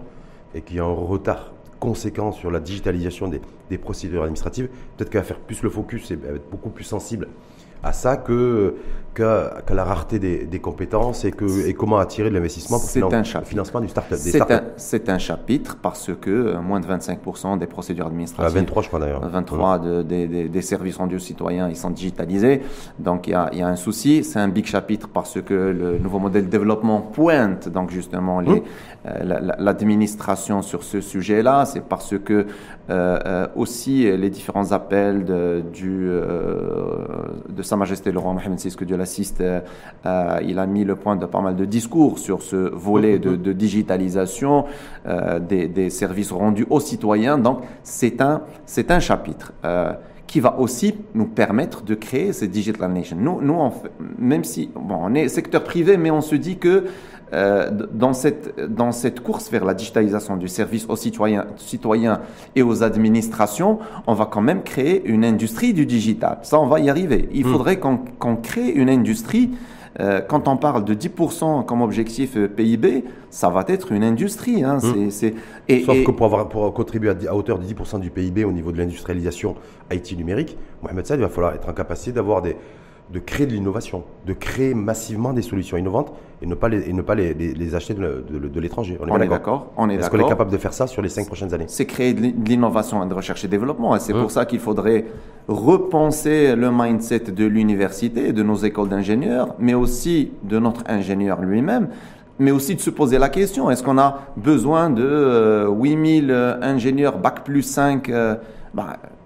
et 0.54 0.62
qu'il 0.62 0.76
y 0.76 0.80
a 0.80 0.84
un 0.84 0.92
retard 0.92 1.52
conséquent 1.78 2.32
sur 2.32 2.50
la 2.50 2.61
digitalisation 2.61 3.28
des, 3.28 3.40
des 3.68 3.78
procédures 3.78 4.22
administratives. 4.22 4.68
Peut-être 4.96 5.11
qu'elle 5.11 5.20
va 5.20 5.26
faire 5.26 5.40
plus 5.40 5.62
le 5.62 5.70
focus 5.70 6.11
et 6.11 6.14
être 6.14 6.50
beaucoup 6.50 6.70
plus 6.70 6.84
sensible 6.84 7.28
à 7.82 7.92
ça 7.92 8.16
que, 8.16 8.74
que, 9.18 9.74
la 9.74 9.84
rareté 9.84 10.18
des, 10.18 10.60
compétences 10.60 11.24
et, 11.24 11.32
que, 11.32 11.66
et 11.66 11.74
comment 11.74 11.98
attirer 11.98 12.30
de 12.30 12.34
l'investissement 12.34 12.78
pour 12.78 12.88
le 12.88 13.44
financement 13.44 13.80
du 13.80 13.88
start-up. 13.88 14.18
C'est 14.76 15.08
un, 15.08 15.18
chapitre 15.18 15.76
parce 15.82 16.10
que 16.20 16.30
euh, 16.30 16.60
moins 16.60 16.78
de 16.80 16.86
25% 16.86 17.58
des 17.58 17.66
procédures 17.66 18.06
administratives. 18.06 18.56
23, 18.56 18.82
je 18.82 18.88
crois 18.88 19.00
d'ailleurs. 19.00 19.28
23 19.28 19.78
des 20.04 20.62
services 20.62 20.96
rendus 20.96 21.16
aux 21.16 21.20
citoyens, 21.20 21.68
ils 21.68 21.76
sont 21.76 21.90
digitalisés. 21.90 22.62
Donc 22.98 23.26
il 23.26 23.30
y 23.30 23.34
a, 23.34 23.50
y 23.52 23.62
a, 23.62 23.66
un 23.66 23.76
souci. 23.76 24.22
C'est 24.22 24.38
un 24.38 24.48
big 24.48 24.66
chapitre 24.66 25.08
parce 25.08 25.40
que 25.42 25.54
le 25.54 25.98
nouveau 25.98 26.20
modèle 26.20 26.46
de 26.46 26.50
développement 26.50 27.00
pointe 27.00 27.68
donc 27.68 27.90
justement 27.90 28.40
les, 28.40 28.50
hum. 28.52 28.62
euh, 29.06 29.52
l'administration 29.58 30.62
sur 30.62 30.84
ce 30.84 31.00
sujet-là. 31.00 31.64
C'est 31.64 31.82
parce 31.82 32.16
que 32.18 32.46
euh, 32.90 33.46
aussi 33.56 34.04
les 34.16 34.30
différents 34.30 34.72
appels 34.72 35.24
de, 35.24 35.64
du, 35.72 36.08
de 37.48 37.62
sa 37.68 37.76
Majesté 37.76 38.11
le 38.11 38.18
roi 38.18 38.33
Mohamed 38.33 38.59
VI, 38.59 38.74
que 38.74 38.85
Dieu 38.85 38.96
l'assiste, 38.96 39.40
euh, 39.40 39.61
euh, 40.07 40.40
il 40.42 40.59
a 40.59 40.66
mis 40.66 40.85
le 40.85 40.96
point 40.96 41.16
de 41.16 41.26
pas 41.26 41.40
mal 41.40 41.54
de 41.54 41.64
discours 41.64 42.18
sur 42.18 42.42
ce 42.42 42.57
volet 42.57 43.18
de, 43.18 43.52
digitalisation 43.52 44.64
euh, 45.07 45.38
des, 45.38 45.90
services 45.90 46.33
rendus 46.33 46.66
aux 46.70 46.81
citoyens. 46.81 47.38
Donc, 47.38 47.61
c'est 47.83 48.20
un, 48.20 48.42
c'est 48.64 48.90
un 48.90 49.00
chapitre 49.00 49.52
qui 50.26 50.40
va 50.40 50.59
aussi 50.59 50.94
nous 51.14 51.26
permettre 51.26 51.83
de 51.83 51.94
créer 51.94 52.33
cette 52.33 52.50
Digital 52.50 52.92
Nation. 52.92 53.16
Nous, 53.18 53.40
nous 53.40 53.72
même 54.18 54.44
si 54.44 54.70
bon, 54.74 54.98
on 55.02 55.14
est 55.14 55.28
secteur 55.28 55.64
privé, 55.64 55.96
mais 55.96 56.11
on 56.11 56.20
se 56.20 56.37
dit 56.37 56.59
que 56.59 56.85
euh, 57.32 57.70
dans, 57.92 58.14
cette, 58.14 58.54
dans 58.74 58.92
cette 58.92 59.20
course 59.20 59.50
vers 59.50 59.64
la 59.64 59.74
digitalisation 59.74 60.36
du 60.36 60.48
service 60.48 60.86
aux 60.88 60.96
citoyens, 60.96 61.46
citoyens 61.56 62.20
et 62.56 62.62
aux 62.62 62.82
administrations, 62.82 63.78
on 64.06 64.14
va 64.14 64.26
quand 64.26 64.40
même 64.40 64.62
créer 64.62 65.04
une 65.04 65.24
industrie 65.24 65.74
du 65.74 65.84
digital. 65.84 66.38
Ça, 66.42 66.58
on 66.58 66.66
va 66.66 66.80
y 66.80 66.88
arriver. 66.88 67.28
Il 67.32 67.46
hmm. 67.46 67.52
faudrait 67.52 67.78
qu'on 67.78 68.36
crée 68.36 68.70
une 68.70 68.88
industrie. 68.88 69.50
Euh, 70.00 70.20
quand 70.20 70.46
on 70.48 70.56
parle 70.56 70.84
de 70.84 70.94
10% 70.94 71.64
comme 71.64 71.82
objectif 71.82 72.36
euh, 72.36 72.46
PIB, 72.46 73.04
ça 73.30 73.48
va 73.50 73.64
être 73.68 73.92
une 73.92 74.04
industrie. 74.04 74.62
Hein. 74.62 74.78
Hmm. 74.78 75.08
Et, 75.68 75.84
Sauf 75.84 76.04
que 76.04 76.10
pour, 76.10 76.26
avoir, 76.26 76.48
pour 76.48 76.72
contribuer 76.72 77.10
à, 77.26 77.34
hauteur 77.34 77.58
de 77.58 77.66
10% 77.66 78.00
du 78.00 78.10
PIB 78.10 78.44
au 78.44 78.52
niveau 78.52 78.72
de 78.72 78.78
l'industrialisation 78.78 79.56
IT 79.92 80.16
numérique, 80.16 80.56
Mohamed 80.82 81.06
Saad, 81.06 81.18
il 81.18 81.22
va 81.22 81.28
falloir 81.28 81.54
être 81.54 81.68
en 81.68 81.72
capacité 81.72 82.12
d'avoir 82.12 82.42
des, 82.42 82.56
de 83.12 83.18
créer 83.18 83.46
de 83.46 83.52
l'innovation, 83.52 84.04
de 84.26 84.32
créer 84.34 84.74
massivement 84.74 85.32
des 85.32 85.42
solutions 85.42 85.76
innovantes 85.76 86.12
et 86.42 86.46
ne 86.46 86.54
pas 86.54 86.68
les, 86.68 86.88
et 86.88 86.92
ne 86.92 87.02
pas 87.02 87.14
les, 87.14 87.32
les, 87.32 87.74
acheter 87.74 87.94
de, 87.94 88.24
de, 88.28 88.60
l'étranger. 88.60 88.98
On, 89.00 89.20
est 89.20 89.28
d'accord. 89.28 89.72
On 89.76 89.88
est, 89.88 89.94
Est-ce 89.94 90.10
qu'on 90.10 90.18
est 90.18 90.28
capable 90.28 90.50
de 90.50 90.58
faire 90.58 90.74
ça 90.74 90.86
sur 90.86 91.00
les 91.00 91.08
cinq 91.08 91.26
prochaines 91.26 91.54
années 91.54 91.64
C'est 91.68 91.86
créer 91.86 92.12
de 92.12 92.32
l'innovation 92.46 93.02
et 93.02 93.08
de 93.08 93.14
recherche 93.14 93.44
et 93.44 93.48
développement. 93.48 93.96
Et 93.96 94.00
c'est 94.00 94.12
pour 94.12 94.30
ça 94.30 94.44
qu'il 94.44 94.60
faudrait 94.60 95.06
repenser 95.48 96.54
le 96.54 96.70
mindset 96.70 97.30
de 97.32 97.46
l'université, 97.46 98.32
de 98.32 98.42
nos 98.42 98.56
écoles 98.56 98.90
d'ingénieurs, 98.90 99.54
mais 99.58 99.74
aussi 99.74 100.32
de 100.42 100.58
notre 100.58 100.82
ingénieur 100.88 101.40
lui-même 101.40 101.88
mais 102.40 102.52
aussi 102.52 102.76
de 102.76 102.80
se 102.80 102.90
poser 102.90 103.18
la 103.18 103.30
question, 103.30 103.68
est-ce 103.68 103.82
qu'on 103.82 103.98
a 103.98 104.20
besoin 104.36 104.90
de 104.90 105.66
8000 105.68 106.30
euh, 106.30 106.56
ingénieurs 106.62 107.18
Bac 107.18 107.42
plus 107.42 107.62
5 107.62 108.08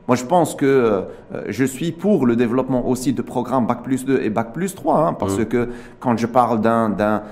moi, 0.09 0.17
je 0.17 0.25
pense 0.25 0.57
que 0.57 0.67
euh, 0.67 1.03
je 1.49 1.65
suis 1.65 1.93
pour 1.93 2.27
le 2.27 2.35
développement 2.35 2.89
aussi 2.89 3.13
de 3.13 3.23
programmes 3.23 3.67
Bac 3.67 3.83
plus 3.85 4.05
2 4.05 4.21
et 4.23 4.31
Bac 4.31 4.53
plus 4.53 4.75
3, 4.75 4.99
hein, 4.99 5.13
parce 5.13 5.39
mmh. 5.39 5.45
que 5.45 5.69
quand 6.01 6.17
je 6.17 6.27
parle 6.27 6.61
d'un 6.61 7.23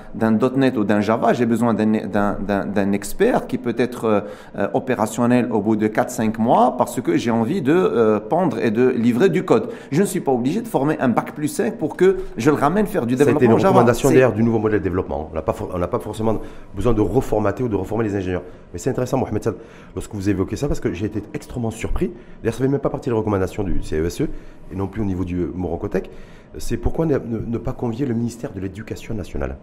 .NET 0.55 0.77
ou 0.77 0.85
d'un 0.85 1.01
Java, 1.01 1.33
j'ai 1.33 1.45
besoin 1.45 1.73
d'un 1.73 2.91
expert 2.93 3.47
qui 3.47 3.57
peut 3.57 3.75
être 3.77 4.23
euh, 4.55 4.67
opérationnel 4.73 5.49
au 5.51 5.59
bout 5.59 5.75
de 5.75 5.87
4-5 5.87 6.39
mois, 6.39 6.75
parce 6.77 7.01
que 7.01 7.17
j'ai 7.17 7.31
envie 7.31 7.61
de 7.61 7.73
euh, 7.73 8.19
pendre 8.21 8.57
et 8.59 8.71
de 8.71 8.87
livrer 8.87 9.27
du 9.27 9.43
code. 9.43 9.69
Je 9.91 10.01
ne 10.01 10.05
suis 10.05 10.21
pas 10.21 10.31
obligé 10.31 10.61
de 10.61 10.67
former 10.67 10.97
un 11.01 11.09
Bac 11.09 11.33
plus 11.33 11.49
5 11.49 11.77
pour 11.77 11.97
que 11.97 12.17
je 12.37 12.49
le 12.51 12.55
ramène 12.55 12.85
faire 12.85 13.05
du 13.05 13.15
développement 13.15 13.39
Java. 13.39 13.57
C'est 13.57 13.63
une 13.63 13.67
recommandation 13.67 14.09
d'ailleurs 14.11 14.33
du 14.33 14.43
nouveau 14.43 14.59
modèle 14.59 14.79
de 14.79 14.83
développement. 14.85 15.29
On 15.31 15.35
n'a 15.35 15.41
pas, 15.41 15.53
pas 15.87 15.99
forcément 15.99 16.37
besoin 16.73 16.93
de 16.93 17.01
reformater 17.01 17.63
ou 17.63 17.67
de 17.67 17.75
reformer 17.75 18.05
les 18.05 18.15
ingénieurs. 18.15 18.43
Mais 18.71 18.79
c'est 18.79 18.89
intéressant, 18.89 19.17
Mohamed 19.17 19.43
Sad, 19.43 19.55
lorsque 19.93 20.13
vous 20.13 20.29
évoquez 20.29 20.55
ça, 20.55 20.69
parce 20.69 20.79
que 20.79 20.93
j'ai 20.93 21.07
été 21.07 21.21
extrêmement 21.33 21.71
surpris. 21.71 22.11
D'ailleurs, 22.41 22.60
fait 22.61 22.67
même 22.67 22.79
pas 22.79 22.89
partie 22.89 23.09
des 23.09 23.15
recommandations 23.15 23.63
du 23.63 23.81
CESE, 23.83 24.21
e, 24.21 24.27
et 24.71 24.75
non 24.75 24.87
plus 24.87 25.01
au 25.01 25.05
niveau 25.05 25.25
du 25.25 25.35
Morocotec, 25.35 26.09
c'est 26.57 26.77
pourquoi 26.77 27.05
ne, 27.05 27.57
pas 27.57 27.73
convier 27.73 28.05
le 28.05 28.13
ministère 28.13 28.53
de 28.53 28.59
l'Éducation 28.59 29.13
nationale. 29.13 29.57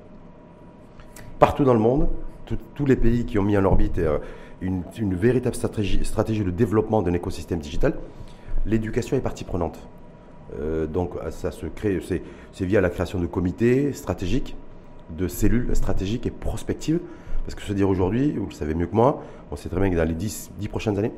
Partout 1.38 1.64
dans 1.64 1.74
le 1.74 1.80
monde, 1.80 2.08
tous 2.74 2.86
les 2.86 2.96
pays 2.96 3.24
qui 3.26 3.38
ont 3.38 3.42
mis 3.42 3.56
en 3.56 3.64
orbite 3.64 3.98
euh, 3.98 4.18
une, 4.60 4.82
véritable 5.14 5.54
stratégie, 5.54 6.04
stratégie 6.04 6.42
de 6.42 6.50
développement 6.50 7.02
d'un 7.02 7.12
écosystème 7.12 7.58
digital, 7.58 7.94
l'éducation 8.66 9.16
est 9.16 9.20
partie 9.20 9.44
prenante. 9.44 9.78
Euh, 10.58 10.86
donc 10.86 11.10
ça 11.30 11.50
se 11.50 11.66
crée, 11.66 12.00
c'est 12.52 12.64
via 12.64 12.80
la 12.80 12.90
création 12.90 13.20
de 13.20 13.26
comités 13.26 13.92
stratégiques, 13.92 14.56
de 15.10 15.28
cellules 15.28 15.74
stratégiques 15.76 16.26
et 16.26 16.30
prospectives. 16.30 17.00
Parce 17.44 17.54
que 17.54 17.62
se 17.62 17.72
dire 17.72 17.88
aujourd'hui, 17.88 18.32
vous 18.32 18.46
le 18.46 18.52
savez 18.52 18.74
mieux 18.74 18.86
que 18.86 18.96
moi, 18.96 19.22
on 19.50 19.56
sait 19.56 19.68
très 19.68 19.80
bien 19.80 19.90
que 19.90 19.96
dans 19.96 20.04
les 20.04 20.14
10, 20.14 20.50
10 20.58 20.68
prochaines 20.68 20.98
années, 20.98 21.12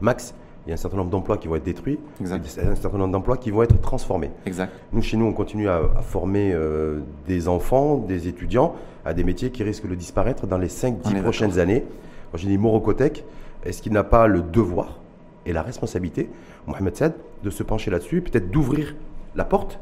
max, 0.00 0.34
il 0.66 0.70
y 0.70 0.72
a 0.72 0.74
un 0.74 0.78
certain 0.78 0.96
nombre 0.96 1.10
d'emplois 1.10 1.36
qui 1.36 1.46
vont 1.46 1.56
être 1.56 1.64
détruits, 1.64 1.98
exact. 2.20 2.58
un 2.64 2.74
certain 2.74 2.96
nombre 2.96 3.12
d'emplois 3.12 3.36
qui 3.36 3.50
vont 3.50 3.62
être 3.62 3.80
transformés. 3.80 4.30
Exact. 4.46 4.72
Nous, 4.92 5.02
chez 5.02 5.16
nous, 5.16 5.26
on 5.26 5.32
continue 5.32 5.68
à, 5.68 5.80
former 6.02 6.52
euh, 6.52 7.00
des 7.26 7.48
enfants, 7.48 7.98
des 7.98 8.28
étudiants 8.28 8.74
à 9.04 9.12
des 9.12 9.24
métiers 9.24 9.50
qui 9.50 9.62
risquent 9.62 9.88
de 9.88 9.94
disparaître 9.94 10.46
dans 10.46 10.56
les 10.56 10.68
5-10 10.68 11.20
prochaines 11.20 11.58
années. 11.58 11.84
Moi, 12.32 12.38
j'ai 12.38 12.48
dit 12.48 12.56
Morocotech, 12.56 13.24
est-ce 13.64 13.82
qu'il 13.82 13.92
n'a 13.92 14.04
pas 14.04 14.26
le 14.26 14.40
devoir 14.40 15.00
et 15.44 15.52
la 15.52 15.62
responsabilité, 15.62 16.30
Mohamed 16.66 16.96
Saad, 16.96 17.14
de 17.42 17.50
se 17.50 17.62
pencher 17.62 17.90
là-dessus, 17.90 18.22
peut-être 18.22 18.50
d'ouvrir 18.50 18.96
la 19.36 19.44
porte 19.44 19.78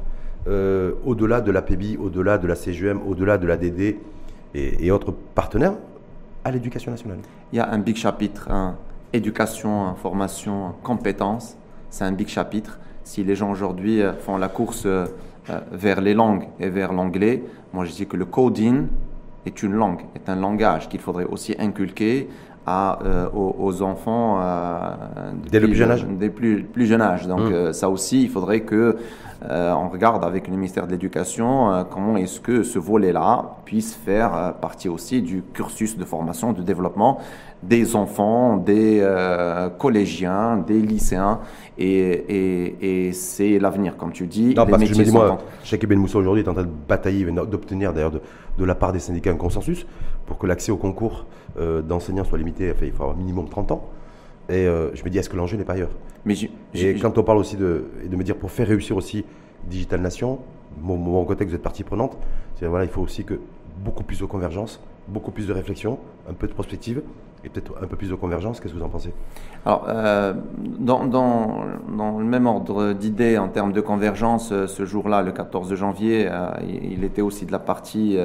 euh, 0.49 0.95
au-delà 1.05 1.40
de 1.40 1.53
l'APBI, 1.53 1.97
au-delà 1.99 2.38
de 2.38 2.49
la 2.49 2.57
CGM, 2.57 3.01
au-delà 3.07 3.38
de 3.38 3.47
l'ADD 3.47 3.81
et, 3.81 3.97
et 4.55 4.90
autres 4.90 5.14
partenaires 5.37 5.75
à 6.42 6.51
l'éducation 6.51 6.90
nationale? 6.90 7.18
Il 7.53 7.57
y 7.59 7.61
a 7.61 7.71
un 7.71 7.79
big 7.79 7.95
chapitre. 7.95 8.51
Hein 8.51 8.77
éducation, 9.12 9.94
formation, 9.94 10.75
compétences, 10.83 11.57
c'est 11.90 12.05
un 12.05 12.12
big 12.12 12.29
chapitre. 12.29 12.79
Si 13.05 13.22
les 13.25 13.35
gens 13.35 13.51
aujourd'hui 13.51 14.01
euh, 14.01 14.12
font 14.14 14.37
la 14.37 14.48
course 14.48 14.85
euh, 14.87 15.07
euh, 15.51 15.61
vers 15.72 16.01
les 16.01 16.14
langues 16.14 16.48
et 16.61 16.68
vers 16.68 16.92
l'anglais, 16.92 17.42
moi 17.72 17.85
je 17.85 17.92
dis 17.92 18.07
que 18.07 18.16
le 18.16 18.25
coding 18.25 18.87
est 19.44 19.62
une 19.62 19.72
langue, 19.72 20.03
est 20.14 20.29
un 20.29 20.37
langage 20.37 20.88
qu'il 20.88 21.01
faudrait 21.01 21.25
aussi 21.25 21.55
inculquer 21.59 22.29
à, 22.66 22.98
aux, 23.35 23.83
enfants 23.83 24.40
dès 25.51 25.61
le 25.61 25.66
plus 25.66 25.77
jeune 25.77 25.90
âge. 25.90 26.07
Dès 26.18 26.31
plus, 26.31 26.62
plus 26.62 26.87
jeune 26.87 27.03
âge. 27.03 27.27
Donc 27.27 27.51
mmh. 27.51 27.72
ça 27.72 27.88
aussi, 27.88 28.22
il 28.22 28.29
faudrait 28.29 28.61
que 28.61 28.96
on 29.51 29.88
regarde 29.88 30.25
avec 30.25 30.46
le 30.46 30.55
ministère 30.55 30.87
de 30.87 30.92
l'Éducation 30.92 31.85
comment 31.90 32.16
est-ce 32.16 32.40
que 32.40 32.62
ce 32.62 32.79
volet-là 32.79 33.57
puisse 33.64 33.94
faire 33.94 34.55
partie 34.61 34.88
aussi 34.88 35.22
du 35.22 35.42
cursus 35.53 35.98
de 35.98 36.05
formation, 36.05 36.53
de 36.53 36.62
développement 36.62 37.18
des 37.62 37.94
enfants, 37.94 38.57
des 38.57 38.98
euh, 39.01 39.68
collégiens, 39.70 40.57
des 40.57 40.81
lycéens, 40.81 41.40
et, 41.79 43.11
c'est 43.12 43.59
l'avenir, 43.59 43.96
comme 43.96 44.12
tu 44.12 44.27
dis. 44.27 44.55
Non, 44.55 44.66
parce 44.66 44.83
que 44.83 44.94
je 44.94 44.98
me 44.98 45.05
dis, 45.05 45.12
moi, 45.12 45.38
Cheikh 45.64 45.87
Ben 45.87 45.98
Moussa 45.98 46.18
aujourd'hui 46.18 46.42
est 46.42 46.48
en 46.48 46.55
train 46.55 46.64
de 46.64 46.70
batailler, 46.88 47.25
d'obtenir 47.25 47.92
d'ailleurs 47.92 48.12
de, 48.12 48.64
la 48.64 48.75
part 48.75 48.92
des 48.92 48.98
syndicats 48.98 49.31
un 49.31 49.37
consensus 49.37 49.87
pour 50.26 50.38
que 50.38 50.46
l'accès 50.46 50.72
au 50.72 50.76
concours 50.76 51.26
euh, 51.58 51.82
d'enseignants 51.82 52.24
soit 52.24 52.38
limité, 52.38 52.70
enfin, 52.70 52.87
il 52.87 52.92
faut 52.92 53.02
avoir 53.02 53.16
minimum 53.16 53.48
30 53.48 53.72
ans. 53.72 53.88
Et 54.48 54.66
euh, 54.66 54.94
je 54.94 55.04
me 55.04 55.11
dis, 55.11 55.18
est-ce 55.18 55.28
que 55.30 55.37
l'enjeu 55.37 55.56
n'est 55.56 55.64
pas 55.64 55.74
ailleurs? 55.74 55.90
Mais 56.24 56.35
Et 56.74 56.94
quand 56.94 57.16
on 57.18 57.22
parle 57.22 57.38
aussi 57.38 57.56
de, 57.56 57.87
de 58.04 58.16
me 58.16 58.22
dire, 58.22 58.37
pour 58.37 58.50
faire 58.50 58.68
réussir 58.68 58.96
aussi 58.96 59.24
Digital 59.64 60.00
Nation, 60.00 60.38
mon, 60.80 60.96
mon 60.96 61.24
côté 61.24 61.44
que 61.44 61.50
vous 61.50 61.56
êtes 61.56 61.62
partie 61.62 61.85
prenante, 61.85 62.16
c'est 62.58 62.66
voilà, 62.66 62.85
il 62.85 62.90
faut 62.90 63.02
aussi 63.02 63.24
que 63.24 63.38
beaucoup 63.85 64.04
plus 64.04 64.18
de 64.20 64.24
convergence, 64.24 64.80
beaucoup 65.08 65.30
plus 65.30 65.46
de 65.46 65.52
réflexion, 65.52 65.98
un 66.28 66.35
peu 66.35 66.46
de 66.46 66.52
prospective, 66.52 67.02
et 67.44 67.48
peut-être 67.48 67.72
un 67.83 67.87
peu 67.87 67.96
plus 67.96 68.11
de 68.11 68.14
convergence. 68.14 68.61
Qu'est-ce 68.61 68.72
que 68.72 68.78
vous 68.78 68.85
en 68.85 68.88
pensez? 68.88 69.12
Alors, 69.64 69.87
euh, 69.88 70.33
dans, 70.78 71.07
dans, 71.07 71.64
dans, 71.96 72.18
le 72.18 72.24
même 72.24 72.46
ordre 72.46 72.92
d'idées 72.92 73.38
en 73.38 73.48
termes 73.48 73.72
de 73.72 73.81
convergence, 73.81 74.50
euh, 74.52 74.66
ce 74.66 74.85
jour-là, 74.85 75.22
le 75.22 75.33
14 75.33 75.74
janvier, 75.74 76.28
euh, 76.28 76.48
il 76.68 77.05
était 77.05 77.22
aussi 77.22 77.46
de 77.46 77.52
la 77.52 77.59
partie 77.59 78.18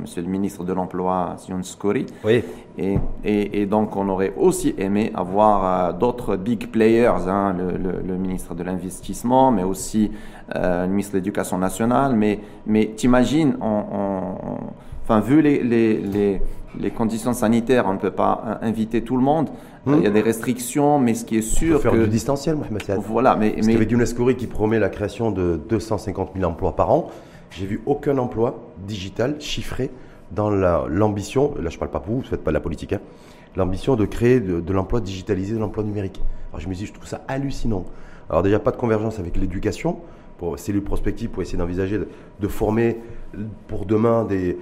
Monsieur 0.00 0.22
le 0.22 0.28
ministre 0.28 0.64
de 0.64 0.72
l'Emploi, 0.72 1.34
Sion 1.38 1.62
Skori. 1.62 2.06
Oui. 2.24 2.42
Et, 2.78 2.98
et, 3.24 3.62
et, 3.62 3.66
donc, 3.66 3.96
on 3.96 4.08
aurait 4.08 4.34
aussi 4.36 4.74
aimé 4.78 5.10
avoir 5.14 5.94
d'autres 5.94 6.36
big 6.36 6.70
players, 6.70 7.26
hein, 7.26 7.54
le, 7.56 7.76
le, 7.76 8.00
le, 8.06 8.16
ministre 8.16 8.54
de 8.54 8.62
l'Investissement, 8.62 9.50
mais 9.50 9.62
aussi 9.62 10.10
le 10.54 10.86
ministre 10.86 11.14
de 11.14 11.18
l'Éducation 11.18 11.56
nationale. 11.58 12.14
Mais, 12.14 12.40
mais 12.66 12.92
t'imagines, 12.94 13.56
on, 13.62 13.82
on, 13.92 14.58
enfin, 15.02 15.20
vu 15.20 15.40
les, 15.40 15.62
les, 15.62 16.00
les 16.00 16.42
les 16.78 16.90
conditions 16.90 17.32
sanitaires, 17.32 17.86
on 17.86 17.94
ne 17.94 17.98
peut 17.98 18.10
pas 18.10 18.58
inviter 18.62 19.02
tout 19.02 19.16
le 19.16 19.22
monde. 19.22 19.50
Hmm. 19.84 19.94
Il 19.98 20.02
y 20.02 20.06
a 20.06 20.10
des 20.10 20.20
restrictions, 20.20 20.98
mais 20.98 21.14
ce 21.14 21.24
qui 21.24 21.38
est 21.38 21.42
sûr. 21.42 21.66
Il 21.66 21.72
faut 21.74 21.78
faire 21.80 21.92
du 21.92 22.08
distanciel, 22.08 22.56
Mohamed 22.56 22.82
Voilà, 23.06 23.36
mais. 23.36 23.50
Parce 23.50 23.66
mais... 23.66 24.34
qui 24.34 24.46
promet 24.46 24.78
la 24.78 24.88
création 24.88 25.30
de 25.30 25.60
250 25.68 26.32
000 26.36 26.48
emplois 26.50 26.74
par 26.74 26.90
an, 26.90 27.10
j'ai 27.50 27.66
vu 27.66 27.80
aucun 27.86 28.18
emploi 28.18 28.72
digital 28.86 29.36
chiffré 29.40 29.90
dans 30.32 30.50
l'ambition, 30.50 31.54
là 31.60 31.70
je 31.70 31.76
ne 31.76 31.78
parle 31.78 31.90
pas 31.90 32.00
pour 32.00 32.14
vous, 32.14 32.18
vous 32.18 32.24
ne 32.24 32.28
faites 32.28 32.42
pas 32.42 32.50
de 32.50 32.54
la 32.54 32.60
politique, 32.60 32.92
hein, 32.92 33.00
l'ambition 33.54 33.96
de 33.96 34.04
créer 34.04 34.40
de, 34.40 34.72
l'emploi 34.72 35.00
digitalisé, 35.00 35.54
de 35.54 35.60
l'emploi 35.60 35.84
numérique. 35.84 36.20
Alors 36.50 36.60
je 36.60 36.68
me 36.68 36.74
dis, 36.74 36.86
je 36.86 36.92
trouve 36.92 37.06
ça 37.06 37.22
hallucinant. 37.28 37.84
Alors 38.28 38.42
déjà, 38.42 38.58
pas 38.58 38.72
de 38.72 38.76
convergence 38.76 39.18
avec 39.18 39.36
l'éducation, 39.36 39.98
pour 40.38 40.58
cellules 40.58 40.82
prospectives, 40.82 41.30
pour 41.30 41.42
essayer 41.42 41.58
d'envisager 41.58 41.98
de, 42.40 42.48
former 42.48 42.98
pour 43.68 43.86
demain 43.86 44.24
des, 44.24 44.58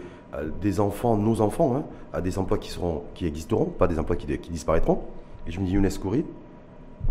des 0.60 0.80
enfants, 0.80 1.16
nos 1.16 1.40
enfants, 1.40 1.76
hein, 1.76 1.84
à 2.12 2.20
des 2.20 2.38
emplois 2.38 2.58
qui, 2.58 2.70
seront, 2.70 3.02
qui 3.14 3.26
existeront, 3.26 3.66
pas 3.66 3.86
des 3.86 3.98
emplois 3.98 4.16
qui, 4.16 4.26
qui 4.38 4.50
disparaîtront. 4.50 5.00
Et 5.46 5.50
je 5.50 5.60
me 5.60 5.66
dis, 5.66 5.72
Younes 5.72 5.88
Kouri, 6.00 6.24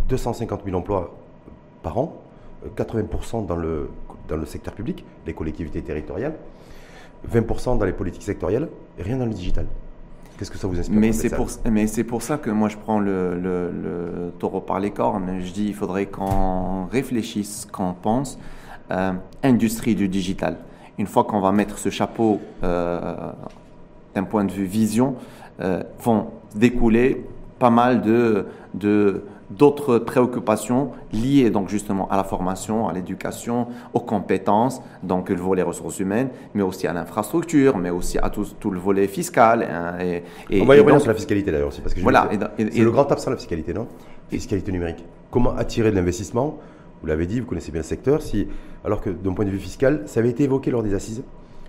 250 0.09 0.61
000 0.65 0.77
emplois 0.77 1.15
par 1.81 1.97
an, 1.97 2.21
80% 2.75 3.43
euh, 3.43 3.45
dans 3.45 3.55
le, 3.55 3.89
dans 4.27 4.37
le 4.37 4.45
secteur 4.45 4.73
public, 4.73 5.05
les 5.25 5.33
collectivités 5.33 5.81
territoriales, 5.81 6.35
20% 7.31 7.77
dans 7.77 7.85
les 7.85 7.93
politiques 7.93 8.23
sectorielles, 8.23 8.67
et 8.97 9.03
rien 9.03 9.17
dans 9.17 9.25
le 9.25 9.33
digital. 9.33 9.65
Qu'est-ce 10.37 10.49
que 10.51 10.57
ça 10.57 10.67
vous 10.67 10.79
inspire 10.79 10.99
Mais 10.99 11.11
c'est 11.11 11.29
pour, 11.29 11.47
mais 11.69 11.87
c'est 11.87 12.03
pour 12.03 12.21
ça 12.23 12.37
que 12.37 12.49
moi 12.49 12.67
je 12.67 12.77
prends 12.77 12.99
le, 12.99 13.39
le, 13.39 13.69
le, 13.71 14.31
taureau 14.39 14.61
par 14.61 14.79
les 14.79 14.89
cornes. 14.89 15.39
Je 15.39 15.51
dis 15.53 15.67
il 15.67 15.75
faudrait 15.75 16.07
qu'on 16.07 16.85
réfléchisse, 16.87 17.67
qu'on 17.71 17.93
pense 17.93 18.39
euh, 18.91 19.13
industrie 19.43 19.93
du 19.93 20.09
digital 20.09 20.57
une 20.97 21.07
fois 21.07 21.23
qu'on 21.23 21.39
va 21.39 21.51
mettre 21.51 21.77
ce 21.77 21.89
chapeau 21.89 22.39
euh, 22.63 23.15
d'un 24.15 24.23
point 24.23 24.45
de 24.45 24.51
vue 24.51 24.65
vision, 24.65 25.15
euh, 25.61 25.83
vont 25.99 26.27
découler 26.55 27.25
pas 27.59 27.69
mal 27.69 28.01
de, 28.01 28.45
d'autres 29.49 29.97
préoccupations 29.99 30.91
liées 31.11 31.49
donc 31.49 31.69
justement 31.69 32.07
à 32.09 32.17
la 32.17 32.23
formation, 32.23 32.87
à 32.87 32.93
l'éducation, 32.93 33.67
aux 33.93 33.99
compétences, 33.99 34.81
donc 35.01 35.29
le 35.29 35.35
volet 35.35 35.61
ressources 35.61 35.99
humaines, 35.99 36.29
mais 36.53 36.63
aussi 36.63 36.87
à 36.87 36.93
l'infrastructure, 36.93 37.77
mais 37.77 37.89
aussi 37.89 38.17
à 38.17 38.29
tout, 38.29 38.45
tout 38.59 38.71
le 38.71 38.79
volet 38.79 39.07
fiscal. 39.07 39.63
Hein, 39.63 39.95
et, 40.49 40.61
On 40.61 40.65
va 40.65 40.75
y 40.75 40.79
revenir 40.79 40.99
sur 40.99 41.09
la 41.09 41.15
fiscalité 41.15 41.51
d'ailleurs 41.51 41.69
aussi, 41.69 41.81
parce 41.81 41.93
que 41.93 42.01
voilà, 42.01 42.29
c'est 42.57 42.79
le 42.79 42.91
grand 42.91 43.11
absent 43.11 43.31
la 43.31 43.37
fiscalité, 43.37 43.73
non? 43.73 43.87
Fiscalité 44.29 44.71
numérique. 44.71 45.05
Comment 45.31 45.55
attirer 45.55 45.91
de 45.91 45.95
l'investissement 45.95 46.57
vous 47.03 47.07
l'avez 47.09 47.27
dit, 47.27 47.41
vous 47.41 47.45
connaissez 47.45 47.71
bien 47.71 47.81
le 47.81 47.85
secteur. 47.85 48.21
Si, 48.21 48.47
alors 48.85 49.01
que 49.01 49.09
d'un 49.09 49.33
point 49.33 49.43
de 49.43 49.49
vue 49.49 49.59
fiscal, 49.59 50.03
ça 50.05 50.21
avait 50.21 50.29
été 50.29 50.45
évoqué 50.45 50.71
lors 50.71 50.83
des 50.83 50.93
assises, 50.93 51.21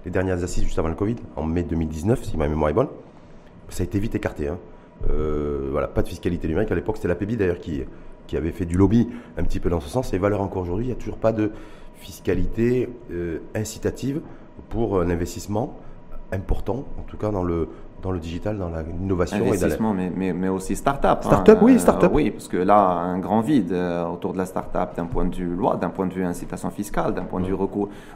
les 0.05 0.13
dernières 0.13 0.45
assises 0.45 0.63
juste 0.63 0.79
avant 0.79 0.89
le 0.89 0.95
Covid, 0.95 1.17
en 1.35 1.43
mai 1.43 1.65
2019, 1.65 2.23
si 2.23 2.37
ma 2.37 2.47
mémoire 2.47 2.71
est 2.71 2.75
bonne, 2.75 2.89
ça 3.69 3.83
a 3.83 3.85
été 3.85 3.99
vite 3.99 4.15
écarté. 4.15 4.47
Hein. 4.47 4.59
Euh, 5.11 5.71
voilà, 5.73 5.89
pas 5.89 6.03
de 6.03 6.09
fiscalité 6.09 6.47
numérique. 6.47 6.71
À 6.71 6.77
l'époque, 6.77 6.97
c'était 6.97 7.09
la 7.09 7.17
PEBI 7.17 7.37
d'ailleurs 7.37 7.59
qui, 7.59 7.83
qui 8.29 8.37
avait 8.37 8.53
fait 8.53 8.65
du 8.65 8.77
lobby 8.77 9.09
un 9.37 9.43
petit 9.43 9.59
peu 9.59 9.71
dans 9.71 9.81
ce 9.81 9.89
sens. 9.89 10.15
Et 10.15 10.19
valeur 10.19 10.41
encore 10.41 10.63
aujourd'hui, 10.63 10.87
il 10.87 10.89
n'y 10.91 10.95
a 10.95 11.01
toujours 11.01 11.19
pas 11.19 11.33
de 11.33 11.51
fiscalité 11.97 12.89
euh, 13.11 13.41
incitative 13.57 14.21
pour 14.69 15.01
un 15.01 15.11
investissement 15.11 15.81
important, 16.31 16.85
en 16.99 17.03
tout 17.03 17.17
cas 17.17 17.31
dans 17.31 17.43
le, 17.43 17.69
dans 18.05 18.13
le 18.13 18.19
digital, 18.19 18.59
dans 18.59 18.69
l'innovation. 18.69 19.39
Investissement, 19.39 19.97
et 19.97 20.13
mais, 20.15 20.35
mais, 20.35 20.49
aussi 20.49 20.77
start-up. 20.77 21.21
Hein. 21.23 21.27
Start-up, 21.27 21.59
oui, 21.63 21.79
start-up. 21.79 22.13
oui, 22.15 22.31
parce 22.31 22.49
que 22.49 22.59
là, 22.59 22.77
un 22.77 23.19
grand 23.19 23.41
vide 23.41 23.73
euh, 23.73 24.05
autour 24.05 24.35
de 24.35 24.39
la 24.39 24.45
start-up 24.45 24.91
d'un 24.95 25.07
point 25.07 25.25
de 25.25 25.35
vue 25.35 25.55
loi, 25.55 25.77
d'un 25.77 25.89
point 25.89 26.07
de 26.07 26.13
vue 26.13 26.23
incitation 26.23 26.71
fiscale, 26.71 27.15
d'un 27.15 27.25
point 27.25 27.41
de 27.41 27.47
vue 27.47 27.57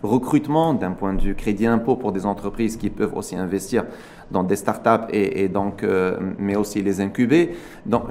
recrutement, 0.02 0.74
d'un 0.74 0.92
point 0.92 1.14
de 1.14 1.22
vue 1.22 1.34
crédit 1.34 1.66
impôt 1.66 1.96
pour 1.96 2.12
des 2.12 2.26
entreprises 2.26 2.76
qui 2.76 2.90
peuvent 2.90 3.16
aussi 3.16 3.34
investir 3.34 3.84
dans 4.30 4.44
des 4.44 4.56
start-up 4.56 5.06
et, 5.10 5.48
donc, 5.48 5.82
euh, 5.82 6.18
mais 6.38 6.54
aussi 6.54 6.82
les 6.82 7.00
incuber. 7.00 7.56
Donc, 7.86 8.02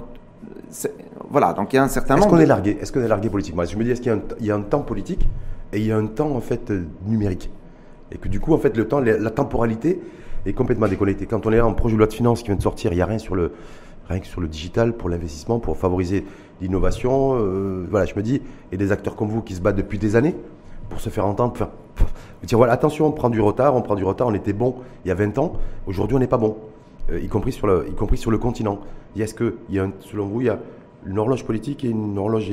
voilà, 1.29 1.53
donc 1.53 1.73
il 1.73 1.75
y 1.75 1.79
a 1.79 1.83
un 1.83 1.87
certain 1.87 2.17
Est-ce 2.17 2.27
qu'on 2.27 2.39
est 2.39 2.47
largué? 2.47 2.77
Est-ce 2.81 2.91
qu'on 2.91 3.03
est 3.03 3.07
largué 3.07 3.29
politiquement? 3.29 3.63
Je 3.65 3.77
me 3.77 3.83
dis, 3.83 3.91
est-ce 3.91 4.01
qu'il 4.01 4.19
y, 4.41 4.49
a 4.49 4.55
un 4.55 4.61
temps 4.61 4.81
politique 4.81 5.29
et 5.71 5.77
il 5.77 5.85
y 5.85 5.91
a 5.91 5.97
un 5.97 6.07
temps 6.07 6.31
en 6.31 6.41
fait 6.41 6.71
euh, 6.71 6.85
numérique? 7.05 7.51
Et 8.11 8.17
que 8.17 8.29
du 8.29 8.39
coup, 8.39 8.53
en 8.53 8.57
fait, 8.57 8.75
le 8.75 8.87
temps, 8.87 9.01
la 9.01 9.29
temporalité, 9.29 9.99
est 10.47 10.53
complètement 10.53 10.87
déconnecté. 10.87 11.25
Quand 11.25 11.45
on 11.45 11.51
est 11.51 11.59
en 11.59 11.73
projet 11.73 11.93
de 11.93 11.99
loi 11.99 12.07
de 12.07 12.13
finances 12.13 12.41
qui 12.41 12.47
vient 12.47 12.55
de 12.55 12.61
sortir, 12.61 12.91
il 12.93 12.95
n'y 12.95 13.01
a 13.01 13.05
rien 13.05 13.17
sur 13.17 13.35
le, 13.35 13.53
rien 14.09 14.19
que 14.19 14.27
sur 14.27 14.41
le 14.41 14.47
digital 14.47 14.93
pour 14.93 15.09
l'investissement, 15.09 15.59
pour 15.59 15.77
favoriser 15.77 16.25
l'innovation. 16.61 17.35
Euh, 17.35 17.85
voilà, 17.89 18.05
je 18.05 18.15
me 18.15 18.21
dis, 18.21 18.41
et 18.71 18.77
des 18.77 18.91
acteurs 18.91 19.15
comme 19.15 19.29
vous 19.29 19.41
qui 19.41 19.55
se 19.55 19.61
battent 19.61 19.75
depuis 19.75 19.99
des 19.99 20.15
années 20.15 20.35
pour 20.89 21.01
se 21.01 21.09
faire 21.09 21.25
entendre, 21.25 21.55
faire, 21.57 21.69
dire 22.43 22.57
voilà, 22.57 22.73
attention, 22.73 23.07
on 23.07 23.11
prend 23.11 23.29
du 23.29 23.41
retard, 23.41 23.75
on 23.75 23.81
prend 23.81 23.95
du 23.95 24.03
retard, 24.03 24.27
on 24.27 24.33
était 24.33 24.53
bon 24.53 24.75
il 25.03 25.09
y 25.09 25.11
a 25.11 25.15
20 25.15 25.37
ans, 25.37 25.53
aujourd'hui 25.85 26.15
on 26.15 26.19
n'est 26.19 26.27
pas 26.27 26.37
bon, 26.37 26.55
euh, 27.11 27.19
y, 27.19 27.27
compris 27.27 27.51
sur 27.51 27.67
le, 27.67 27.87
y 27.89 27.93
compris 27.93 28.17
sur 28.17 28.31
le 28.31 28.37
continent. 28.37 28.79
Est-ce 29.17 29.33
que, 29.33 29.57
selon 30.01 30.27
vous, 30.27 30.41
il 30.41 30.47
y 30.47 30.49
a 30.49 30.59
une 31.05 31.17
horloge 31.17 31.43
politique 31.43 31.83
et 31.83 31.89
une 31.89 32.17
horloge 32.17 32.51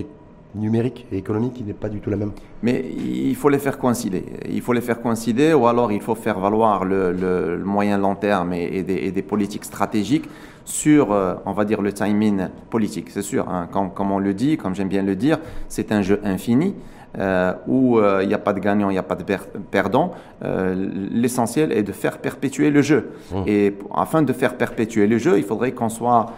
numérique 0.55 1.07
et 1.13 1.19
économique 1.19 1.55
qui 1.55 1.65
n'est 1.65 1.73
pas 1.73 1.89
du 1.89 2.01
tout 2.01 2.11
la 2.11 2.17
même. 2.17 2.33
Mais 2.63 2.85
il 2.85 3.35
faut 3.35 3.49
les 3.49 3.59
faire 3.59 3.79
coïncider. 3.79 4.25
Il 4.49 4.61
faut 4.61 4.73
les 4.73 4.81
faire 4.81 5.01
coïncider 5.01 5.53
ou 5.53 5.67
alors 5.67 5.93
il 5.93 6.01
faut 6.01 6.15
faire 6.15 6.39
valoir 6.39 6.85
le, 6.85 7.61
moyen 7.65 7.99
long 7.99 8.15
terme 8.15 8.53
et, 8.53 8.83
des, 8.83 9.23
politiques 9.23 9.65
stratégiques 9.65 10.29
sur, 10.65 11.13
euh, 11.13 11.35
on 11.47 11.53
va 11.53 11.65
dire, 11.65 11.83
le 11.83 11.93
timing 11.93 12.49
politique. 12.71 13.11
C'est 13.11 13.23
sûr, 13.23 13.49
hein, 13.49 13.69
comme, 13.71 13.93
comme, 13.93 14.13
on 14.13 14.19
le 14.19 14.33
dit, 14.33 14.57
comme 14.57 14.75
j'aime 14.75 14.89
bien 14.89 15.03
le 15.03 15.17
dire, 15.17 15.39
c'est 15.69 15.93
un 15.93 16.03
jeu 16.03 16.21
infini. 16.25 16.75
Euh, 17.17 17.53
où 17.69 17.99
euh, 17.99 18.21
il 18.23 18.29
n'y 18.29 18.35
a 18.35 18.39
pas 18.39 18.53
de 18.53 18.59
gagnant, 18.59 18.91
il 18.91 18.95
n'y 18.95 18.99
a 18.99 19.05
pas 19.05 19.15
de 19.15 19.23
perdant. 19.71 20.13
Euh, 20.45 20.75
l'essentiel 21.13 21.71
est 21.71 21.85
de 21.85 21.93
faire 21.93 22.19
perpétuer 22.19 22.71
le 22.71 22.83
jeu. 22.83 23.13
Mmh. 23.31 23.37
Et 23.47 23.79
afin 23.95 24.23
de 24.23 24.33
faire 24.33 24.57
perpétuer 24.57 25.07
le 25.07 25.19
jeu, 25.19 25.39
il 25.39 25.45
faudrait 25.45 25.73
qu'on 25.73 25.89
soit 25.89 26.33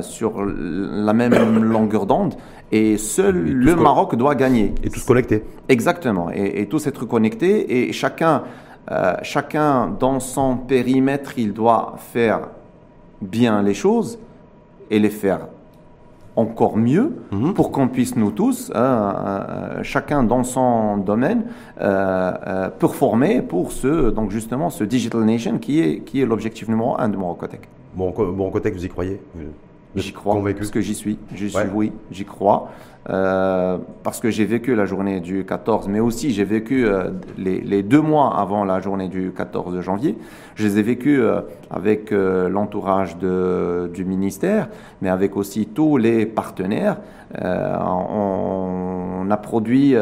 sur 0.00 0.44
la 0.44 1.12
même 1.12 1.62
longueur 1.62 2.06
d'onde. 2.06 2.34
Et 2.72 2.98
seul 2.98 3.36
le 3.36 3.76
Maroc 3.76 4.16
doit 4.16 4.34
gagner. 4.34 4.74
Et 4.82 4.90
tous 4.90 5.04
connectés. 5.04 5.44
Exactement. 5.68 6.30
Et, 6.32 6.60
et 6.60 6.66
tous 6.66 6.86
être 6.86 7.04
connectés. 7.04 7.88
Et 7.88 7.92
chacun, 7.92 8.42
chacun 9.22 9.88
dans 9.88 10.20
son 10.20 10.56
périmètre, 10.56 11.38
il 11.38 11.52
doit 11.52 11.94
faire 12.12 12.48
bien 13.22 13.62
les 13.62 13.74
choses 13.74 14.18
et 14.90 14.98
les 14.98 15.10
faire 15.10 15.46
encore 16.36 16.76
mieux 16.76 17.16
mhm. 17.32 17.54
pour 17.54 17.72
qu'on 17.72 17.88
puisse 17.88 18.14
nous 18.14 18.30
tous, 18.30 18.70
euh, 18.70 18.76
euh, 18.76 19.82
chacun 19.82 20.22
dans 20.22 20.44
son 20.44 20.98
domaine, 20.98 21.46
euh, 21.80 22.68
performer 22.78 23.40
pour 23.40 23.72
ce, 23.72 24.10
donc 24.10 24.30
justement 24.30 24.70
ce 24.70 24.84
Digital 24.84 25.24
Nation 25.24 25.58
qui 25.58 25.80
est, 25.80 26.00
qui 26.00 26.20
est 26.20 26.26
l'objectif 26.26 26.68
numéro 26.68 26.94
un 26.98 27.08
de 27.08 27.16
Morocotech. 27.16 27.68
Bon, 27.94 28.12
Morocotech, 28.18 28.74
vous 28.74 28.84
y 28.84 28.88
croyez? 28.88 29.20
J'y 29.96 30.12
crois, 30.12 30.34
convaincu? 30.34 30.58
parce 30.58 30.70
que 30.70 30.80
j'y 30.80 30.94
suis. 30.94 31.18
J'y 31.34 31.50
suis, 31.50 31.68
oui, 31.74 31.92
j'y 32.10 32.24
crois. 32.24 32.70
Euh, 33.08 33.78
parce 34.02 34.18
que 34.18 34.30
j'ai 34.30 34.44
vécu 34.44 34.74
la 34.74 34.84
journée 34.84 35.20
du 35.20 35.44
14, 35.44 35.86
mais 35.88 36.00
aussi 36.00 36.32
j'ai 36.32 36.42
vécu 36.42 36.86
euh, 36.86 37.10
les, 37.38 37.60
les, 37.60 37.84
deux 37.84 38.00
mois 38.00 38.36
avant 38.36 38.64
la 38.64 38.80
journée 38.80 39.08
du 39.08 39.30
14 39.30 39.80
janvier. 39.80 40.18
Je 40.56 40.66
les 40.66 40.80
ai 40.80 40.82
vécus 40.82 41.20
euh, 41.20 41.42
avec 41.70 42.10
l'entourage 42.10 43.16
du 43.16 44.04
ministère, 44.04 44.68
mais 45.02 45.08
avec 45.08 45.36
aussi 45.36 45.66
tous 45.66 45.96
les 45.96 46.26
partenaires. 46.26 46.98
On, 47.40 49.24
on, 49.26 49.30
a 49.30 49.36
produit 49.36 49.94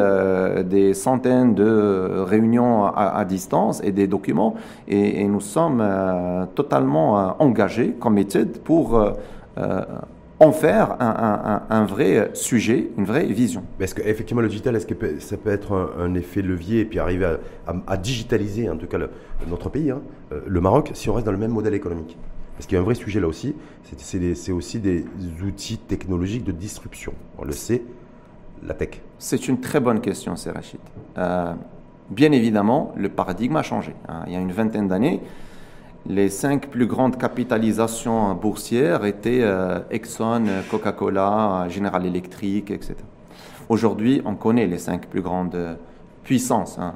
des 0.65 0.93
centaines 0.93 1.55
de 1.55 2.23
réunions 2.27 2.85
à, 2.85 3.17
à, 3.17 3.25
distance 3.25 3.81
et 3.83 3.91
des 3.91 4.07
documents, 4.07 4.55
et, 4.87 5.21
et 5.21 5.27
nous 5.27 5.41
sommes 5.41 5.83
totalement 6.53 7.35
engagés, 7.41 7.95
comme 7.99 8.17
étude, 8.19 8.59
pour 8.59 9.15
en 9.57 10.51
faire 10.51 10.97
un, 10.99 11.85
vrai 11.85 12.31
sujet, 12.33 12.89
une 12.97 13.05
vraie 13.05 13.25
vision. 13.25 13.63
Est-ce 13.79 13.95
qu'effectivement 13.95 14.41
le 14.41 14.49
digital, 14.49 14.75
est-ce 14.75 14.85
que 14.85 15.19
ça 15.19 15.37
peut 15.37 15.49
être 15.49 15.93
un, 15.97 16.13
effet 16.15 16.41
levier 16.41 16.81
et 16.81 16.85
puis 16.85 16.99
arriver 16.99 17.37
à, 17.65 17.97
digitaliser 17.97 18.69
en 18.69 18.77
tout 18.77 18.87
cas 18.87 18.97
notre 19.47 19.69
pays, 19.69 19.91
hein, 19.91 20.01
euh, 20.31 20.41
le 20.45 20.61
Maroc, 20.61 20.91
si 20.93 21.09
on 21.09 21.13
reste 21.13 21.25
dans 21.25 21.31
le 21.31 21.37
même 21.37 21.51
modèle 21.51 21.73
économique? 21.73 22.17
Parce 22.55 22.67
qu'il 22.67 22.75
y 22.75 22.77
a 22.77 22.81
un 22.81 22.85
vrai 22.85 22.95
sujet 22.95 23.19
là 23.19 23.27
aussi, 23.27 23.55
c'est 23.97 24.51
aussi 24.51 24.79
des 24.79 25.05
outils 25.45 25.77
technologiques 25.77 26.43
de 26.43 26.53
disruption. 26.53 27.13
On 27.37 27.43
le 27.43 27.51
sait, 27.51 27.81
la 28.63 28.73
tech. 28.73 29.01
C'est 29.19 29.47
une 29.47 29.59
très 29.59 29.79
bonne 29.79 30.01
question, 30.01 30.35
c'est 30.35 30.51
Rachid. 30.51 30.79
Euh, 31.17 31.53
bien 32.09 32.31
évidemment, 32.31 32.93
le 32.97 33.09
paradigme 33.09 33.55
a 33.57 33.63
changé. 33.63 33.93
Hein. 34.07 34.23
Il 34.27 34.33
y 34.33 34.35
a 34.35 34.39
une 34.39 34.51
vingtaine 34.51 34.87
d'années, 34.87 35.21
les 36.07 36.29
cinq 36.29 36.67
plus 36.67 36.85
grandes 36.87 37.17
capitalisations 37.17 38.35
boursières 38.35 39.05
étaient 39.05 39.41
euh, 39.41 39.79
Exxon, 39.89 40.43
Coca-Cola, 40.69 41.67
General 41.69 42.05
Electric, 42.05 42.71
etc. 42.71 42.95
Aujourd'hui, 43.69 44.21
on 44.25 44.35
connaît 44.35 44.67
les 44.67 44.77
cinq 44.77 45.07
plus 45.07 45.21
grandes 45.21 45.77
puissances 46.23 46.77
hein, 46.79 46.95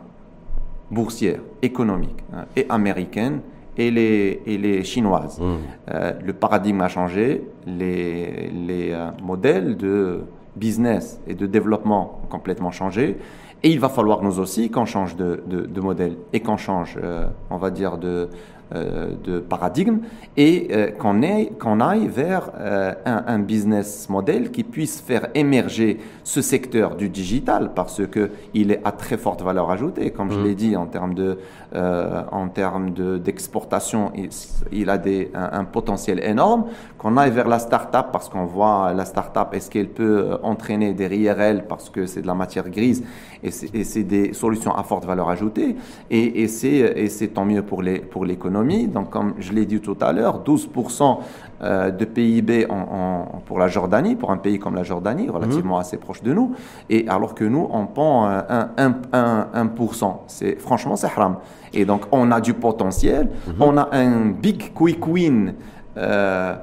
boursières, 0.91 1.41
économiques 1.61 2.23
hein, 2.33 2.45
et 2.55 2.65
américaines 2.69 3.41
et 3.77 3.91
les, 3.91 4.41
et 4.45 4.57
les 4.57 4.83
chinoises. 4.83 5.39
Mmh. 5.39 5.55
Euh, 5.91 6.13
le 6.23 6.33
paradigme 6.33 6.81
a 6.81 6.89
changé, 6.89 7.43
les, 7.65 8.49
les 8.49 8.91
euh, 8.91 9.09
modèles 9.23 9.77
de 9.77 10.21
business 10.55 11.19
et 11.27 11.33
de 11.33 11.45
développement 11.47 12.21
ont 12.23 12.27
complètement 12.27 12.71
changé. 12.71 13.17
Et 13.61 13.69
il 13.69 13.79
va 13.79 13.89
falloir 13.89 14.21
nous 14.21 14.39
aussi 14.39 14.69
qu'on 14.69 14.85
change 14.85 15.15
de, 15.15 15.43
de, 15.45 15.61
de 15.61 15.81
modèle 15.81 16.15
et 16.31 16.39
qu'on 16.39 16.57
change, 16.57 16.97
euh, 17.01 17.27
on 17.49 17.57
va 17.57 17.71
dire, 17.71 17.97
de, 17.97 18.07
euh, 18.07 18.27
de 18.71 19.39
paradigme 19.39 19.99
et 20.37 20.67
euh, 20.71 20.91
qu'on 20.91 21.19
qu'on 21.59 21.79
aille 21.79 22.07
vers 22.07 22.51
euh, 22.59 22.93
un, 23.05 23.23
un, 23.27 23.39
business 23.39 24.07
model 24.09 24.51
qui 24.51 24.63
puisse 24.63 25.01
faire 25.01 25.27
émerger 25.33 25.99
ce 26.23 26.41
secteur 26.41 26.95
du 26.95 27.09
digital 27.09 27.71
parce 27.73 28.05
que 28.05 28.29
il 28.53 28.71
est 28.71 28.81
à 28.85 28.91
très 28.91 29.17
forte 29.17 29.41
valeur 29.41 29.71
ajoutée, 29.71 30.11
comme 30.11 30.31
je 30.31 30.37
Mhm. 30.37 30.43
l'ai 30.45 30.55
dit 30.55 30.75
en 30.75 30.85
termes 30.85 31.15
de 31.15 31.39
euh, 31.75 32.23
en 32.31 32.47
termes 32.49 32.91
de- 32.91 33.17
d'exportation, 33.17 34.11
il, 34.15 34.29
il 34.71 34.89
a 34.89 34.97
des, 34.97 35.31
un, 35.33 35.59
un 35.59 35.63
potentiel 35.65 36.19
énorme. 36.23 36.65
Qu'on 36.97 37.15
aille 37.17 37.31
vers 37.31 37.47
la 37.47 37.59
start-up 37.59 38.07
parce 38.11 38.27
qu'on 38.29 38.45
voit 38.45 38.91
la 38.93 39.05
start-up, 39.05 39.49
est-ce 39.53 39.69
qu'elle 39.69 39.89
peut 39.89 40.31
euh, 40.31 40.37
entraîner 40.43 40.93
derrière 40.93 41.39
elle 41.39 41.65
parce 41.67 41.89
que 41.89 42.05
c'est 42.05 42.21
de 42.21 42.27
la 42.27 42.33
matière 42.33 42.69
grise 42.69 43.03
et 43.41 43.51
c'est 43.51 44.03
des 44.03 44.33
solutions 44.33 44.75
à 44.75 44.83
forte 44.83 45.05
valeur 45.05 45.29
ajoutée 45.29 45.77
et, 46.11 46.41
et 46.43 46.47
c'est 46.49 47.27
tant 47.33 47.45
mieux 47.45 47.61
pour 47.61 47.81
les 47.81 47.99
pour 47.99 48.25
l'économie. 48.25 48.87
Donc 48.87 49.09
comme 49.11 49.33
je 49.39 49.53
l'ai 49.53 49.65
dit 49.65 49.79
tout 49.79 49.97
à 50.01 50.11
l'heure, 50.11 50.43
12% 50.43 51.17
euh, 51.61 51.89
de 51.91 52.03
PIB 52.05 52.65
en, 52.69 52.75
en- 52.75 53.39
pour 53.45 53.59
la 53.59 53.67
Jordanie, 53.67 54.15
pour 54.15 54.31
un 54.31 54.37
pays 54.37 54.59
comme 54.59 54.75
la 54.75 54.83
Jordanie, 54.83 55.29
relativement 55.29 55.77
assez 55.77 55.97
proche 55.97 56.21
de 56.21 56.33
nous, 56.33 56.51
et 56.89 57.07
alors 57.07 57.33
que 57.33 57.45
nous 57.45 57.67
on 57.71 57.85
pend 57.85 58.25
euh, 58.27 58.41
un, 58.49 58.69
un, 59.13 59.47
un, 59.53 59.65
1%. 59.65 60.17
C'est 60.27 60.59
franchement 60.59 60.95
c'est 60.97 61.07
haram. 61.07 61.37
Et 61.73 61.85
donc 61.85 62.05
on 62.11 62.31
a 62.31 62.41
du 62.41 62.53
potentiel, 62.53 63.29
on 63.59 63.77
a 63.77 63.89
un 63.91 64.27
big 64.29 64.73
quick 64.73 65.05
win. 65.07 65.53
euh, 65.97 66.55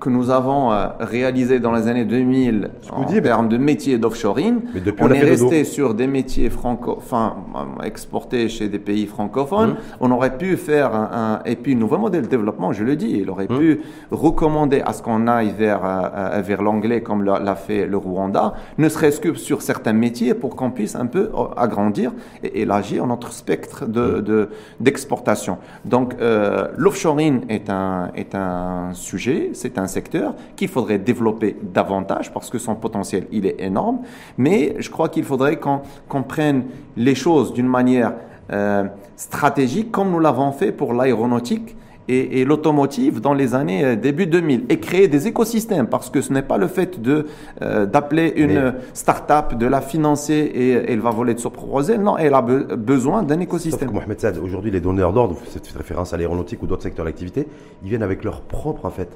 que 0.00 0.08
nous 0.08 0.30
avons 0.30 0.72
euh, 0.72 0.86
réalisé 0.98 1.60
dans 1.60 1.72
les 1.72 1.86
années 1.86 2.04
2000 2.06 2.70
en 2.90 3.04
dis, 3.04 3.20
termes 3.22 3.48
de 3.48 3.58
métiers 3.58 3.98
d'offshoring, 3.98 4.60
on, 4.98 5.08
est 5.12 5.20
resté 5.30 5.64
sur 5.64 5.94
des 5.94 6.06
métiers 6.06 6.48
franco, 6.50 6.94
enfin 6.96 7.36
euh, 7.54 7.82
exportés 7.84 8.48
chez 8.48 8.68
des 8.68 8.78
pays 8.78 9.06
francophones. 9.06 9.76
On 10.00 10.10
aurait 10.10 10.36
pu 10.38 10.56
faire 10.56 10.94
un, 10.94 11.10
un- 11.12 11.42
et 11.44 11.54
puis 11.56 11.76
nouveau 11.76 11.98
modèle 11.98 12.22
de 12.22 12.28
développement, 12.28 12.72
je 12.72 12.82
le 12.82 12.96
dis, 12.96 13.18
il 13.20 13.28
aurait 13.30 13.46
pu 13.46 13.80
recommander 14.10 14.80
à 14.80 14.92
ce 14.92 15.02
qu'on 15.02 15.26
aille 15.26 15.52
vers 15.56 15.80
euh, 15.84 16.40
vers 16.40 16.62
l'anglais 16.62 17.02
comme 17.02 17.22
l'a 17.22 17.54
fait 17.56 17.86
le 17.86 17.96
Rwanda, 17.96 18.54
ne 18.78 18.88
serait-ce 18.88 19.20
que 19.20 19.34
sur 19.34 19.60
certains 19.62 19.92
métiers 19.92 20.34
pour 20.34 20.56
qu'on 20.56 20.70
puisse 20.70 20.96
un 20.96 21.06
peu 21.06 21.30
agrandir 21.56 22.12
et 22.42 22.62
élargir 22.62 23.06
notre 23.06 23.32
spectre 23.32 23.86
de 23.86 24.20
de- 24.20 24.48
d'exportation. 24.80 25.58
Donc 25.84 26.14
euh, 26.20 26.68
l'offshoring 26.76 27.42
est 27.48 27.68
un 27.70 28.10
est 28.14 28.34
un 28.34 28.90
sujet, 28.94 29.50
c'est 29.52 29.76
un 29.78 29.86
secteur 29.90 30.34
qu'il 30.56 30.68
faudrait 30.68 30.98
développer 30.98 31.56
davantage 31.62 32.32
parce 32.32 32.48
que 32.50 32.58
son 32.58 32.74
potentiel 32.74 33.26
il 33.32 33.44
est 33.46 33.60
énorme. 33.60 33.98
Mais 34.38 34.76
je 34.78 34.88
crois 34.90 35.08
qu'il 35.08 35.24
faudrait 35.24 35.56
qu'on 35.58 35.80
qu'on 36.08 36.22
prenne 36.22 36.64
les 36.96 37.14
choses 37.14 37.52
d'une 37.52 37.68
manière 37.68 38.14
euh, 38.52 38.84
stratégique 39.16 39.90
comme 39.92 40.10
nous 40.10 40.20
l'avons 40.20 40.52
fait 40.52 40.72
pour 40.72 40.92
l'aéronautique 40.94 41.76
et, 42.08 42.40
et 42.40 42.44
l'automotive 42.44 43.20
dans 43.20 43.34
les 43.34 43.54
années 43.54 43.84
euh, 43.84 43.94
début 43.94 44.26
2000 44.26 44.64
et 44.70 44.80
créer 44.80 45.06
des 45.06 45.28
écosystèmes 45.28 45.86
parce 45.86 46.10
que 46.10 46.20
ce 46.20 46.32
n'est 46.32 46.42
pas 46.42 46.58
le 46.58 46.66
fait 46.66 47.00
de 47.00 47.26
euh, 47.62 47.86
d'appeler 47.86 48.32
une 48.34 48.54
Mais- 48.54 48.72
start-up, 48.94 49.54
de 49.54 49.66
la 49.66 49.80
financer 49.80 50.34
et 50.52 50.70
elle 50.72 50.98
va 50.98 51.10
voler 51.10 51.34
de 51.34 51.38
son 51.38 51.50
propre. 51.50 51.92
Non, 51.98 52.16
elle 52.18 52.34
a 52.34 52.42
be- 52.42 52.74
besoin 52.74 53.22
d'un 53.22 53.38
écosystème. 53.38 53.92
Mohamed 53.92 54.18
Saad, 54.18 54.38
aujourd'hui, 54.38 54.72
les 54.72 54.80
donneurs 54.80 55.12
d'ordre, 55.12 55.34
vous 55.34 55.44
faites 55.44 55.68
référence 55.76 56.12
à 56.12 56.16
l'aéronautique 56.16 56.60
ou 56.62 56.66
d'autres 56.66 56.82
secteurs 56.82 57.04
d'activité, 57.04 57.46
ils 57.84 57.88
viennent 57.90 58.02
avec 58.02 58.24
leur 58.24 58.40
propre, 58.40 58.86
en 58.86 58.90
fait, 58.90 59.10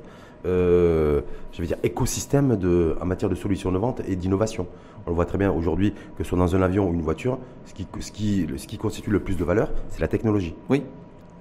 euh, 0.47 1.21
je 1.53 1.61
vais 1.61 1.67
dire, 1.67 1.77
écosystème 1.83 2.57
de, 2.57 2.97
en 3.01 3.07
matière 3.07 3.29
de 3.31 3.35
solutions 3.35 3.71
innovantes 3.71 4.03
et 4.07 4.17
d'innovation. 4.17 4.67
On 5.07 5.11
le 5.11 5.17
voit 5.17 5.27
très 5.27 5.39
bien 5.39 5.53
aujourd'hui, 5.53 5.93
que 6.17 6.25
ce 6.25 6.29
soit 6.31 6.39
dans 6.39 6.55
un 6.57 6.63
avion 6.63 6.89
ou 6.89 6.95
une 6.95 7.03
voiture, 7.03 7.39
ce 7.67 7.75
qui, 7.75 7.87
ce 8.01 8.13
qui, 8.13 8.47
ce 8.57 8.67
qui 8.67 8.79
constitue 8.79 9.11
le 9.11 9.21
plus 9.21 9.37
de 9.37 9.45
valeur, 9.45 9.71
c'est 9.91 10.01
la 10.01 10.09
technologie. 10.09 10.55
Oui. 10.71 10.83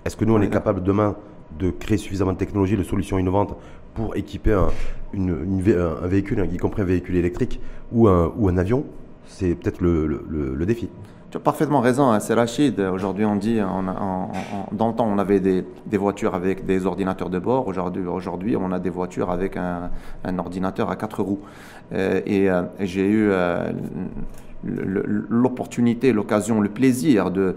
Est-ce 0.06 0.18
que 0.18 0.26
nous, 0.26 0.34
on 0.34 0.42
est 0.42 0.50
capable 0.50 0.84
demain 0.84 1.16
de 1.60 1.70
créer 1.70 1.98
suffisamment 1.98 2.34
de 2.34 2.38
technologies, 2.38 2.76
de 2.78 2.84
solutions 2.84 3.18
innovantes 3.18 3.56
pour 3.94 4.16
équiper 4.16 4.54
un, 4.54 4.68
une- 5.14 5.62
un 5.78 6.08
véhicule, 6.08 6.48
y 6.52 6.58
compris 6.58 6.82
un 6.82 6.86
véhicule 6.86 7.16
électrique 7.16 7.60
ou 7.92 8.08
un, 8.08 8.34
ou 8.36 8.50
un 8.50 8.58
avion? 8.58 8.86
C'est 9.28 9.56
peut-être 9.56 9.80
le- 9.82 10.06
le 10.08 10.66
défi. 10.66 10.90
Tu 11.34 11.38
as 11.38 11.40
parfaitement 11.40 11.82
raison, 11.82 12.12
hein, 12.12 12.20
c'est 12.20 12.36
Rachid. 12.36 12.80
Aujourd'hui, 12.80 13.26
on 13.26 13.36
dit, 13.36 13.58
dans 13.58 14.88
le 14.88 14.94
temps, 14.94 15.08
on 15.08 15.18
avait 15.18 15.40
des, 15.40 15.98
voitures 15.98 16.36
avec 16.36 16.68
des 16.68 16.86
ordinateurs 16.86 17.32
de 17.32 17.40
bord. 17.40 17.68
Aujourd'hui, 17.68 18.06
aujourd'hui, 18.06 18.56
on 18.56 18.72
a 18.72 18.78
des 18.78 18.92
voitures 18.92 19.32
avec 19.32 19.58
un, 19.58 19.90
ordinateur 20.38 20.92
à 20.92 20.96
quatre 20.96 21.24
roues. 21.24 21.40
Euh, 21.92 22.22
et 22.28 22.52
euh, 22.52 22.62
j'ai 22.82 23.08
eu 23.08 23.30
euh, 23.32 23.72
l'opportunité, 24.64 26.14
l'occasion, 26.14 26.62
le 26.62 26.70
plaisir 26.70 27.32
de 27.32 27.56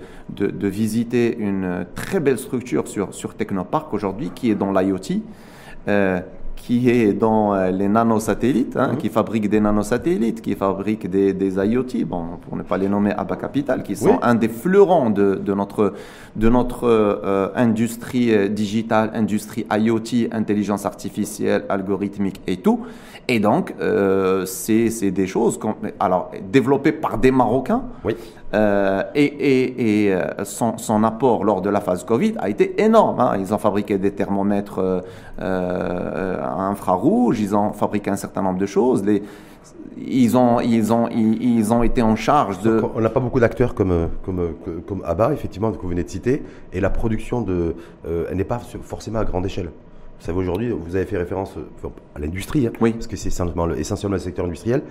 visiter 0.63 1.37
une 1.37 1.85
très 1.95 2.19
belle 2.19 2.39
structure 2.39 2.89
sur, 2.89 3.13
sur 3.13 3.35
Technopark 3.35 3.93
aujourd'hui, 3.93 4.31
qui 4.35 4.51
est 4.51 4.55
dans 4.55 4.73
l'IoT. 4.73 5.21
Qui 6.67 6.91
est 6.91 7.13
dans 7.13 7.55
euh, 7.55 7.71
les 7.71 7.87
nanosatellites, 7.87 8.77
hein, 8.77 8.97
qui 8.99 9.09
fabrique 9.09 9.49
des 9.49 9.61
nanosatellites, 9.61 10.43
qui 10.43 10.57
fabrique 10.57 11.09
des, 11.09 11.33
des 11.33 11.55
IoT, 11.65 12.05
bon, 12.07 12.25
pour 12.43 12.57
ne 12.57 12.65
pas 12.65 12.77
les 12.77 12.89
nommer 12.89 13.13
à 13.13 13.23
bas 13.23 13.37
capital, 13.37 13.85
qui 13.85 13.95
sont 13.95 14.15
Oui. 14.15 14.31
un 14.31 14.35
des 14.35 14.49
fleurons 14.49 15.11
de, 15.11 15.37
de 15.37 15.55
notre, 15.55 15.93
de 16.35 16.49
notre 16.49 16.83
euh, 16.89 17.49
industrie 17.55 18.35
euh, 18.35 18.49
digitale, 18.49 19.11
industrie 19.15 19.65
IoT, 19.71 20.29
intelligence 20.33 20.85
artificielle, 20.87 21.65
algorithmique 21.69 22.41
et 22.49 22.57
tout. 22.57 22.81
Et 23.29 23.39
donc, 23.39 23.73
euh, 23.81 24.45
c'est 24.45 25.11
des 25.13 25.27
choses 25.29 25.61
alors, 26.01 26.33
développées 26.51 26.93
par 26.93 27.19
des 27.19 27.31
Marocains, 27.31 27.83
Oui. 28.05 28.17
Euh, 28.55 29.03
et 29.15 29.25
et, 29.25 30.05
et, 30.07 30.15
euh, 30.15 30.45
son, 30.45 30.79
son 30.79 31.03
apport 31.05 31.45
lors 31.45 31.61
de 31.61 31.69
la 31.71 31.81
phase 31.81 32.05
Covid 32.05 32.35
a 32.39 32.49
été 32.49 32.81
énorme. 32.83 33.19
hein. 33.21 33.37
Ils 33.39 33.53
ont 33.53 33.59
fabriqué 33.59 33.99
des 33.99 34.13
thermomètres 34.13 34.79
euh, 34.79 35.01
euh, 35.41 36.39
à 36.43 36.63
infrarouge, 36.69 37.41
ils 37.41 37.55
ont 37.55 37.73
fabriqué 37.73 38.11
un 38.11 38.17
certain 38.17 38.43
nombre 38.43 38.59
de 38.59 38.67
choses. 38.67 39.05
Les, 39.05 39.23
ils, 39.99 40.37
ont, 40.37 40.61
ils, 40.61 40.93
ont, 40.93 41.09
ils, 41.09 41.43
ils 41.59 41.73
ont 41.73 41.83
été 41.83 42.03
en 42.03 42.17
charge 42.17 42.61
de... 42.61 42.81
Donc, 42.81 42.93
on 42.95 43.01
n'a 43.01 43.09
pas 43.09 43.21
beaucoup 43.21 43.41
d'acteurs 43.41 43.75
comme, 43.75 44.09
comme, 44.25 45.03
ABBA, 45.05 45.33
effectivement, 45.33 45.73
que 45.73 45.81
vous 45.81 45.89
venez 45.89 46.05
de 46.05 46.09
citer, 46.11 46.43
et 46.73 46.81
la 46.81 46.91
production, 46.91 47.41
de, 47.41 47.75
euh, 48.07 48.27
elle 48.31 48.37
n'est 48.37 48.45
pas 48.45 48.61
forcément 48.83 49.19
à 49.21 49.25
grande 49.25 49.47
échelle. 49.47 49.71
Vous 50.19 50.25
savez, 50.25 50.39
aujourd'hui, 50.39 50.71
vous 50.71 50.97
avez 50.97 51.05
fait 51.07 51.17
référence 51.19 51.55
à 52.15 52.19
l'industrie, 52.19 52.67
hein, 52.67 52.73
Oui. 52.81 52.93
parce 52.93 53.07
que 53.07 53.17
c'est 53.17 53.29
essentiellement 53.29 53.67
le, 53.67 53.79
essentiellement 53.79 54.15
le 54.15 54.21
secteur 54.21 54.45
industriel. 54.45 54.83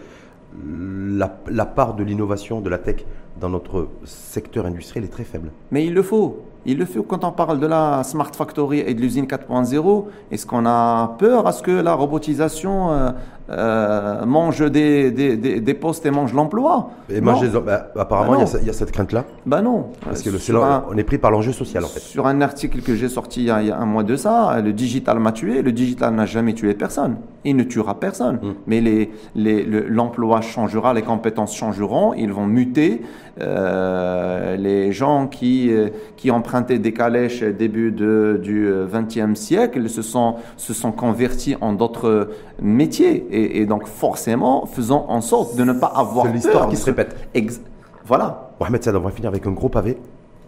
La, 1.47 1.65
part 1.65 1.93
de 1.93 2.03
l'innovation, 2.03 2.61
de 2.61 2.69
la 2.69 2.77
tech 2.77 3.05
dans 3.39 3.49
notre 3.49 3.87
secteur 4.03 4.65
industriel 4.65 5.05
est 5.05 5.09
très 5.09 5.23
faible. 5.23 5.51
Mais 5.71 5.85
il 5.85 5.93
le 5.93 6.01
faut. 6.01 6.43
Il 6.65 6.77
le 6.77 6.85
faut 6.85 7.03
quand 7.03 7.23
on 7.23 7.31
parle 7.31 7.59
de 7.59 7.67
la 7.67 8.03
Smart 8.03 8.33
Factory 8.33 8.79
et 8.79 8.93
de 8.93 8.99
l'usine 8.99 9.25
4.0. 9.25 10.05
Est-ce 10.31 10.45
qu'on 10.45 10.65
a 10.65 11.15
peur 11.19 11.47
à 11.47 11.51
ce 11.51 11.61
que 11.61 11.71
la 11.71 11.93
robotisation 11.93 13.13
euh, 13.49 14.25
mange 14.25 14.69
des, 14.71 15.11
des, 15.11 15.37
des, 15.37 15.59
des 15.59 15.73
postes 15.73 16.05
et 16.05 16.11
mange 16.11 16.33
l'emploi 16.33 16.89
Et 17.09 17.21
bah, 17.61 17.91
apparemment, 17.95 18.31
Bah 18.33 18.37
il 18.61 18.65
y 18.65 18.69
a 18.69 18.71
y, 18.71 18.73
cette 18.73 18.91
crainte-là, 18.91 19.25
Ben 19.45 19.61
non. 19.61 19.87
parce 20.03 20.21
que 20.23 20.29
le- 20.29 20.39
un- 20.63 20.83
on 20.91 20.97
est 20.97 21.03
pris 21.03 21.17
par 21.17 21.31
l'enjeu 21.31 21.51
social, 21.51 21.83
en 21.83 21.87
fait. 21.87 21.99
Sur 21.99 22.25
un 22.27 22.41
article 22.41 22.81
que 22.81 22.95
j'ai 22.95 23.09
sorti 23.09 23.41
il 23.41 23.45
y, 23.47 23.51
a, 23.51 23.61
il 23.61 23.67
y 23.67 23.71
a 23.71 23.77
un 23.77 23.85
mois 23.85 24.03
de 24.03 24.15
ça, 24.15 24.59
le 24.63 24.73
digital 24.73 25.19
m'a 25.19 25.31
tué. 25.31 25.61
Le 25.61 25.71
digital 25.71 26.13
n'a 26.15 26.25
jamais 26.25 26.53
tué 26.53 26.73
personne. 26.73 27.17
Il 27.43 27.55
ne 27.55 27.63
tuera 27.63 27.99
personne. 27.99 28.35
Mm. 28.41 28.53
Mais 28.67 28.81
les, 28.81 29.11
les, 29.35 29.63
le- 29.63 29.87
l'emploi 29.87 30.41
changera, 30.41 30.93
les 30.93 31.03
compétences 31.03 31.55
changeront, 31.55 32.13
ils 32.13 32.31
vont 32.33 32.47
muter. 32.47 33.01
Euh, 33.41 34.55
les 34.55 34.93
gens 34.93 35.27
qui, 35.27 35.71
euh, 35.71 35.89
qui 36.15 36.31
empruntaient 36.31 36.79
des 36.79 36.93
calèches 36.93 37.43
début 37.43 37.91
de, 37.91 38.39
du 38.41 38.69
XXe 38.91 39.37
siècle 39.37 39.89
se 39.89 40.01
sont, 40.01 40.35
se 40.55 40.73
sont 40.73 40.91
convertis 40.93 41.55
en 41.59 41.73
d'autres 41.73 42.29
métiers. 42.61 43.27
Et, 43.31 43.61
et 43.61 43.65
donc 43.65 43.87
forcément, 43.87 44.65
faisant 44.65 45.05
en 45.09 45.21
sorte 45.21 45.57
de 45.57 45.63
ne 45.63 45.73
pas 45.73 45.91
avoir 45.95 46.27
C'est 46.27 46.31
l'histoire 46.33 46.69
qui 46.69 46.77
se 46.77 46.85
répète. 46.85 47.15
Ex- 47.33 47.61
voilà. 48.05 48.51
Mohamed 48.59 48.83
Saad, 48.83 48.95
on 48.95 49.01
va 49.01 49.11
finir 49.11 49.29
avec 49.29 49.45
un 49.47 49.51
gros 49.51 49.69
pavé. 49.69 49.97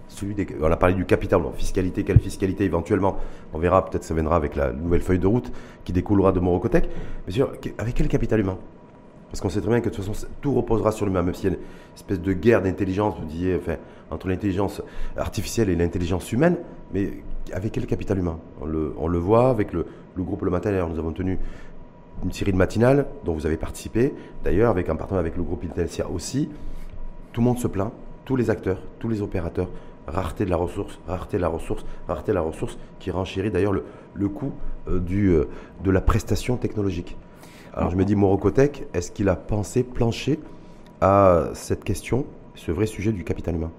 Celui 0.07 0.33
des, 0.33 0.47
on 0.61 0.71
a 0.71 0.77
parlé 0.77 0.95
du 0.95 1.05
capital, 1.05 1.41
bon, 1.41 1.51
fiscalité, 1.51 2.03
quelle 2.03 2.19
fiscalité 2.19 2.63
éventuellement 2.63 3.17
On 3.53 3.59
verra, 3.59 3.85
peut-être 3.85 4.05
ça 4.05 4.13
viendra 4.13 4.37
avec 4.37 4.55
la 4.55 4.71
nouvelle 4.71 5.01
feuille 5.01 5.19
de 5.19 5.27
route 5.27 5.51
qui 5.83 5.91
découlera 5.91 6.31
de. 6.31 6.39
Mais 6.39 7.33
sûr, 7.33 7.51
avec 7.77 7.93
quel 7.95 8.07
capital 8.07 8.39
humain? 8.39 8.57
Parce 9.29 9.41
qu'on 9.41 9.49
sait 9.49 9.59
très 9.59 9.69
bien 9.69 9.81
que 9.81 9.89
de 9.89 9.93
toute 9.95 10.05
façon, 10.05 10.27
tout 10.41 10.53
reposera 10.53 10.91
sur 10.91 11.05
l'humain, 11.05 11.21
même 11.21 11.33
s'il 11.33 11.51
y 11.51 11.53
a 11.53 11.57
une 11.57 11.63
espèce 11.95 12.21
de 12.21 12.33
guerre 12.33 12.61
d'intelligence, 12.61 13.15
vous 13.19 13.25
disiez, 13.25 13.55
enfin, 13.55 13.75
entre 14.09 14.29
l'intelligence 14.29 14.81
artificielle 15.17 15.69
et 15.69 15.75
l'intelligence 15.75 16.31
humaine, 16.31 16.57
mais 16.93 17.11
avec 17.51 17.73
quel 17.73 17.85
capital 17.85 18.19
humain? 18.19 18.39
On 18.61 18.65
le, 18.65 18.93
on 18.97 19.07
le, 19.07 19.17
voit 19.17 19.49
avec 19.49 19.73
le, 19.73 19.85
groupe 20.17 20.43
Le 20.43 20.51
Matin, 20.51 20.71
nous 20.87 20.97
avons 20.97 21.11
tenu 21.11 21.37
une 22.23 22.31
série 22.31 22.51
de 22.51 22.57
matinales 22.57 23.05
dont 23.25 23.33
vous 23.33 23.45
avez 23.45 23.57
participé, 23.57 24.13
d'ailleurs 24.43 24.71
avec 24.71 24.89
un 24.89 24.95
partenaire 24.95 25.19
avec 25.19 25.37
le 25.37 25.43
groupe 25.43 25.63
Intelsia 25.63 26.09
aussi. 26.09 26.49
Tout 27.33 27.41
le 27.41 27.45
monde 27.45 27.59
se 27.59 27.67
plaint, 27.67 27.91
tous 28.25 28.35
les 28.35 28.49
acteurs, 28.49 28.81
tous 28.99 29.09
les 29.09 29.21
opérateurs, 29.21 29.69
rareté 30.07 30.45
de 30.45 30.49
la 30.49 30.55
ressource, 30.55 30.99
rareté 31.07 31.37
de 31.37 31.41
la 31.41 31.49
ressource, 31.49 31.85
rareté 32.07 32.31
de 32.31 32.35
la 32.35 32.41
ressource, 32.41 32.77
qui 32.99 33.11
renchérit 33.11 33.51
d'ailleurs 33.51 33.73
le, 33.73 34.29
coût 34.29 34.53
euh, 34.87 35.01
euh, 35.11 35.49
de 35.83 35.91
la 35.91 36.01
prestation 36.01 36.57
technologique. 36.57 37.15
Alors 37.77 37.91
je 37.91 37.95
me 37.95 38.05
dis, 38.05 38.15
Morocotech, 38.15 38.87
est-ce 38.95 39.11
qu'il 39.11 39.29
a 39.29 39.35
pensé 39.35 39.83
plancher 39.83 40.39
à 40.99 41.49
cette 41.53 41.83
question, 41.83 42.25
ce 42.55 42.71
vrai 42.71 42.87
sujet 42.87 43.11
du 43.11 43.23
capital 43.23 43.55
humain? 43.55 43.71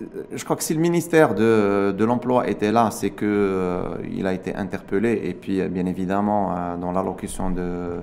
Euh, 0.00 0.06
je 0.32 0.42
crois 0.44 0.56
que 0.56 0.62
si 0.62 0.72
le 0.72 0.80
ministère 0.80 1.34
de, 1.34 2.04
l'Emploi 2.04 2.48
était 2.48 2.72
là, 2.72 2.90
c'est 2.90 3.10
qu'il 3.10 3.28
euh, 3.28 4.24
a 4.24 4.32
été 4.32 4.54
interpellé. 4.54 5.20
Et 5.24 5.34
puis, 5.34 5.60
bien 5.68 5.84
évidemment, 5.84 6.56
euh, 6.56 6.76
dans 6.78 6.90
l'allocution 6.90 7.50
de 7.50 8.00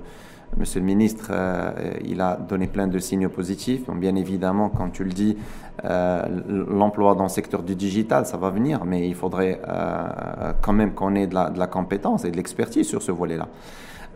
Monsieur 0.56 0.80
le 0.80 0.86
ministre, 0.86 1.28
euh, 1.30 1.92
il 2.04 2.20
a 2.20 2.36
donné 2.36 2.66
plein 2.66 2.88
de 2.88 2.98
signaux 2.98 3.28
positifs. 3.28 3.86
Donc, 3.86 4.00
bien 4.00 4.16
évidemment, 4.16 4.68
quand 4.68 4.90
tu 4.90 5.04
le 5.04 5.12
dis, 5.12 5.36
euh, 5.84 6.24
l'emploi 6.68 7.14
dans 7.14 7.22
le 7.22 7.28
secteur 7.28 7.62
du 7.62 7.76
digital, 7.76 8.26
ça 8.26 8.36
va 8.36 8.50
venir, 8.50 8.84
mais 8.84 9.08
il 9.08 9.14
faudrait 9.14 9.60
euh, 9.68 10.52
quand 10.60 10.72
même 10.72 10.92
qu'on 10.92 11.14
ait 11.14 11.28
de 11.28 11.34
la, 11.34 11.66
compétence 11.68 12.24
et 12.24 12.32
de 12.32 12.36
l'expertise 12.36 12.88
sur 12.88 13.00
ce 13.00 13.12
volet-là. 13.12 13.46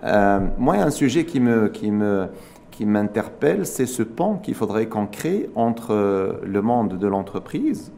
Moi, 0.02 0.76
y 0.76 0.80
a 0.80 0.86
un 0.86 0.90
sujet 0.90 1.24
qui 1.24 1.40
me, 1.40 1.68
qui 1.68 1.90
me, 1.90 2.28
qui 2.70 2.86
m'interpelle, 2.86 3.66
c'est 3.66 3.86
ce 3.86 4.02
pont 4.02 4.36
qu'il 4.36 4.54
faudrait 4.54 4.86
qu'on 4.86 5.06
crée 5.06 5.48
entre 5.54 6.40
le 6.44 6.62
monde 6.62 6.98
de 6.98 7.06
l'entreprise 7.06 7.92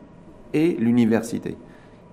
et 0.52 0.76
l'université 0.78 1.56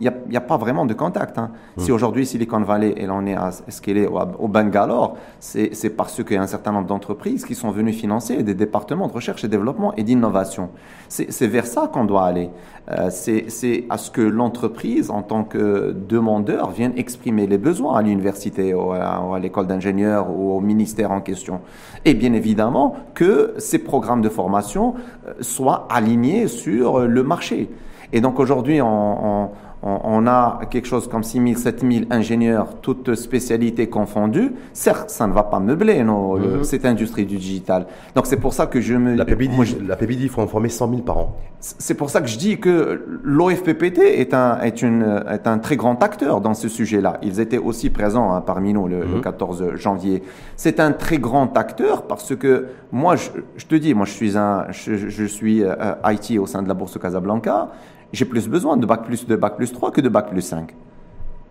il 0.04 0.30
n'y 0.30 0.38
a, 0.38 0.42
pas 0.42 0.58
vraiment 0.58 0.86
de 0.86 0.94
contact. 0.94 1.38
Hein. 1.38 1.52
Si 1.78 1.92
hmm. 1.92 1.96
aujourd'hui 1.96 2.26
Silicon 2.26 2.62
Valley, 2.62 2.94
elle 2.98 3.12
en 3.12 3.26
est 3.26 3.36
à 3.36 3.52
ce 3.52 3.82
qu'elle 3.82 3.98
est 3.98 4.08
au, 4.08 4.48
Bangalore, 4.48 5.16
c'est 5.40 5.90
parce 5.96 6.24
qu'il 6.24 6.36
y 6.36 6.38
a 6.38 6.42
un 6.42 6.48
certain 6.48 6.72
nombre 6.72 6.88
d'entreprises 6.88 7.46
qui 7.46 7.56
sont 7.56 7.72
venues 7.72 7.94
financer 7.94 8.44
des 8.44 8.54
départements 8.54 9.08
de 9.08 9.14
recherche 9.14 9.44
et 9.44 9.48
développement 9.48 9.94
et 9.96 10.04
d'innovation. 10.04 10.70
C'est 11.08 11.48
vers 11.48 11.66
ça 11.66 11.90
qu'on 11.92 12.06
doit 12.06 12.26
aller. 12.26 12.50
Euh, 12.92 13.10
c'est 13.10 13.86
à 13.90 13.98
ce 13.98 14.12
que 14.12 14.22
l'entreprise, 14.22 15.10
en 15.10 15.22
tant 15.22 15.44
que 15.44 15.96
demandeur, 16.10 16.72
vienne 16.72 16.94
exprimer 16.98 17.48
les 17.48 17.58
besoins 17.58 17.98
à 17.98 18.02
l'université, 18.02 18.74
ou 18.74 18.92
à, 18.92 19.40
l'école 19.42 19.68
d'ingénieurs 19.68 20.30
ou 20.30 20.52
au 20.52 20.60
ministère 20.60 21.12
en 21.12 21.22
question. 21.22 21.62
Et 22.04 22.14
bien 22.14 22.34
évidemment 22.34 22.96
que 23.14 23.54
ces 23.58 23.80
programmes 23.80 24.22
de 24.22 24.30
formation 24.30 24.96
euh, 25.28 25.34
soient 25.40 25.88
alignés 25.90 26.48
sur 26.48 27.00
le 27.00 27.24
marché. 27.24 27.70
Et 28.12 28.22
donc 28.22 28.40
aujourd'hui, 28.40 28.82
on, 28.82 29.44
on, 29.44 29.50
a 29.84 30.60
quelque 30.70 30.88
chose 30.88 31.08
comme 31.08 31.24
6 31.24 31.42
000, 31.42 31.60
7 31.60 31.82
000 31.82 32.06
ingénieurs, 32.10 32.80
toutes 32.82 33.16
spécialités 33.16 33.88
confondues, 33.88 34.54
certes, 34.74 35.10
ça 35.10 35.28
ne 35.28 35.34
va 35.34 35.44
pas 35.44 35.60
meubler 35.60 36.04
mhm. 36.04 36.64
cette 36.64 36.86
industrie 36.86 37.26
du 37.26 37.38
digital. 37.38 37.88
Donc 38.16 38.26
c'est 38.26 38.38
pour 38.38 38.54
ça 38.54 38.68
que 38.68 38.82
je 38.82 38.96
me... 38.96 39.16
La 39.16 39.26
PBD, 39.26 39.54
la 39.86 39.98
il 40.02 40.30
faut 40.30 40.42
en 40.42 40.48
former 40.48 40.70
100 40.70 40.90
000 40.90 41.02
par 41.02 41.18
an. 41.18 41.38
C'est 41.60 41.94
pour 41.94 42.10
ça 42.10 42.20
que 42.22 42.28
je 42.28 42.38
dis 42.38 42.60
que 42.60 43.06
l'OFPPT 43.24 44.00
est 44.00 44.34
un, 44.34 44.60
est, 44.60 44.82
une, 44.82 45.24
est 45.30 45.48
un 45.48 45.60
très 45.60 45.78
grand 45.78 46.02
acteur 46.04 46.42
dans 46.42 46.54
ce 46.54 46.68
sujet-là. 46.68 47.20
Ils 47.22 47.40
étaient 47.40 47.58
aussi 47.58 47.90
présents 47.90 48.34
hein, 48.34 48.42
parmi 48.42 48.74
nous 48.74 48.88
le, 48.88 49.22
14 49.22 49.62
mhm. 49.62 49.76
janvier. 49.78 50.24
C'est 50.58 50.80
un 50.80 50.92
très 50.92 51.20
grand 51.20 51.58
acteur 51.58 52.04
parce 52.04 52.36
que 52.36 52.68
moi, 52.92 53.16
je, 53.16 53.66
te 53.66 53.76
dis, 53.76 53.94
moi 53.94 54.06
je 54.06 54.12
suis, 54.12 54.38
un, 54.38 54.66
je, 54.72 55.26
suis 55.26 55.64
euh, 55.64 55.74
IT 56.06 56.38
au 56.40 56.46
sein 56.46 56.62
de 56.62 56.68
la 56.68 56.74
Bourse 56.74 56.98
Casablanca 57.00 57.70
j'ai 58.14 58.26
plus 58.26 58.48
besoin 58.48 58.78
de 58.78 58.86
bac 58.86 59.04
plus 59.04 59.28
2, 59.28 59.36
bac 59.36 59.58
plus 59.58 59.74
3 59.74 59.92
que 59.92 60.00
de 60.00 60.10
bac 60.10 60.30
plus 60.30 60.42
5. 60.42 60.74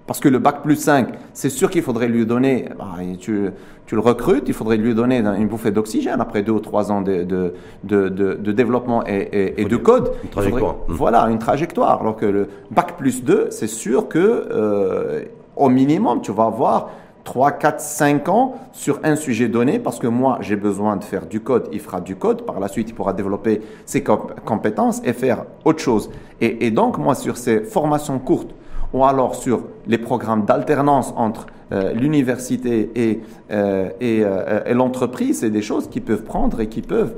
Parce 0.07 0.19
que 0.19 0.29
le 0.29 0.39
bac 0.39 0.63
plus 0.63 0.77
5, 0.77 1.09
c'est 1.33 1.49
sûr 1.49 1.71
qu'il 1.71 1.83
faudrait 1.83 2.09
lui 2.09 2.27
donner, 2.27 2.69
bah, 2.79 2.97
tu, 3.21 3.51
tu, 3.87 3.95
le 3.95 4.01
recrutes, 4.01 4.45
il 4.47 4.55
faudrait 4.55 4.77
lui 4.77 4.95
donner 4.95 5.19
une 5.19 5.49
bouffée 5.49 5.71
d'oxygène 5.71 6.21
après 6.21 6.43
deux 6.43 6.53
ou 6.53 6.61
trois 6.61 6.91
ans 6.91 7.03
de, 7.03 7.23
de, 7.23 7.55
de, 7.85 8.09
de 8.09 8.53
développement 8.53 9.05
et, 9.07 9.55
et, 9.57 9.65
de 9.65 9.77
code. 9.77 10.13
Une 10.25 10.31
trajectoire. 10.31 10.77
Voilà, 10.89 11.23
une 11.31 11.39
trajectoire. 11.39 12.01
Alors 12.01 12.17
que 12.17 12.27
le 12.27 12.49
bac 12.71 12.97
plus 12.97 13.23
2, 13.23 13.49
c'est 13.51 13.69
sûr 13.69 14.09
que 14.09 14.19
euh, 14.19 15.23
au 15.57 15.69
minimum, 15.69 16.21
tu 16.21 16.33
vas 16.33 16.45
avoir 16.47 16.91
3, 17.25 17.53
4, 17.53 17.81
5 17.81 18.29
ans 18.29 18.55
sur 18.73 19.01
un 19.05 19.16
sujet 19.16 19.49
donné 19.49 19.79
parce 19.79 19.99
que 19.99 20.07
moi, 20.07 20.39
j'ai 20.41 20.57
besoin 20.57 20.97
de 20.97 21.05
faire 21.05 21.27
du 21.27 21.41
code, 21.41 21.68
il 21.73 21.81
fera 21.81 22.01
du 22.01 22.16
code. 22.16 22.45
Par 22.45 22.59
la 22.61 22.68
suite, 22.68 22.91
il 22.91 22.95
pourra 22.95 23.12
développer 23.12 23.61
ses 23.87 24.03
compétences 24.03 25.01
et 25.05 25.12
faire 25.12 25.45
autre 25.64 25.81
chose. 25.81 26.11
Et, 26.41 26.70
donc, 26.70 26.99
moi, 26.99 27.14
sur 27.14 27.37
ces 27.37 27.61
formations 27.61 28.18
courtes 28.18 28.55
ou 28.93 29.05
alors 29.05 29.35
sur 29.35 29.64
les 29.87 29.99
programmes 29.99 30.45
d'alternance 30.45 31.14
entre 31.16 31.47
euh, 31.73 31.95
l'université 31.95 32.91
et, 32.95 33.20
euh, 33.51 33.89
euh, 34.03 34.61
et, 34.66 34.75
l'entreprise, 34.75 35.41
c'est 35.41 35.49
des 35.49 35.62
choses 35.62 35.89
qui 35.89 36.01
peuvent 36.01 36.23
prendre 36.23 36.61
et 36.61 36.68
qui 36.68 36.83
peuvent 36.83 37.14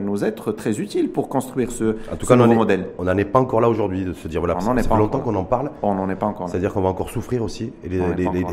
nous 0.00 0.24
être 0.24 0.52
très 0.52 0.80
utiles 0.80 1.10
pour 1.10 1.28
construire 1.28 1.72
ce, 1.72 1.96
en 2.12 2.16
tout 2.16 2.26
cas, 2.26 2.36
nouveau 2.36 2.54
modèle. 2.54 2.86
On 2.98 3.04
n'en 3.04 3.16
est 3.16 3.24
pas 3.24 3.40
encore 3.40 3.60
là 3.60 3.68
aujourd'hui 3.68 4.04
de 4.04 4.12
se 4.12 4.28
dire 4.28 4.40
voilà, 4.40 4.60
ça 4.60 4.74
fait 4.74 4.96
longtemps 4.96 5.20
qu'on 5.20 5.34
en 5.34 5.44
parle. 5.44 5.70
On 5.82 5.94
n'en 5.94 6.08
est 6.08 6.16
pas 6.16 6.26
encore. 6.26 6.48
C'est-à-dire 6.48 6.72
qu'on 6.72 6.82
va 6.82 6.88
encore 6.88 7.10
souffrir 7.10 7.42
aussi 7.42 7.72
et 7.84 7.88
les, 7.88 8.00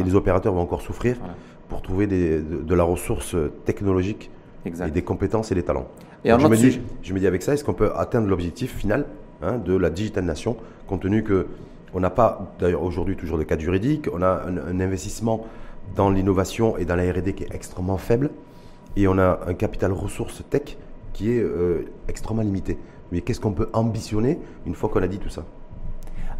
les, 0.03 0.15
opérateurs 0.15 0.53
vont 0.53 0.61
encore 0.61 0.81
souffrir 0.81 1.17
pour 1.69 1.81
trouver 1.81 2.07
des, 2.07 2.39
de, 2.39 2.75
la 2.75 2.83
ressource 2.83 3.35
technologique 3.65 4.31
et 4.65 4.91
des 4.91 5.01
compétences 5.03 5.51
et 5.51 5.55
des 5.55 5.63
talents. 5.63 5.87
Et 6.25 6.31
je, 6.31 6.47
me 6.47 6.55
dis, 6.55 6.79
je 7.03 7.13
me 7.13 7.19
dis 7.19 7.27
avec 7.27 7.43
ça, 7.43 7.53
est-ce 7.53 7.63
qu'on 7.63 7.73
peut 7.73 7.91
atteindre 7.95 8.27
l'objectif 8.27 8.75
final 8.75 9.05
hein, 9.43 9.57
de 9.63 9.75
la 9.75 9.89
digital 9.91 10.25
nation, 10.25 10.57
compte 10.87 11.01
tenu 11.01 11.23
que 11.23 11.45
on 11.93 11.99
n'a 11.99 12.09
pas, 12.09 12.53
d'ailleurs 12.59 12.83
aujourd'hui, 12.83 13.15
toujours 13.15 13.37
de 13.37 13.43
cadre 13.43 13.61
juridique. 13.61 14.07
On 14.13 14.21
a 14.21 14.43
un, 14.47 14.79
investissement 14.79 15.45
dans 15.95 16.09
l'innovation 16.09 16.77
et 16.77 16.85
dans 16.85 16.95
la 16.95 17.11
RD 17.11 17.33
qui 17.33 17.43
est 17.43 17.53
extrêmement 17.53 17.97
faible. 17.97 18.29
Et 18.95 19.07
on 19.07 19.17
a 19.17 19.39
un 19.47 19.53
capital 19.53 19.91
ressources 19.91 20.43
tech 20.49 20.77
qui 21.13 21.31
est 21.31 21.41
euh, 21.41 21.85
extrêmement 22.07 22.43
limité. 22.43 22.77
Mais 23.11 23.21
qu'est-ce 23.21 23.39
qu'on 23.39 23.53
peut 23.53 23.69
ambitionner 23.73 24.39
une 24.65 24.75
fois 24.75 24.89
qu'on 24.89 25.01
a 25.01 25.07
dit 25.07 25.19
tout 25.19 25.29
ça? 25.29 25.45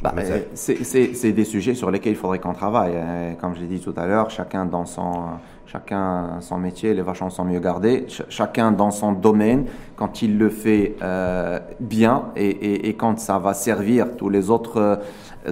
Bah, 0.02 0.14
euh, 0.18 0.40
C'est 0.54 1.32
des 1.32 1.46
sujets 1.46 1.74
sur 1.74 1.92
lesquels 1.92 2.14
il 2.14 2.18
faudrait 2.18 2.40
qu'on 2.40 2.54
travaille. 2.54 2.96
Hein. 2.96 3.36
Comme 3.40 3.56
je 3.56 3.62
l'ai 3.62 3.68
dit 3.68 3.80
tout 3.80 3.94
à 3.98 4.06
l'heure, 4.06 4.30
chacun 4.30 4.66
dans 4.66 4.86
son, 4.86 5.26
chacun 5.66 6.40
son 6.42 6.58
métier, 6.58 6.94
les 6.94 7.02
vachons 7.02 7.30
sont 7.30 7.46
mieux 7.46 7.60
gardés, 7.60 8.06
chacun 8.30 8.72
dans 8.72 8.92
son 8.92 9.14
domaine, 9.14 9.66
quand 9.96 10.22
il 10.22 10.38
le 10.38 10.50
fait 10.50 10.96
euh, 11.02 11.60
bien 11.80 12.26
et, 12.36 12.48
et, 12.48 12.90
et, 12.90 12.94
quand 12.96 13.20
ça 13.20 13.40
va 13.40 13.54
servir 13.54 14.16
tous 14.16 14.30
les 14.30 14.50
autres 14.50 15.00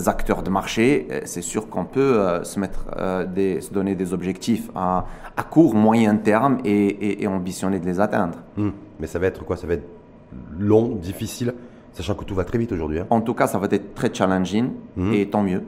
acteurs 0.07 0.43
de 0.43 0.49
marché, 0.49 1.07
euh, 1.09 1.21
c'est 1.25 1.41
sûr 1.41 1.69
qu'on 1.69 1.85
peut 1.85 2.19
euh, 2.19 2.43
se, 2.43 2.59
mettre, 2.59 2.85
euh, 2.97 3.25
des, 3.25 3.61
se 3.61 3.73
donner 3.73 3.95
des 3.95 4.13
objectifs 4.13 4.69
à, 4.75 5.05
à 5.35 5.43
court, 5.43 5.75
moyen 5.75 6.15
terme 6.17 6.59
et, 6.65 7.23
et, 7.23 7.27
ambitionner 7.27 7.79
de 7.79 7.85
les 7.85 7.99
atteindre. 7.99 8.39
Hmm. 8.57 8.71
Mais 8.99 9.07
ça 9.07 9.19
va 9.19 9.27
être 9.27 9.43
quoi? 9.45 9.57
Ça 9.57 9.67
va 9.67 9.75
être 9.75 9.87
long, 10.57 10.95
difficile, 10.95 11.53
sachant 11.95 12.13
que 12.13 12.23
tout 12.23 12.35
va 12.35 12.43
très 12.43 12.57
vite 12.57 12.71
aujourd'hui. 12.71 12.99
Hein. 12.99 13.07
En 13.09 13.21
tout 13.21 13.33
cas, 13.33 13.47
ça 13.47 13.57
va 13.57 13.67
être 13.71 13.95
très 13.95 14.13
challenging 14.13 14.69
hmm. 14.95 15.13
et 15.13 15.27
tant 15.27 15.41
mieux. 15.41 15.63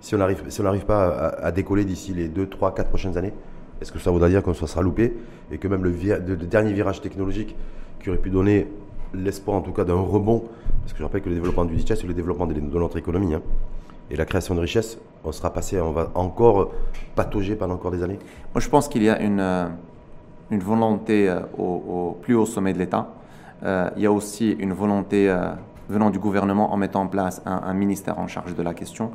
Si 0.00 0.14
on 0.16 0.18
n'arrive 0.18 0.42
si 0.48 0.62
pas 0.84 1.08
à, 1.08 1.46
à 1.46 1.52
décoller 1.52 1.84
d'ici 1.84 2.12
les 2.12 2.26
2, 2.26 2.48
3, 2.48 2.74
4 2.74 2.88
prochaines 2.88 3.16
années, 3.16 3.32
est-ce 3.80 3.92
que 3.92 3.98
ça 3.98 4.10
voudra 4.10 4.28
dire 4.28 4.42
qu'on 4.42 4.54
se 4.54 4.66
sera 4.66 4.82
loupé 4.82 5.14
et 5.52 5.58
que 5.58 5.68
même 5.68 5.84
le, 5.84 5.90
le 5.90 6.36
dernier 6.36 6.72
virage 6.72 7.00
technologique 7.00 7.54
qui 8.02 8.10
aurait 8.10 8.18
pu 8.18 8.30
donner 8.30 8.66
l'espoir 9.14 9.56
en 9.56 9.60
tout 9.60 9.72
cas 9.72 9.84
d'un 9.84 9.94
rebond, 9.94 10.44
parce 10.80 10.92
que 10.92 10.98
je 10.98 11.02
rappelle 11.02 11.22
que 11.22 11.28
le 11.28 11.36
développement 11.36 11.64
du 11.64 11.74
digital, 11.74 11.96
c'est 11.96 12.06
le 12.06 12.14
développement 12.14 12.46
de, 12.46 12.60
notre 12.60 12.96
économie. 12.96 13.34
Hein. 13.34 13.42
Et 14.10 14.16
la 14.16 14.24
création 14.24 14.54
de 14.54 14.60
richesse, 14.60 14.98
on 15.24 15.32
sera 15.32 15.52
passé, 15.52 15.80
on 15.80 15.92
va 15.92 16.10
encore 16.14 16.72
patauger 17.14 17.54
pendant 17.54 17.74
encore 17.74 17.90
des 17.90 18.02
années? 18.02 18.18
Moi, 18.54 18.60
je 18.60 18.68
pense 18.68 18.88
qu'il 18.88 19.02
y 19.02 19.08
a 19.08 19.20
une, 19.20 19.40
euh, 19.40 19.68
une 20.50 20.60
volonté 20.60 21.28
euh, 21.28 21.40
au, 21.56 22.18
plus 22.20 22.34
haut 22.34 22.46
sommet 22.46 22.72
de 22.72 22.78
l'État. 22.78 23.08
Euh, 23.64 23.90
il 23.96 24.02
y 24.02 24.06
a 24.06 24.12
aussi 24.12 24.50
une 24.50 24.72
volonté 24.72 25.34
venant 25.88 26.10
du 26.10 26.18
gouvernement 26.18 26.72
en 26.72 26.76
mettant 26.76 27.02
en 27.02 27.06
place 27.06 27.42
un, 27.46 27.62
un, 27.64 27.74
ministère 27.74 28.18
en 28.18 28.26
charge 28.26 28.54
de 28.54 28.62
la 28.62 28.74
question. 28.74 29.10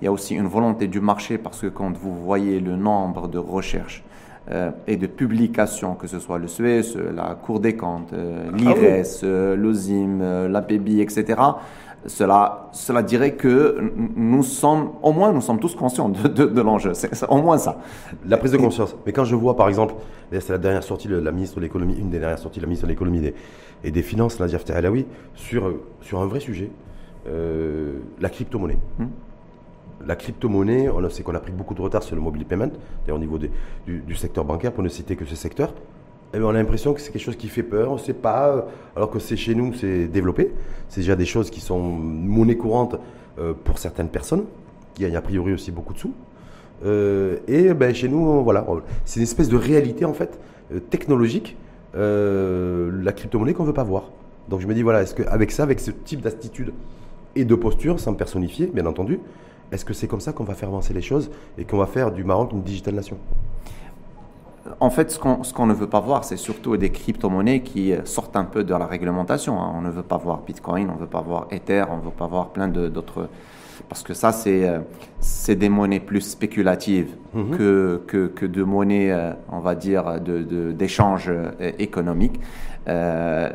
Il 0.00 0.04
y 0.04 0.08
a 0.08 0.12
aussi 0.12 0.34
une 0.34 0.46
volonté 0.46 0.86
du 0.86 1.00
marché 1.00 1.36
parce 1.36 1.60
que 1.60 1.66
quand 1.66 1.96
vous 1.96 2.14
voyez 2.14 2.60
le 2.60 2.76
nombre 2.76 3.28
de 3.28 3.38
recherches 3.38 4.02
euh, 4.50 4.70
et 4.86 4.96
de 4.96 5.06
publications, 5.06 5.94
que 5.94 6.06
ce 6.06 6.18
soit 6.18 6.38
le 6.38 6.48
Suez, 6.48 6.82
la 7.14 7.34
Cour 7.34 7.60
des 7.60 7.76
comptes, 7.76 8.12
euh, 8.14 8.50
l'IRES, 8.52 9.20
ah 9.22 9.26
euh, 9.26 9.56
l'OSIM, 9.56 10.48
l'APBI, 10.48 11.02
etc., 11.02 11.38
cela, 12.06 12.70
cela 12.72 13.02
dirait 13.02 13.34
que 13.34 13.92
nous 14.16 14.42
sommes, 14.42 14.92
au 15.02 15.12
moins 15.12 15.32
nous 15.32 15.42
sommes 15.42 15.60
tous 15.60 15.74
conscients 15.74 16.08
de, 16.08 16.46
de, 16.46 16.60
l'enjeu. 16.62 16.94
C'est 16.94 17.28
au 17.28 17.36
moins 17.36 17.58
ça. 17.58 17.78
La 18.26 18.38
prise 18.38 18.52
de 18.52 18.56
conscience. 18.56 18.96
Mais 19.04 19.12
quand 19.12 19.24
je 19.24 19.36
vois, 19.36 19.54
par 19.54 19.68
exemple, 19.68 19.94
c'est 20.32 20.48
la 20.48 20.56
dernière 20.56 20.82
sortie 20.82 21.08
de 21.08 21.16
la 21.16 21.30
ministre 21.30 21.56
de 21.56 21.60
l'économie, 21.60 21.94
une 21.98 22.08
des 22.08 22.18
dernières 22.18 22.38
sorties 22.38 22.58
de 22.58 22.64
la 22.64 22.68
ministre 22.68 22.86
de 22.86 22.90
l'économie 22.90 23.20
et 23.84 23.90
des 23.90 24.02
finances, 24.02 24.40
Nadia 24.40 24.58
Alaoui, 24.74 25.06
sur, 25.34 25.74
sur 26.02 26.20
un 26.20 26.26
vrai 26.26 26.40
sujet, 26.40 26.70
la 27.26 28.28
crypto-monnaie. 28.28 28.78
Hmm 28.98 29.06
la 30.06 30.16
crypto-monnaie, 30.16 30.88
on 30.88 31.08
sait 31.10 31.22
qu'on 31.22 31.34
a 31.34 31.40
pris 31.40 31.52
beaucoup 31.52 31.74
de 31.74 31.80
retard 31.80 32.02
sur 32.02 32.16
le 32.16 32.22
mobile 32.22 32.44
payment, 32.44 32.70
au 33.10 33.18
niveau 33.18 33.38
du, 33.38 34.14
secteur 34.14 34.44
bancaire, 34.44 34.72
pour 34.72 34.82
ne 34.82 34.88
citer 34.88 35.16
que 35.16 35.24
ce 35.24 35.34
secteur. 35.34 35.74
ben, 36.32 36.42
on 36.42 36.50
a 36.50 36.52
l'impression 36.54 36.94
que 36.94 37.00
c'est 37.00 37.12
quelque 37.12 37.22
chose 37.22 37.36
qui 37.36 37.48
fait 37.48 37.62
peur, 37.62 37.90
on 37.90 37.94
ne 37.94 37.98
sait 37.98 38.14
pas, 38.14 38.48
euh, 38.48 38.62
alors 38.96 39.10
que 39.10 39.18
c'est 39.18 39.36
chez 39.36 39.54
nous, 39.54 39.74
c'est 39.74 40.06
développé. 40.06 40.52
C'est 40.88 41.00
déjà 41.00 41.16
des 41.16 41.26
choses 41.26 41.50
qui 41.50 41.60
sont 41.60 41.80
monnaie 41.80 42.56
courante 42.56 42.96
euh, 43.38 43.52
pour 43.64 43.78
certaines 43.78 44.08
personnes, 44.08 44.44
qui 44.94 45.02
gagnent 45.02 45.16
a 45.16 45.22
priori 45.22 45.52
aussi 45.52 45.70
beaucoup 45.70 45.92
de 45.92 45.98
sous. 45.98 46.14
Euh, 46.84 47.38
et 47.46 47.74
ben, 47.74 47.94
chez 47.94 48.08
nous, 48.08 48.42
voilà, 48.42 48.66
c'est 49.04 49.20
une 49.20 49.24
espèce 49.24 49.48
de 49.48 49.56
réalité 49.56 50.04
en 50.04 50.14
fait 50.14 50.38
technologique, 50.88 51.56
la 51.94 53.12
crypto-monnaie 53.12 53.54
qu'on 53.54 53.64
ne 53.64 53.68
veut 53.68 53.74
pas 53.74 53.84
voir. 53.84 54.04
Donc 54.48 54.60
je 54.60 54.66
me 54.66 54.74
dis, 54.74 54.82
voilà, 54.82 55.02
est-ce 55.02 55.14
qu'avec 55.14 55.50
ça, 55.50 55.62
avec 55.62 55.80
ce 55.80 55.90
type 55.90 56.20
d'attitude 56.20 56.72
et 57.36 57.44
de 57.44 57.54
posture, 57.54 58.00
sans 58.00 58.14
personnifier, 58.14 58.66
bien 58.66 58.86
entendu, 58.86 59.20
est-ce 59.70 59.84
que 59.84 59.92
c'est 59.92 60.08
comme 60.08 60.20
ça 60.20 60.32
qu'on 60.32 60.44
va 60.44 60.54
faire 60.54 60.68
avancer 60.68 60.92
les 60.92 61.02
choses 61.02 61.30
et 61.56 61.64
qu'on 61.64 61.78
va 61.78 61.86
faire 61.86 62.10
du 62.10 62.24
Maroc 62.24 62.50
une 62.52 62.62
digital 62.62 62.94
nation? 62.94 63.16
En 64.78 64.90
fait, 64.90 65.10
ce 65.10 65.18
qu'on 65.18 65.66
ne 65.66 65.74
veut 65.74 65.86
pas 65.86 66.00
voir, 66.00 66.24
c'est 66.24 66.36
surtout 66.36 66.76
des 66.76 66.90
crypto-monnaies 66.90 67.62
qui 67.62 67.94
sortent 68.04 68.36
un 68.36 68.44
peu 68.44 68.62
de 68.64 68.74
la 68.74 68.86
réglementation. 68.86 69.60
Hein. 69.60 69.72
On 69.74 69.80
ne 69.80 69.90
veut 69.90 70.02
pas 70.02 70.16
voir 70.16 70.40
Bitcoin, 70.46 70.90
on 70.90 70.94
ne 70.94 71.00
veut 71.00 71.06
pas 71.06 71.22
voir 71.22 71.46
Ether, 71.50 71.84
on 71.90 71.98
ne 71.98 72.02
veut 72.02 72.10
pas 72.10 72.26
voir 72.26 72.48
plein 72.48 72.68
d'autres. 72.68 73.28
Parce 73.90 74.02
que 74.02 74.14
ça, 74.14 74.32
c'est 74.32 75.56
des 75.56 75.68
monnaies 75.68 76.00
plus 76.00 76.22
spéculatives 76.22 77.14
mhm. 77.34 77.56
que, 77.58 78.02
que, 78.06 78.26
que, 78.28 78.46
de 78.46 78.62
monnaies, 78.62 79.12
euh, 79.12 79.32
on 79.52 79.58
va 79.58 79.74
dire, 79.74 80.20
d'échanges 80.20 81.26
de, 81.26 81.50
euh, 81.60 81.72
économiques. 81.78 82.40
Euh, 82.88 83.50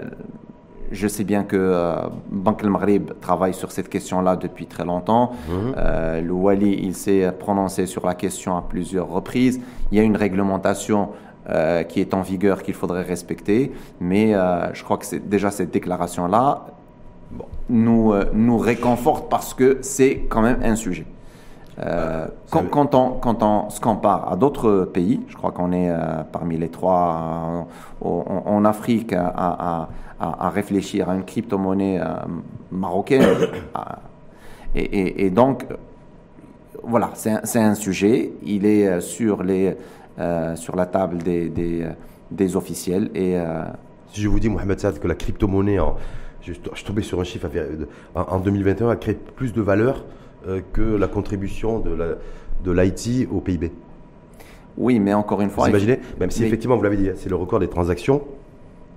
je 0.92 1.08
sais 1.08 1.24
bien 1.24 1.44
que 1.44 1.56
euh, 1.56 1.96
Banque 2.30 2.64
El 2.64 2.70
Maghrib 2.70 3.12
travaille 3.20 3.54
sur 3.54 3.72
cette 3.72 3.90
question-là 3.90 4.36
depuis 4.36 4.68
très 4.68 4.86
longtemps. 4.86 5.32
Euh, 5.50 6.22
le 6.22 6.32
Wali, 6.32 6.80
il 6.82 6.96
s'est 6.96 7.32
prononcé 7.38 7.86
sur 7.86 8.06
la 8.06 8.16
question 8.16 8.58
à 8.58 8.62
plusieurs 8.62 9.10
reprises. 9.10 9.60
Il 9.92 9.98
y 9.98 10.02
a 10.02 10.04
une 10.04 10.16
réglementation 10.16 11.10
euh, 11.50 11.84
qui 11.84 12.02
est 12.02 12.14
en 12.14 12.22
vigueur 12.22 12.64
qu'il 12.64 12.74
faudrait 12.74 13.04
respecter, 13.04 13.72
mais 14.00 14.34
je 14.74 14.84
crois 14.84 14.98
que 14.98 15.16
déjà 15.18 15.52
cette 15.52 15.72
déclaration-là 15.72 16.68
nous, 17.70 18.14
nous 18.34 18.58
réconforte 18.58 19.30
parce 19.30 19.54
que 19.54 19.80
c'est 19.82 20.26
quand 20.30 20.42
même 20.42 20.60
un 20.64 20.76
sujet. 20.76 21.06
quand, 22.50 22.96
on, 22.96 23.10
quand 23.12 23.44
on 23.44 23.70
se 23.70 23.80
compare 23.80 24.32
à 24.32 24.36
d'autres 24.36 24.86
pays, 24.94 25.22
je 25.28 25.36
crois 25.36 25.52
qu'on 25.52 25.72
est 25.72 25.92
parmi 26.32 26.58
les 26.58 26.70
trois 26.70 27.68
en, 28.02 28.66
Afrique 28.66 29.14
à 29.14 29.90
à, 30.20 30.50
réfléchir 30.50 31.10
à 31.10 31.16
une 31.16 31.24
crypto-monnaie 31.24 32.00
euh, 32.00 32.16
marocaine. 32.72 33.26
et, 34.76 35.30
donc, 35.30 35.66
voilà, 36.84 37.12
c'est 37.14 37.60
un, 37.60 37.76
sujet. 37.76 38.34
Il 38.44 38.66
est 38.66 38.88
euh, 38.88 39.02
sur, 39.02 39.44
les, 39.44 39.76
euh, 40.20 40.56
sur 40.56 40.76
la 40.76 40.86
table 40.86 41.18
des, 41.20 41.50
des, 42.32 42.56
officiels. 42.56 43.10
Et, 43.16 43.38
si 44.12 44.22
je 44.22 44.28
vous 44.30 44.40
dis, 44.40 44.50
Mohamed 44.50 44.80
Saad, 44.80 45.00
que 45.00 45.08
la 45.08 45.16
crypto-monnaie, 45.16 45.80
je, 46.46 46.54
je 46.74 46.84
tombais 46.84 47.02
sur 47.02 47.20
un 47.20 47.24
chiffre, 47.24 47.48
en 48.16 48.40
2021, 48.40 48.90
a 48.90 48.96
créé 48.96 49.16
plus 49.16 49.54
de 49.54 49.62
valeur 49.62 50.06
que 50.74 50.82
la 50.82 51.08
contribution 51.08 51.80
de 51.80 52.72
l'IT 52.72 53.28
au 53.32 53.42
PIB. 53.42 53.72
Oui, 54.78 55.00
mais 55.00 55.14
encore 55.14 55.42
une 55.42 55.50
fois. 55.50 55.66
Vous 55.66 55.70
imaginez, 55.70 56.00
même 56.20 56.32
si 56.32 56.44
effectivement, 56.44 56.76
vous 56.76 56.84
l'avez 56.84 56.98
dit, 56.98 57.10
c'est 57.16 57.30
le 57.30 57.36
record 57.36 57.60
des 57.60 57.70
transactions, 57.70 58.22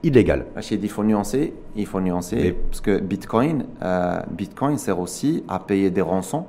illégal. 0.03 0.47
Il 0.71 0.89
faut 0.89 1.05
nuancer, 1.05 1.55
il 1.77 1.87
faut 1.87 2.01
nuancer 2.01 2.57
parce 2.71 2.81
que 2.81 2.99
Bitcoin, 2.99 3.65
euh, 3.83 4.21
Bitcoin 4.31 4.79
sert 4.79 4.99
aussi 4.99 5.45
à 5.49 5.59
payer 5.59 5.91
des 5.91 6.01
rançons 6.01 6.47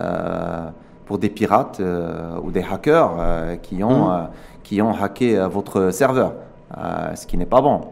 euh, 0.00 0.68
pour 1.06 1.18
des 1.18 1.28
pirates 1.28 1.80
euh, 1.80 2.38
ou 2.42 2.50
des 2.50 2.62
hackers 2.62 3.60
qui, 3.62 3.82
ont, 3.82 4.08
mmh. 4.08 4.28
qui 4.62 4.82
ont 4.82 4.94
hacké 4.94 5.38
votre 5.50 5.90
serveur, 5.90 6.34
ce 7.14 7.26
qui 7.26 7.36
n'est 7.36 7.46
pas 7.46 7.60
bon. 7.60 7.82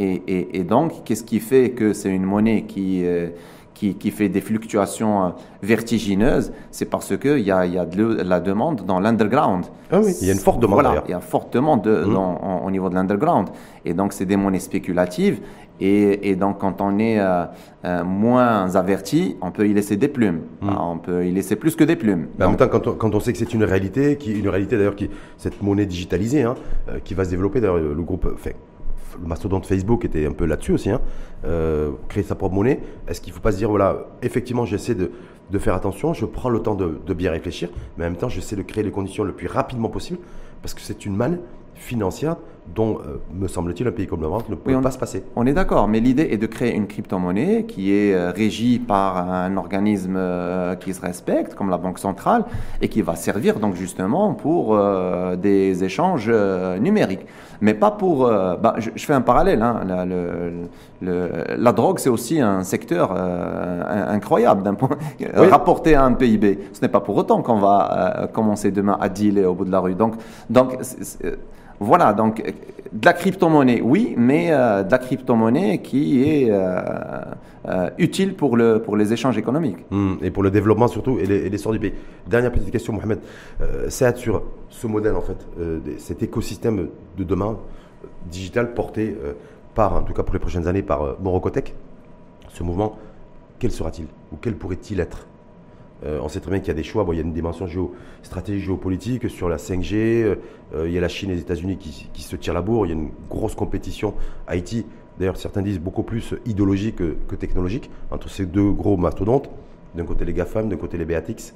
Et, 0.00 0.58
et, 0.58 0.64
donc, 0.64 1.04
qu'est-ce 1.04 1.24
qui 1.24 1.40
fait 1.40 1.70
que 1.70 1.92
c'est 1.92 2.08
une 2.08 2.24
monnaie 2.24 2.62
qui 2.62 3.04
qui, 3.98 4.10
fait 4.10 4.28
des 4.28 4.40
fluctuations 4.40 5.24
euh, 5.24 5.28
vertigineuses, 5.62 6.52
c'est 6.70 6.84
parce 6.84 7.16
qu'il 7.16 7.38
y 7.38 7.50
a, 7.50 7.64
y 7.66 7.78
a 7.78 7.86
de 7.86 8.22
la 8.22 8.40
demande 8.40 8.84
dans 8.84 9.00
l'underground. 9.00 9.66
Ah 9.90 10.00
oui, 10.00 10.12
il 10.20 10.26
y 10.26 10.30
a 10.30 10.34
une 10.34 10.38
forte 10.38 10.60
demande. 10.60 10.80
Voilà, 10.82 11.02
il 11.06 11.10
y 11.10 11.14
a 11.14 11.16
une 11.16 11.22
forte 11.22 11.52
demande 11.52 11.86
mmh. 11.86 12.64
au 12.64 12.70
niveau 12.70 12.88
de 12.90 12.94
l'underground. 12.94 13.48
Et 13.84 13.94
donc, 13.94 14.12
c'est 14.12 14.26
des 14.26 14.36
monnaies 14.36 14.60
spéculatives. 14.60 15.40
Et, 15.82 16.36
donc, 16.36 16.58
quand 16.58 16.82
on 16.82 16.98
est 16.98 17.18
euh, 17.18 17.46
euh, 17.86 18.04
moins 18.04 18.74
averti, 18.76 19.38
on 19.40 19.50
peut 19.50 19.66
y 19.66 19.72
laisser 19.72 19.96
des 19.96 20.08
plumes. 20.08 20.42
Mmh. 20.60 20.68
on 20.78 20.98
peut 20.98 21.26
y 21.26 21.32
laisser 21.32 21.56
plus 21.56 21.74
que 21.74 21.84
des 21.84 21.96
plumes. 21.96 22.26
en 22.38 22.48
même 22.48 22.56
temps, 22.56 22.68
quand 22.68 22.86
on, 22.86 22.92
quand 22.92 23.14
on 23.14 23.20
sait 23.20 23.32
que 23.32 23.38
c'est 23.38 23.54
une 23.54 23.64
réalité, 23.64 24.16
qui, 24.16 24.38
une 24.38 24.48
réalité 24.48 24.76
d'ailleurs, 24.76 24.96
qui 24.96 25.08
cette 25.38 25.62
monnaie 25.62 25.86
digitalisée, 25.86 26.42
hein, 26.42 26.54
qui 27.02 27.14
va 27.14 27.24
se 27.24 27.30
développer, 27.30 27.62
d'ailleurs, 27.62 27.78
le 27.78 28.02
groupe 28.02 28.36
fait 28.36 28.56
le 29.20 29.26
mastodonte 29.26 29.66
Facebook 29.66 30.04
était 30.04 30.26
un 30.26 30.32
peu 30.32 30.44
là-dessus 30.44 30.72
aussi, 30.72 30.90
hein, 30.90 31.00
euh, 31.44 31.90
créer 32.08 32.22
sa 32.22 32.34
propre 32.34 32.54
monnaie. 32.54 32.80
Est-ce 33.08 33.20
qu'il 33.20 33.32
ne 33.32 33.34
faut 33.34 33.42
pas 33.42 33.52
se 33.52 33.58
dire, 33.58 33.70
voilà, 33.70 34.06
effectivement, 34.22 34.64
j'essaie 34.64 34.94
de, 34.94 35.10
faire 35.58 35.74
attention, 35.74 36.14
je 36.14 36.26
prends 36.26 36.48
le 36.48 36.60
temps 36.60 36.74
de, 36.74 37.14
bien 37.14 37.30
réfléchir, 37.30 37.70
mais 37.96 38.04
en 38.04 38.10
même 38.10 38.16
temps, 38.16 38.28
j'essaie 38.28 38.56
de 38.56 38.62
créer 38.62 38.84
les 38.84 38.90
conditions 38.90 39.24
le 39.24 39.32
plus 39.32 39.48
rapidement 39.48 39.88
possible, 39.88 40.18
parce 40.62 40.74
que 40.74 40.80
c'est 40.80 41.06
une 41.06 41.16
manne 41.16 41.40
financière 41.74 42.36
dont, 42.74 42.98
euh, 42.98 43.16
me 43.34 43.48
semble-t-il, 43.48 43.88
un 43.88 43.90
pays 43.90 44.06
comme 44.06 44.20
le 44.20 44.28
Maroc 44.28 44.48
ne 44.48 44.54
peut 44.54 44.80
pas 44.80 44.90
se 44.90 44.98
passer. 44.98 45.24
On 45.34 45.46
est 45.46 45.54
d'accord, 45.54 45.88
mais 45.88 45.98
l'idée 45.98 46.28
est 46.30 46.36
de 46.36 46.46
créer 46.46 46.74
une 46.74 46.86
crypto-monnaie 46.86 47.64
qui 47.64 47.92
est 47.92 48.14
euh, 48.14 48.30
régie 48.30 48.78
par 48.78 49.16
un 49.16 49.56
organisme 49.56 50.20
qui 50.78 50.94
se 50.94 51.00
respecte, 51.00 51.54
comme 51.54 51.70
la 51.70 51.78
Banque 51.78 51.98
centrale, 51.98 52.44
et 52.80 52.88
qui 52.88 53.02
va 53.02 53.16
servir 53.16 53.58
donc 53.58 53.74
justement 53.74 54.34
pour 54.34 54.78
des 55.36 55.82
échanges 55.82 56.30
numériques 56.80 57.26
mais 57.60 57.74
pas 57.74 57.90
pour. 57.90 58.26
Euh, 58.26 58.56
bah, 58.56 58.74
je, 58.78 59.04
fais 59.04 59.12
un 59.12 59.20
parallèle. 59.20 59.62
Hein, 59.62 59.80
la, 59.86 60.04
le, 60.04 61.30
la, 61.56 61.72
drogue, 61.72 61.98
c'est 61.98 62.08
aussi 62.08 62.40
un 62.40 62.62
secteur 62.62 63.14
euh, 63.16 64.14
incroyable 64.14 64.62
d'un 64.62 64.74
point 64.74 64.96
rapporté 65.34 65.94
à 65.94 66.04
un 66.04 66.12
PIB. 66.12 66.58
Ce 66.72 66.80
n'est 66.80 66.88
pas 66.88 67.00
pour 67.00 67.16
autant 67.16 67.42
qu'on 67.42 67.58
va 67.58 68.22
euh, 68.22 68.26
commencer 68.26 68.70
demain 68.70 68.96
à 69.00 69.08
dealer 69.08 69.44
au 69.44 69.54
bout 69.54 69.64
de 69.64 69.72
la 69.72 69.80
rue. 69.80 69.94
Donc, 69.94 70.14
donc 70.48 70.78
voilà. 71.80 72.12
Donc, 72.12 72.42
de 72.92 73.04
la 73.04 73.12
crypto-monnaie, 73.12 73.80
oui, 73.80 74.14
mais 74.16 74.50
de 74.50 74.90
la 74.90 74.98
crypto-monnaie 74.98 75.78
qui 75.82 76.22
est 76.22 76.50
utile 77.98 78.34
pour, 78.34 78.56
le, 78.56 78.80
pour 78.80 78.96
les 78.96 79.12
échanges 79.12 79.38
économiques. 79.38 79.78
Hum, 79.90 80.18
et 80.22 80.30
pour 80.30 80.42
le 80.42 80.50
développement 80.50 80.88
surtout 80.88 81.18
et 81.18 81.26
l'essor 81.26 81.72
du 81.72 81.78
pays. 81.78 81.94
Dernière 82.26 82.52
petite 82.52 82.70
question, 82.70 82.92
Mohamed. 82.92 83.20
c'est 83.88 84.16
sur 84.16 84.42
ce 84.68 84.86
modèle, 84.86 85.14
en 85.14 85.20
fait, 85.20 85.38
cet 85.98 86.22
écosystème 86.22 86.88
de 87.16 87.24
demain 87.24 87.56
digital 88.30 88.74
porté 88.74 89.16
par, 89.74 89.94
en 89.94 90.02
tout 90.02 90.12
cas 90.12 90.22
pour 90.22 90.34
les 90.34 90.40
prochaines 90.40 90.66
années, 90.66 90.82
par 90.82 91.02
euh, 91.02 91.16
Morocotech, 91.20 91.74
ce 92.48 92.62
mouvement, 92.62 92.98
quel 93.58 93.70
sera-t-il 93.70 94.06
Ou 94.32 94.36
quel 94.40 94.54
pourrait-il 94.56 95.00
être? 95.00 95.26
Euh, 96.04 96.18
on 96.22 96.28
sait 96.28 96.40
très 96.40 96.50
bien 96.50 96.60
qu'il 96.60 96.68
y 96.68 96.70
a 96.70 96.74
des 96.74 96.82
choix. 96.82 97.04
il 97.10 97.16
y 97.16 97.18
a 97.18 97.22
une 97.22 97.32
dimension 97.32 97.66
géo, 97.66 97.94
stratégie 98.22 98.60
géopolitique 98.60 99.28
sur 99.28 99.48
la 99.48 99.56
5G. 99.56 99.94
Euh, 99.94 100.36
il 100.86 100.92
y 100.92 100.98
a 100.98 101.00
la 101.00 101.08
Chine 101.08 101.30
et 101.30 101.34
les 101.34 101.40
États-Unis 101.40 101.76
qui, 101.76 102.22
se 102.22 102.36
tirent 102.36 102.54
la 102.54 102.62
bourre. 102.62 102.86
Il 102.86 102.90
y 102.90 102.92
a 102.92 102.96
une 102.96 103.10
grosse 103.28 103.54
compétition. 103.54 104.14
Haïti, 104.46 104.86
d'ailleurs, 105.18 105.36
certains 105.36 105.62
disent 105.62 105.80
beaucoup 105.80 106.02
plus 106.02 106.34
idéologique 106.46 106.96
que, 106.96 107.34
technologique 107.34 107.90
entre 108.10 108.28
ces 108.28 108.46
deux 108.46 108.70
gros 108.70 108.96
mastodontes. 108.96 109.50
D'un 109.94 110.04
côté 110.04 110.24
les 110.24 110.32
GAFAM, 110.32 110.68
d'un 110.68 110.76
côté 110.76 110.96
les 110.96 111.04
BATX. 111.04 111.54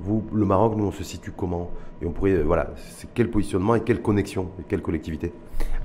Vous, 0.00 0.24
le 0.32 0.44
Maroc, 0.44 0.74
nous, 0.76 0.86
on 0.86 0.92
se 0.92 1.04
situe 1.04 1.32
comment? 1.36 1.70
Et 2.02 2.06
on 2.06 2.10
pourrait, 2.10 2.42
voilà, 2.42 2.70
quel 3.14 3.30
positionnement 3.30 3.74
et 3.74 3.80
quelle 3.80 4.02
connexion 4.02 4.48
et 4.60 4.64
quelle 4.68 4.82
collectivité? 4.82 5.32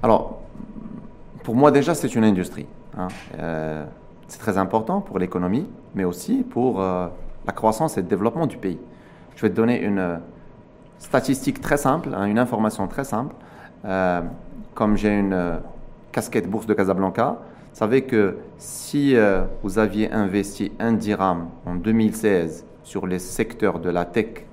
Alors, 0.01 0.41
pour 1.43 1.55
moi, 1.55 1.71
déjà, 1.71 1.95
c'est 1.95 2.15
une 2.15 2.23
industrie. 2.23 2.65
Hein. 2.97 3.07
Euh, 3.37 3.85
c'est 4.27 4.39
très 4.39 4.57
important 4.57 5.01
pour 5.01 5.19
l'économie, 5.19 5.67
mais 5.95 6.03
aussi 6.03 6.43
pour 6.43 6.81
euh, 6.81 7.07
la 7.49 7.53
croissance 7.53 7.97
et 7.97 8.01
le 8.01 8.07
développement 8.07 8.45
du 8.45 8.57
pays. 8.57 8.77
Je 9.35 9.41
vais 9.41 9.49
te 9.49 9.55
donner 9.55 9.81
une 9.81 9.97
euh, 9.97 10.17
statistique 10.99 11.61
très 11.61 11.77
simple, 11.77 12.09
hein, 12.13 12.25
une 12.25 12.37
information 12.37 12.87
très 12.87 13.03
simple. 13.03 13.33
comme 14.75 14.97
j'ai 14.97 15.17
une 15.17 15.59
casquette 16.11 16.47
bourse 16.47 16.67
de 16.67 16.75
Casablanca, 16.75 17.37
vous 17.71 17.79
savez 17.83 18.01
que 18.03 18.37
si 18.57 19.15
vous 19.63 19.79
aviez 19.79 20.11
investi 20.11 20.71
un 20.79 20.93
dirham 20.93 21.47
en 21.65 21.75
2016 21.75 22.65
sur 22.83 23.07
les 23.07 23.19
secteurs 23.19 23.79
de 23.79 23.89
la 23.89 24.03
tech 24.05 24.45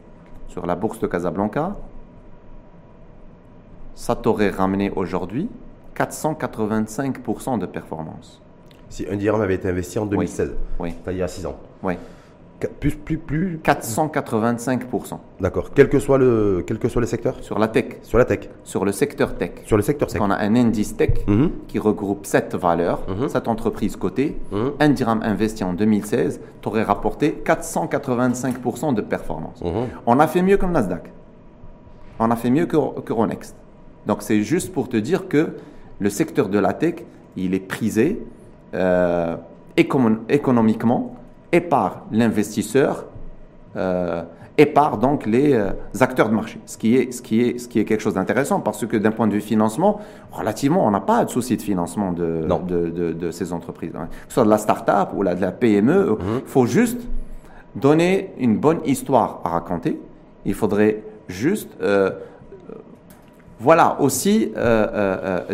sur 0.48 0.64
la 0.64 0.76
bourse 0.76 1.00
de 1.00 1.08
Casablanca, 1.08 1.74
ça 3.94 4.14
t'aurait 4.14 4.50
ramené 4.50 4.90
aujourd'hui 4.90 5.48
485% 5.96 7.58
de 7.58 7.66
performance. 7.66 8.40
Si 8.88 9.06
un 9.10 9.16
dirham 9.16 9.40
avait 9.40 9.56
été 9.56 9.68
investi 9.68 9.98
en 9.98 10.06
2016, 10.06 10.54
oui. 10.78 10.90
c'est-à-dire 10.90 11.12
il 11.12 11.18
y 11.18 11.22
a 11.22 11.28
6 11.28 11.46
ans. 11.46 11.56
Oui. 11.82 11.94
Plus, 12.80 12.92
plus, 12.96 13.18
plus. 13.18 13.60
485%. 13.62 15.18
D'accord. 15.40 15.70
Quel 15.74 15.88
que 15.90 15.98
soit 15.98 16.16
le, 16.16 16.64
quel 16.66 16.78
que 16.78 16.88
soit 16.88 17.00
le 17.00 17.06
secteur? 17.06 17.36
Sur 17.42 17.58
la 17.58 17.68
tech. 17.68 17.98
Sur 18.02 18.18
la 18.18 18.24
tech. 18.24 18.48
Sur 18.64 18.84
le 18.84 18.92
secteur 18.92 19.36
tech. 19.36 19.50
Sur 19.66 19.76
le 19.76 19.82
secteur 19.82 20.08
tech. 20.08 20.20
On 20.22 20.30
a 20.30 20.36
un 20.36 20.56
indice 20.56 20.96
tech 20.96 21.26
mhm. 21.26 21.50
qui 21.68 21.78
regroupe 21.78 22.24
7 22.24 22.54
valeurs, 22.54 23.00
7 23.28 23.44
mhm. 23.44 23.50
entreprises 23.52 23.96
cotées. 23.96 24.36
Mhm. 24.52 24.72
Un 24.80 24.88
dirham 24.88 25.20
investi 25.22 25.64
en 25.64 25.74
2016 25.74 26.40
t'aurait 26.62 26.82
rapporté 26.82 27.42
485% 27.44 28.94
de 28.94 29.02
performance. 29.02 29.62
On 30.06 30.18
a 30.18 30.26
fait 30.26 30.42
mieux 30.42 30.56
que 30.56 30.64
le 30.64 30.72
Nasdaq. 30.72 31.12
On 32.18 32.30
a 32.30 32.36
fait 32.36 32.50
mieux 32.50 32.66
que, 32.66 33.00
que 33.00 33.12
Ronext. 33.12 33.54
Donc 34.06 34.22
c'est 34.22 34.42
juste 34.42 34.72
pour 34.72 34.88
te 34.88 34.96
dire 34.96 35.28
que 35.28 35.56
le 35.98 36.10
secteur 36.10 36.48
de 36.48 36.58
la 36.58 36.72
tech, 36.72 37.04
il 37.36 37.54
est 37.54 37.60
prisé 37.60 38.22
euh, 38.74 39.36
économiquement 39.76 41.16
et 41.56 41.60
par 41.62 42.02
l'investisseur 42.12 43.06
euh, 43.76 44.22
et 44.58 44.66
par 44.66 44.98
donc 44.98 45.24
les 45.26 45.54
euh, 45.54 45.70
acteurs 46.00 46.28
de 46.28 46.34
marché. 46.34 46.58
Ce 46.66 46.76
qui 46.76 46.96
est, 46.96 47.12
ce 47.12 47.22
qui 47.22 47.40
est, 47.40 47.58
ce 47.58 47.66
qui 47.66 47.78
est 47.78 47.84
quelque 47.86 48.00
chose 48.00 48.14
d'intéressant 48.14 48.60
parce 48.60 48.84
que 48.86 48.98
d'un 48.98 49.10
point 49.10 49.26
de 49.26 49.32
vue 49.32 49.40
financement, 49.40 50.00
relativement, 50.32 50.86
on 50.86 50.90
n'a 50.90 51.00
pas 51.00 51.24
de 51.24 51.30
souci 51.30 51.56
de 51.56 51.62
financement 51.62 52.12
de, 52.12 52.46
de, 52.66 53.12
de, 53.12 53.30
ces 53.30 53.54
entreprises. 53.54 53.92
Hein. 53.94 54.08
Que 54.10 54.28
ce 54.28 54.34
soit 54.34 54.44
de 54.44 54.50
la 54.50 54.58
start-up 54.58 55.10
ou 55.14 55.24
de 55.24 55.40
la 55.40 55.52
PME, 55.52 56.18
il 56.20 56.46
faut 56.46 56.66
juste 56.66 57.00
donner 57.74 58.32
une 58.38 58.58
bonne 58.58 58.80
histoire 58.84 59.40
à 59.44 59.50
raconter. 59.50 59.98
Il 60.44 60.54
faudrait 60.54 61.02
juste, 61.28 61.70
euh, 61.82 62.10
voilà, 63.60 63.96
aussi 64.00 64.52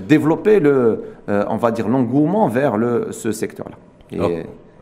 développer 0.06 0.60
le, 0.60 1.02
on 1.28 1.56
va 1.56 1.70
dire, 1.70 1.88
l'engouement 1.88 2.48
vers 2.48 2.76
le, 2.76 3.08
ce 3.10 3.32
secteur-là. 3.32 3.76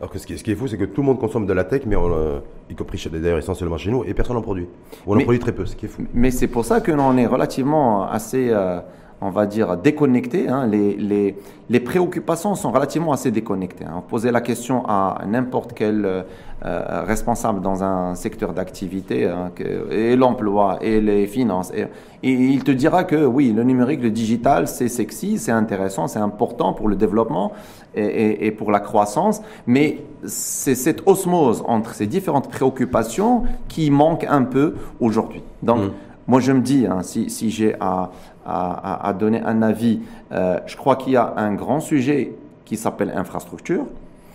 Alors 0.01 0.09
que 0.09 0.17
ce 0.17 0.25
qui, 0.25 0.33
est, 0.33 0.55
fou, 0.55 0.67
c'est 0.67 0.79
que 0.79 0.85
tout 0.85 1.01
le 1.01 1.05
monde 1.05 1.19
consomme 1.19 1.45
de 1.45 1.53
la 1.53 1.63
tech, 1.63 1.83
mais 1.85 1.95
on, 1.95 2.11
euh, 2.11 2.39
y 2.71 2.73
compris 2.73 2.99
d'ailleurs 3.13 3.37
essentiellement 3.37 3.77
chez 3.77 3.91
nous, 3.91 4.03
et 4.03 4.15
personne 4.15 4.35
n'en 4.35 4.41
produit. 4.41 4.67
Ou 5.05 5.13
on 5.13 5.15
en 5.15 5.21
produit 5.21 5.37
très 5.37 5.51
peu, 5.51 5.67
ce 5.67 5.75
qui 5.75 5.85
est 5.85 5.89
fou. 5.89 6.07
Mais 6.11 6.31
c'est 6.31 6.47
pour 6.47 6.65
ça 6.65 6.81
que 6.81 6.91
l'on 6.91 7.15
est 7.17 7.27
relativement 7.27 8.09
assez, 8.09 8.49
euh, 8.49 8.79
on 9.21 9.29
va 9.29 9.45
dire, 9.45 9.77
déconnecté. 9.77 10.49
Hein. 10.49 10.67
Les, 10.67 10.95
les, 10.95 11.35
les, 11.69 11.79
préoccupations 11.79 12.55
sont 12.55 12.71
relativement 12.71 13.13
assez 13.13 13.31
déconnectées. 13.31 13.85
Hein. 13.85 14.03
Poser 14.07 14.31
la 14.31 14.41
question 14.41 14.83
à 14.87 15.21
n'importe 15.27 15.73
quel 15.73 16.25
euh, 16.63 17.03
responsable 17.05 17.61
dans 17.61 17.83
un 17.83 18.13
secteur 18.15 18.53
d'activité, 18.53 19.25
hein, 19.25 19.51
et 19.89 20.15
l'emploi, 20.15 20.77
et 20.81 21.01
les 21.01 21.25
finances, 21.25 21.71
et, 21.73 21.87
il 22.23 22.63
te 22.63 22.69
dira 22.69 23.03
que 23.03 23.25
oui, 23.25 23.51
le 23.51 23.63
numérique, 23.63 24.03
le 24.03 24.11
digital, 24.11 24.67
c'est 24.67 24.89
sexy, 24.89 25.39
c'est 25.39 25.51
intéressant, 25.51 26.07
c'est 26.07 26.19
important 26.19 26.73
pour 26.73 26.87
le 26.87 26.95
développement 26.95 27.51
et, 27.95 28.45
et 28.45 28.51
pour 28.51 28.69
la 28.69 28.79
croissance, 28.79 29.41
mais 29.65 30.03
c'est 30.25 30.75
cette 30.75 31.01
osmose 31.07 31.63
entre 31.67 31.95
ces 31.95 32.05
différentes 32.05 32.49
préoccupations 32.49 33.43
qui 33.67 33.89
manque 33.89 34.25
un 34.29 34.43
peu 34.43 34.75
aujourd'hui. 34.99 35.41
Donc, 35.63 35.79
mm. 35.79 35.91
moi, 36.27 36.39
je 36.39 36.51
me 36.51 36.61
dis, 36.61 36.85
hein, 36.85 36.99
si, 37.01 37.29
si 37.29 37.49
j'ai 37.49 37.75
à 37.79 38.11
à, 38.45 39.13
donner 39.17 39.41
un 39.41 39.61
avis. 39.61 39.99
Euh, 40.31 40.59
je 40.65 40.75
crois 40.75 40.95
qu'il 40.95 41.13
y 41.13 41.17
a 41.17 41.33
un 41.37 41.53
grand 41.53 41.79
sujet 41.79 42.33
qui 42.65 42.77
s'appelle 42.77 43.11
infrastructure. 43.15 43.85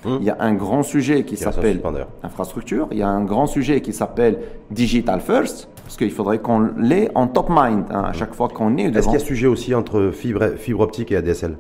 Hmm. 0.05 0.19
Il 0.21 0.27
y 0.27 0.31
a 0.31 0.37
un 0.39 0.55
grand 0.55 0.83
sujet 0.83 1.25
qui 1.25 1.37
s'appelle 1.37 1.81
infrastructure. 2.23 2.89
Il 2.93 2.99
y 2.99 3.03
a 3.03 3.09
un 3.09 3.25
grand 3.25 3.47
sujet 3.47 3.81
qui 3.81 3.93
s'appelle 3.93 4.39
digital 4.71 5.21
first, 5.21 5.69
parce 5.83 5.97
qu'il 5.97 6.11
faudrait 6.11 6.39
qu'on 6.39 6.71
l'ait 6.77 7.11
en 7.15 7.27
top 7.27 7.49
mind 7.51 7.85
hein, 7.91 8.05
à 8.05 8.13
chaque 8.13 8.35
fois 8.35 8.49
qu'on 8.49 8.77
est 8.77 8.91
devant. 8.91 8.99
Est-ce 8.99 9.07
qu'il 9.09 9.19
y 9.19 9.23
a 9.23 9.27
sujet 9.27 9.47
aussi 9.47 9.75
entre 9.75 10.11
fibre, 10.13 10.55
fibre 10.57 10.81
optique 10.81 11.13
et 11.13 11.17
ADSL 11.17 11.57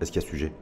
Est-ce 0.00 0.10
qu'il 0.10 0.22
y 0.22 0.24
a 0.24 0.28
sujet? 0.28 0.52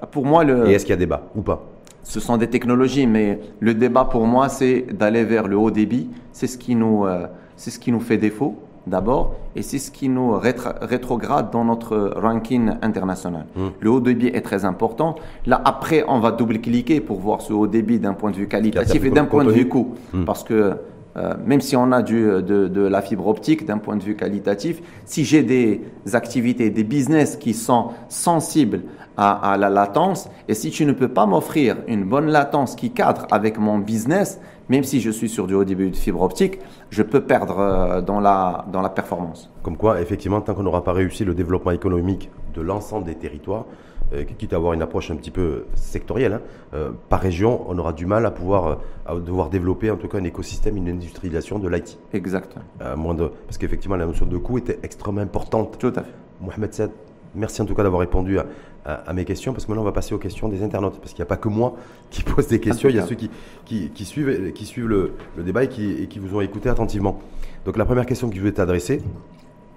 Bah, 0.00 0.08
Pour 0.10 0.26
moi, 0.26 0.44
le. 0.44 0.68
Et 0.68 0.72
est-ce 0.72 0.84
qu'il 0.84 0.92
y 0.92 0.94
a 0.94 0.98
débat 0.98 1.22
ou 1.34 1.42
pas? 1.42 1.64
Ce 2.02 2.18
sont 2.18 2.36
des 2.36 2.48
technologies, 2.48 3.06
mais 3.06 3.38
le 3.60 3.74
débat 3.74 4.04
pour 4.04 4.26
moi, 4.26 4.48
c'est 4.48 4.86
d'aller 4.90 5.22
vers 5.22 5.46
le 5.46 5.56
haut 5.56 5.70
débit. 5.70 6.08
C'est 6.32 6.46
ce 6.46 6.58
qui 6.58 6.74
nous, 6.74 7.06
euh, 7.06 7.26
c'est 7.56 7.70
ce 7.70 7.78
qui 7.78 7.92
nous 7.92 8.00
fait 8.00 8.16
défaut 8.16 8.56
d'abord, 8.86 9.34
et 9.56 9.62
c'est 9.62 9.78
ce 9.78 9.90
qui 9.90 10.08
nous 10.08 10.32
rétrograde 10.32 11.50
dans 11.50 11.64
notre 11.64 12.12
ranking 12.16 12.72
international. 12.82 13.46
Hmm. 13.54 13.68
Le 13.78 13.90
haut 13.90 14.00
débit 14.00 14.28
est 14.28 14.40
très 14.40 14.64
important. 14.64 15.16
Là, 15.46 15.60
après, 15.64 16.04
on 16.08 16.20
va 16.20 16.32
double-cliquer 16.32 17.00
pour 17.00 17.20
voir 17.20 17.40
ce 17.40 17.52
haut 17.52 17.66
débit 17.66 17.98
d'un 17.98 18.14
point 18.14 18.30
de 18.30 18.36
vue 18.36 18.48
qualitatif 18.48 19.04
et 19.04 19.10
d'un 19.10 19.26
point 19.26 19.44
de 19.44 19.50
vue 19.50 19.68
coût. 19.68 19.94
Hmm. 20.12 20.24
Parce 20.24 20.44
que 20.44 20.76
euh, 21.16 21.34
même 21.44 21.60
si 21.60 21.76
on 21.76 21.90
a 21.90 22.02
du, 22.02 22.22
de, 22.22 22.80
la 22.80 23.02
fibre 23.02 23.26
optique 23.26 23.66
d'un 23.66 23.78
point 23.78 23.96
de 23.96 24.02
vue 24.02 24.14
qualitatif, 24.14 24.80
si 25.04 25.24
j'ai 25.24 25.42
des 25.42 25.82
activités, 26.12 26.70
des 26.70 26.84
business 26.84 27.36
qui 27.36 27.52
sont 27.52 27.88
sensibles 28.08 28.82
à, 29.16 29.56
la 29.58 29.68
latence, 29.68 30.30
et 30.48 30.54
si 30.54 30.70
tu 30.70 30.86
ne 30.86 30.92
peux 30.92 31.08
pas 31.08 31.26
m'offrir 31.26 31.76
une 31.88 32.04
bonne 32.04 32.28
latence 32.28 32.74
qui 32.74 32.90
cadre 32.90 33.26
avec 33.30 33.58
mon 33.58 33.78
business, 33.78 34.40
même 34.70 34.84
si 34.84 35.00
je 35.00 35.10
suis 35.10 35.28
sur 35.28 35.46
du 35.46 35.54
haut 35.54 35.64
débit 35.64 35.90
de 35.90 35.96
fibre 35.96 36.22
optique, 36.22 36.60
je 36.90 37.02
peux 37.02 37.20
perdre 37.20 37.58
euh, 37.58 38.00
dans 38.00 38.20
la, 38.20 38.64
dans 38.72 38.80
la 38.80 38.88
performance. 38.88 39.50
Comme 39.62 39.76
quoi, 39.76 40.00
effectivement, 40.00 40.40
tant 40.40 40.54
qu'on 40.54 40.62
n'aura 40.62 40.84
pas 40.84 40.92
réussi 40.92 41.24
le 41.24 41.34
développement 41.34 41.72
économique 41.72 42.30
de 42.54 42.62
l'ensemble 42.62 43.04
des 43.04 43.16
territoires, 43.16 43.66
euh, 44.14 44.22
quitte 44.38 44.52
à 44.52 44.56
avoir 44.56 44.72
une 44.72 44.82
approche 44.82 45.10
un 45.10 45.16
petit 45.16 45.32
peu 45.32 45.64
sectorielle, 45.74 46.34
hein, 46.34 46.40
euh, 46.74 46.90
par 47.08 47.20
région, 47.20 47.64
on 47.68 47.76
aura 47.78 47.92
du 47.92 48.06
mal 48.06 48.24
à 48.24 48.30
pouvoir 48.30 48.78
à 49.06 49.14
devoir 49.16 49.50
développer 49.50 49.90
en 49.90 49.96
tout 49.96 50.06
cas 50.06 50.18
un 50.18 50.24
écosystème, 50.24 50.76
une 50.76 50.88
industrialisation 50.88 51.58
de 51.58 51.68
l'IT. 51.68 51.98
Exact. 52.12 52.54
moins 52.96 53.14
de, 53.14 53.28
parce 53.46 53.58
qu'effectivement, 53.58 53.96
la 53.96 54.06
notion 54.06 54.26
de 54.26 54.36
coût 54.36 54.58
était 54.58 54.78
extrêmement 54.84 55.20
importante. 55.20 55.78
Tout 55.78 55.92
à 55.96 56.02
fait. 56.02 56.14
Mohamed 56.40 56.72
Said, 56.72 56.90
merci 57.34 57.60
en 57.60 57.64
tout 57.64 57.74
cas 57.74 57.82
d'avoir 57.82 58.00
répondu 58.00 58.38
à, 58.38 58.46
à, 58.84 59.12
mes 59.12 59.24
questions, 59.24 59.52
parce 59.52 59.64
que 59.64 59.70
maintenant 59.70 59.82
on 59.82 59.86
va 59.86 59.92
passer 59.92 60.14
aux 60.14 60.18
questions 60.18 60.48
des 60.48 60.62
internautes, 60.62 60.98
parce 60.98 61.12
qu'il 61.12 61.20
n'y 61.20 61.26
a 61.26 61.26
pas 61.26 61.36
que 61.36 61.48
moi 61.48 61.74
qui 62.10 62.22
pose 62.22 62.46
des 62.46 62.60
questions, 62.60 62.88
il 62.88 62.96
y 62.96 62.98
a 62.98 63.06
ceux 63.06 63.14
qui, 63.14 63.30
qui, 63.66 64.04
suivent, 64.04 64.52
qui 64.52 64.64
suivent 64.64 64.88
le, 64.88 65.12
débat 65.38 65.64
et 65.64 65.68
qui, 65.68 65.90
et 65.90 66.06
qui, 66.06 66.18
vous 66.18 66.36
ont 66.36 66.40
écouté 66.40 66.68
attentivement. 66.68 67.20
Donc 67.64 67.76
la 67.76 67.84
première 67.84 68.06
question 68.06 68.28
que 68.28 68.34
je 68.34 68.40
voulais 68.40 68.52
t'adresser, 68.52 69.02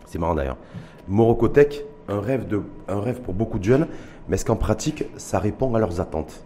c'est 0.06 0.20
marrant 0.20 0.36
d'ailleurs, 0.36 0.58
Morocotech, 1.08 1.86
un 2.08 2.22
rêve, 2.22 2.48
de, 2.48 2.62
un 2.88 3.02
rêve 3.02 3.22
pour 3.22 3.34
beaucoup 3.34 3.60
de 3.60 3.64
jeunes, 3.64 3.88
mais 4.28 4.36
est-ce 4.36 4.46
qu'en 4.46 4.56
pratique, 4.56 5.06
ça 5.18 5.40
répond 5.40 5.76
à 5.76 5.80
leurs 5.80 6.00
attentes? 6.00 6.44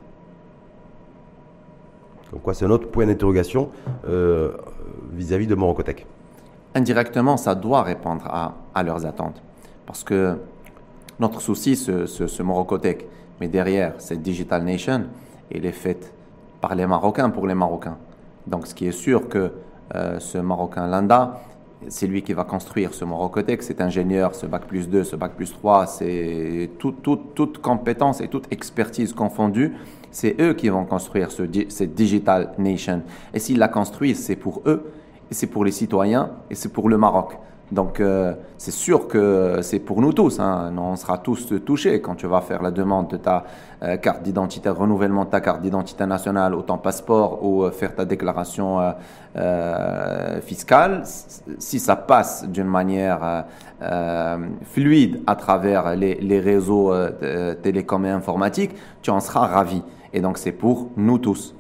Donc 2.32 2.42
quoi, 2.42 2.54
c'est 2.54 2.66
un 2.66 2.72
autre 2.72 2.90
point 2.90 3.06
d'interrogation 3.06 3.70
euh, 4.10 4.52
vis-à-vis 5.14 5.48
de 5.48 5.56
Morocotech. 5.56 6.06
Indirectement, 6.76 7.38
ça 7.38 7.56
doit 7.56 7.84
répondre 7.84 8.26
à, 8.26 8.56
à 8.76 8.84
leurs 8.84 9.06
attentes. 9.06 9.42
Parce 9.86 10.04
que 10.04 10.38
notre 11.20 11.42
souci, 11.42 11.76
ce, 11.76 12.06
ce, 12.06 12.44
Morocotech, 12.44 13.06
mais 13.40 13.48
derrière, 13.48 13.94
cette 13.98 14.22
Digital 14.22 14.64
Nation, 14.64 15.06
elle 15.54 15.66
est 15.66 15.72
faite 15.72 16.14
par 16.62 16.76
les 16.76 16.86
Marocains 16.86 17.30
pour 17.30 17.48
les 17.48 17.56
Marocains. 17.56 17.98
Donc, 18.46 18.68
ce 18.68 18.76
qui 18.76 18.88
est 18.88 18.92
sûr 18.92 19.28
que 19.28 19.52
euh, 19.96 20.20
ce 20.20 20.38
Marocain 20.38 20.88
Landa, 20.88 21.42
c'est 21.88 22.08
lui 22.08 22.24
qui 22.24 22.34
va 22.34 22.44
construire 22.44 22.94
ce 22.94 23.06
Morocotech, 23.06 23.62
cet 23.62 23.82
ingénieur, 23.82 24.36
ce 24.36 24.46
bac 24.46 24.66
plus 24.66 24.90
2, 24.90 25.04
ce 25.04 25.16
bac 25.16 25.34
plus 25.36 25.52
3, 25.52 25.86
c'est 25.88 26.72
toute 26.80 27.02
toute 27.36 27.58
compétence 27.60 28.20
et 28.22 28.28
toute 28.28 28.52
expertise 28.52 29.14
confondue, 29.14 29.74
c'est 30.12 30.36
eux 30.42 30.54
qui 30.54 30.70
vont 30.70 30.86
construire 30.86 31.32
ce, 31.32 31.44
cette 31.70 31.94
Digital 31.94 32.54
Nation. 32.58 33.04
Et 33.34 33.40
s'ils 33.40 33.60
la 33.60 33.68
construisent, 33.68 34.24
c'est 34.24 34.36
pour 34.36 34.62
eux, 34.66 34.92
et 35.30 35.34
c'est 35.34 35.48
pour 35.48 35.64
les 35.64 35.72
citoyens, 35.72 36.32
et 36.50 36.56
c'est 36.56 36.70
pour 36.70 36.90
le 36.90 36.98
Maroc. 36.98 37.38
Donc, 37.72 38.00
euh, 38.00 38.34
c'est 38.58 38.72
sûr 38.72 39.08
que 39.08 39.60
c'est 39.62 39.80
pour 39.80 40.02
nous 40.02 40.14
tous. 40.14 40.40
Hein. 40.40 40.74
On 40.78 40.96
sera 40.96 41.18
tous 41.18 41.54
touchés 41.66 42.00
quand 42.00 42.16
tu 42.16 42.26
vas 42.26 42.40
faire 42.40 42.62
la 42.62 42.72
demande 42.72 43.10
de 43.10 43.18
ta 43.18 43.44
euh, 43.84 43.98
carte 43.98 44.24
d'identité, 44.24 44.70
renouvellement 44.70 45.26
de 45.26 45.30
ta 45.30 45.42
carte 45.42 45.62
d'identité 45.62 46.06
nationale 46.06 46.56
ou 46.56 46.62
ton 46.62 46.78
passeport 46.78 47.44
ou 47.44 47.64
euh, 47.64 47.72
faire 47.72 47.94
ta 47.94 48.06
déclaration 48.06 48.80
fiscale. 50.42 51.04
Si 51.60 51.80
ça 51.80 51.96
passe 51.96 52.48
d'une 52.48 52.66
manière 52.66 53.46
fluide 54.64 55.22
à 55.28 55.36
travers 55.36 55.96
les, 55.96 56.16
les 56.16 56.40
réseaux 56.40 56.92
télécoms 57.62 58.06
et 58.06 58.10
informatiques, 58.10 58.72
tu 59.04 59.12
en 59.12 59.20
seras 59.20 59.46
ravi. 59.46 59.84
Et 60.12 60.22
donc, 60.22 60.40
c'est 60.40 60.54
pour 60.54 60.90
nous 60.98 61.20
tous. 61.20 61.54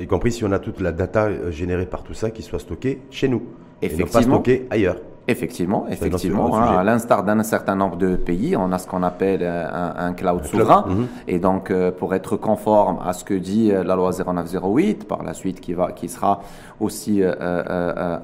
Y 0.00 0.06
compris 0.08 0.32
si 0.32 0.44
on 0.44 0.50
a 0.50 0.58
toute 0.58 0.80
la 0.80 0.90
data 0.90 1.50
générée 1.50 1.86
par 1.86 2.02
tout 2.02 2.14
ça 2.14 2.30
qui 2.30 2.42
soit 2.42 2.58
stockée 2.58 3.02
chez 3.10 3.28
nous. 3.28 3.42
Effectivement. 3.82 4.06
Et 4.06 4.08
non 4.08 4.12
pas 4.12 4.22
stockée 4.22 4.66
ailleurs. 4.70 4.96
Effectivement, 5.28 5.86
effectivement. 5.90 6.56
Hein, 6.56 6.78
à 6.78 6.84
l'instar 6.84 7.24
d'un 7.24 7.42
certain 7.42 7.74
nombre 7.74 7.96
de 7.96 8.14
pays, 8.14 8.56
on 8.56 8.70
a 8.70 8.78
ce 8.78 8.86
qu'on 8.86 9.02
appelle 9.02 9.40
euh, 9.42 9.90
un, 9.96 10.12
cloud 10.12 10.44
souverain. 10.44 10.84
Mhm. 10.88 11.06
Et 11.26 11.40
donc, 11.40 11.70
euh, 11.70 11.90
pour 11.90 12.14
être 12.14 12.36
conforme 12.36 12.98
à 13.04 13.12
ce 13.12 13.24
que 13.24 13.34
dit 13.34 13.72
euh, 13.72 13.82
la 13.82 13.96
loi 13.96 14.12
0908, 14.12 15.08
par 15.08 15.24
la 15.24 15.34
suite 15.34 15.60
qui, 15.60 15.72
va, 15.72 15.90
qui 15.90 16.08
sera 16.08 16.42
aussi 16.78 17.22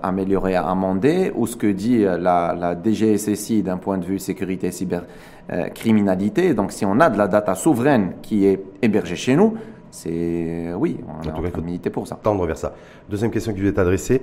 améliorée, 0.02 0.54
amendée, 0.54 1.32
ou 1.34 1.46
ce 1.46 1.56
que 1.56 1.66
dit 1.66 2.04
la, 2.04 2.54
la 2.54 2.76
DGSSI 2.80 3.62
d'un 3.62 3.78
point 3.78 3.98
de 3.98 4.04
vue 4.04 4.18
sécurité 4.18 4.68
et 4.68 4.72
cybercriminalité. 4.72 6.54
donc, 6.54 6.70
si 6.70 6.84
on 6.84 7.00
a 7.00 7.08
de 7.08 7.18
la 7.18 7.28
data 7.28 7.54
souveraine 7.54 8.12
qui 8.22 8.46
est 8.46 8.62
hébergée 8.82 9.16
chez 9.16 9.34
nous, 9.34 9.54
c'est 9.90 10.72
oui, 10.76 10.98
on 11.08 11.28
a 11.28 11.32
en 11.32 11.90
pour 11.90 12.06
ça. 12.06 12.18
Tendre 12.22 12.46
vers 12.46 12.58
ça. 12.58 12.74
Deuxième 13.08 13.30
question 13.30 13.52
qui 13.54 13.60
lui 13.60 13.68
est 13.68 13.78
adressée 13.78 14.22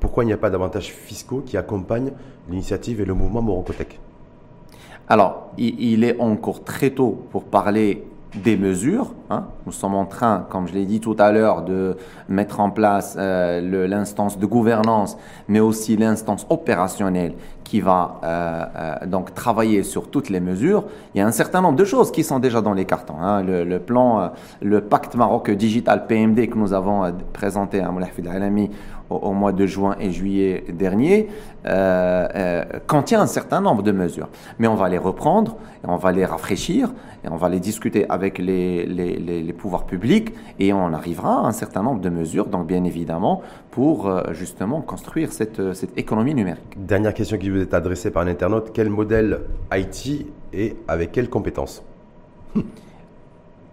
pourquoi 0.00 0.24
il 0.24 0.28
n'y 0.28 0.32
a 0.32 0.38
pas 0.38 0.50
d'avantages 0.50 0.88
fiscaux 0.88 1.42
qui 1.44 1.56
accompagnent 1.56 2.12
l'initiative 2.48 3.00
et 3.00 3.04
le 3.04 3.14
mouvement 3.14 3.42
Morocotech 3.42 4.00
Alors, 5.08 5.50
il 5.58 6.02
est 6.02 6.18
encore 6.20 6.64
très 6.64 6.90
tôt 6.90 7.26
pour 7.30 7.44
parler 7.44 8.04
des 8.34 8.56
mesures. 8.56 9.12
Hein. 9.28 9.44
Nous 9.66 9.72
sommes 9.72 9.94
en 9.94 10.04
train, 10.04 10.46
comme 10.48 10.68
je 10.68 10.74
l'ai 10.74 10.84
dit 10.84 11.00
tout 11.00 11.16
à 11.18 11.32
l'heure, 11.32 11.62
de 11.62 11.96
mettre 12.28 12.60
en 12.60 12.70
place 12.70 13.16
euh, 13.18 13.86
l'instance 13.88 14.38
de 14.38 14.46
gouvernance, 14.46 15.16
mais 15.48 15.60
aussi 15.60 15.96
l'instance 15.96 16.46
opérationnelle 16.48 17.34
qui 17.64 17.80
va 17.80 18.20
euh, 18.22 18.64
euh, 18.76 19.06
donc 19.06 19.34
travailler 19.34 19.82
sur 19.82 20.08
toutes 20.10 20.28
les 20.28 20.40
mesures. 20.40 20.84
Il 21.14 21.18
y 21.18 21.20
a 21.20 21.26
un 21.26 21.32
certain 21.32 21.60
nombre 21.60 21.76
de 21.76 21.84
choses 21.84 22.10
qui 22.12 22.24
sont 22.24 22.38
déjà 22.38 22.60
dans 22.60 22.72
les 22.74 22.84
cartons. 22.84 23.20
hein. 23.20 23.42
Le, 23.42 23.78
plan, 23.78 24.32
le 24.60 24.80
pacte 24.80 25.14
Maroc 25.14 25.50
Digital 25.50 26.06
PMD 26.06 26.48
que 26.48 26.58
nous 26.58 26.72
avons 26.72 27.12
présenté 27.32 27.80
à 27.80 27.90
Moulay 27.90 28.06
Hafid 28.06 28.26
Alami 28.26 28.70
au, 29.10 29.16
au 29.16 29.32
mois 29.32 29.52
de 29.52 29.66
juin 29.66 29.96
et 30.00 30.10
juillet 30.12 30.64
dernier 30.72 31.28
euh, 31.66 32.26
euh, 32.34 32.64
contient 32.86 33.20
un 33.20 33.26
certain 33.26 33.60
nombre 33.60 33.82
de 33.82 33.92
mesures. 33.92 34.28
Mais 34.58 34.66
on 34.68 34.74
va 34.76 34.88
les 34.88 34.98
reprendre, 34.98 35.56
et 35.84 35.88
on 35.88 35.96
va 35.96 36.12
les 36.12 36.24
rafraîchir, 36.24 36.92
et 37.24 37.28
on 37.28 37.36
va 37.36 37.48
les 37.48 37.60
discuter 37.60 38.06
avec 38.08 38.38
les, 38.38 38.86
les, 38.86 39.16
les- 39.18 39.42
les 39.42 39.52
pouvoirs 39.52 39.84
publics, 39.84 40.32
et 40.58 40.72
on 40.72 40.92
arrivera 40.92 41.40
à 41.40 41.46
un 41.46 41.52
certain 41.52 41.82
nombre 41.82 42.00
de 42.00 42.08
mesures, 42.08 42.46
donc 42.46 42.66
bien 42.66 42.84
évidemment, 42.84 43.42
pour 43.70 44.08
euh, 44.08 44.22
justement 44.32 44.80
construire 44.80 45.32
cette, 45.32 45.74
cette 45.74 45.98
économie 45.98 46.34
numérique. 46.34 46.76
Dernière 46.76 47.12
question 47.14 47.36
qui 47.36 47.50
vous 47.50 47.60
est 47.60 47.74
adressée 47.74 48.10
par 48.10 48.22
un 48.22 48.28
internaute. 48.28 48.70
Quel 48.72 48.88
modèle 48.90 49.40
IT 49.74 50.26
et 50.52 50.76
avec 50.88 51.12
quelles 51.12 51.28
compétences 51.30 51.82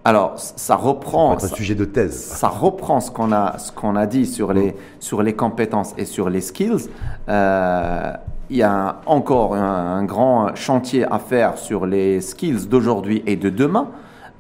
Alors, 0.08 0.36
ça 0.38 0.78
reprend... 0.78 1.34
un 1.34 1.40
sujet 1.40 1.76
de 1.76 1.84
thèse. 1.84 2.18
ça 2.18 2.48
reprend 2.48 3.02
ce 3.02 3.12
qu'on 3.12 3.34
a, 3.34 3.58
ce 3.58 3.74
qu'on 3.74 3.98
a 3.98 4.06
dit 4.06 4.26
sur 4.26 4.54
les, 4.54 4.74
sur 5.02 5.22
les 5.22 5.34
compétences 5.34 5.94
et 5.98 6.06
sur 6.06 6.30
les 6.30 6.40
skills. 6.40 6.88
Euh, 7.28 8.14
il 8.50 8.56
y 8.56 8.64
a 8.64 9.02
encore 9.06 9.54
un, 9.54 9.98
un 9.98 10.06
grand 10.06 10.56
chantier 10.56 11.04
à 11.04 11.20
faire 11.20 11.58
sur 11.58 11.86
les 11.86 12.22
skills 12.22 12.70
d'aujourd'hui 12.70 13.22
et 13.26 13.36
de 13.36 13.50
demain, 13.50 13.90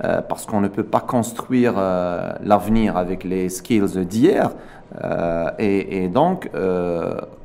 euh, 0.05 0.22
parce 0.22 0.45
qu'on 0.45 0.61
ne 0.61 0.70
peut 0.70 0.86
pas 0.86 1.01
construire 1.01 1.74
euh, 1.76 2.32
l'avenir 2.45 2.95
avec 2.95 3.26
les 3.26 3.49
skills 3.49 4.05
d'hier. 4.05 4.51
Et, 5.59 6.05
et 6.05 6.07
donc, 6.07 6.49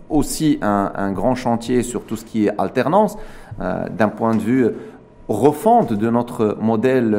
aussi 0.09 0.61
un, 0.63 0.93
un 0.95 1.11
grand 1.11 1.35
chantier 1.35 1.83
sur 1.83 2.05
tout 2.05 2.15
ce 2.15 2.25
qui 2.25 2.47
est 2.47 2.53
alternance, 2.57 3.19
d'un 3.59 4.09
point 4.09 4.37
de 4.37 4.41
vue 4.41 4.69
refonte 5.29 5.93
de 5.93 6.09
notre 6.09 6.57
modèle 6.61 7.17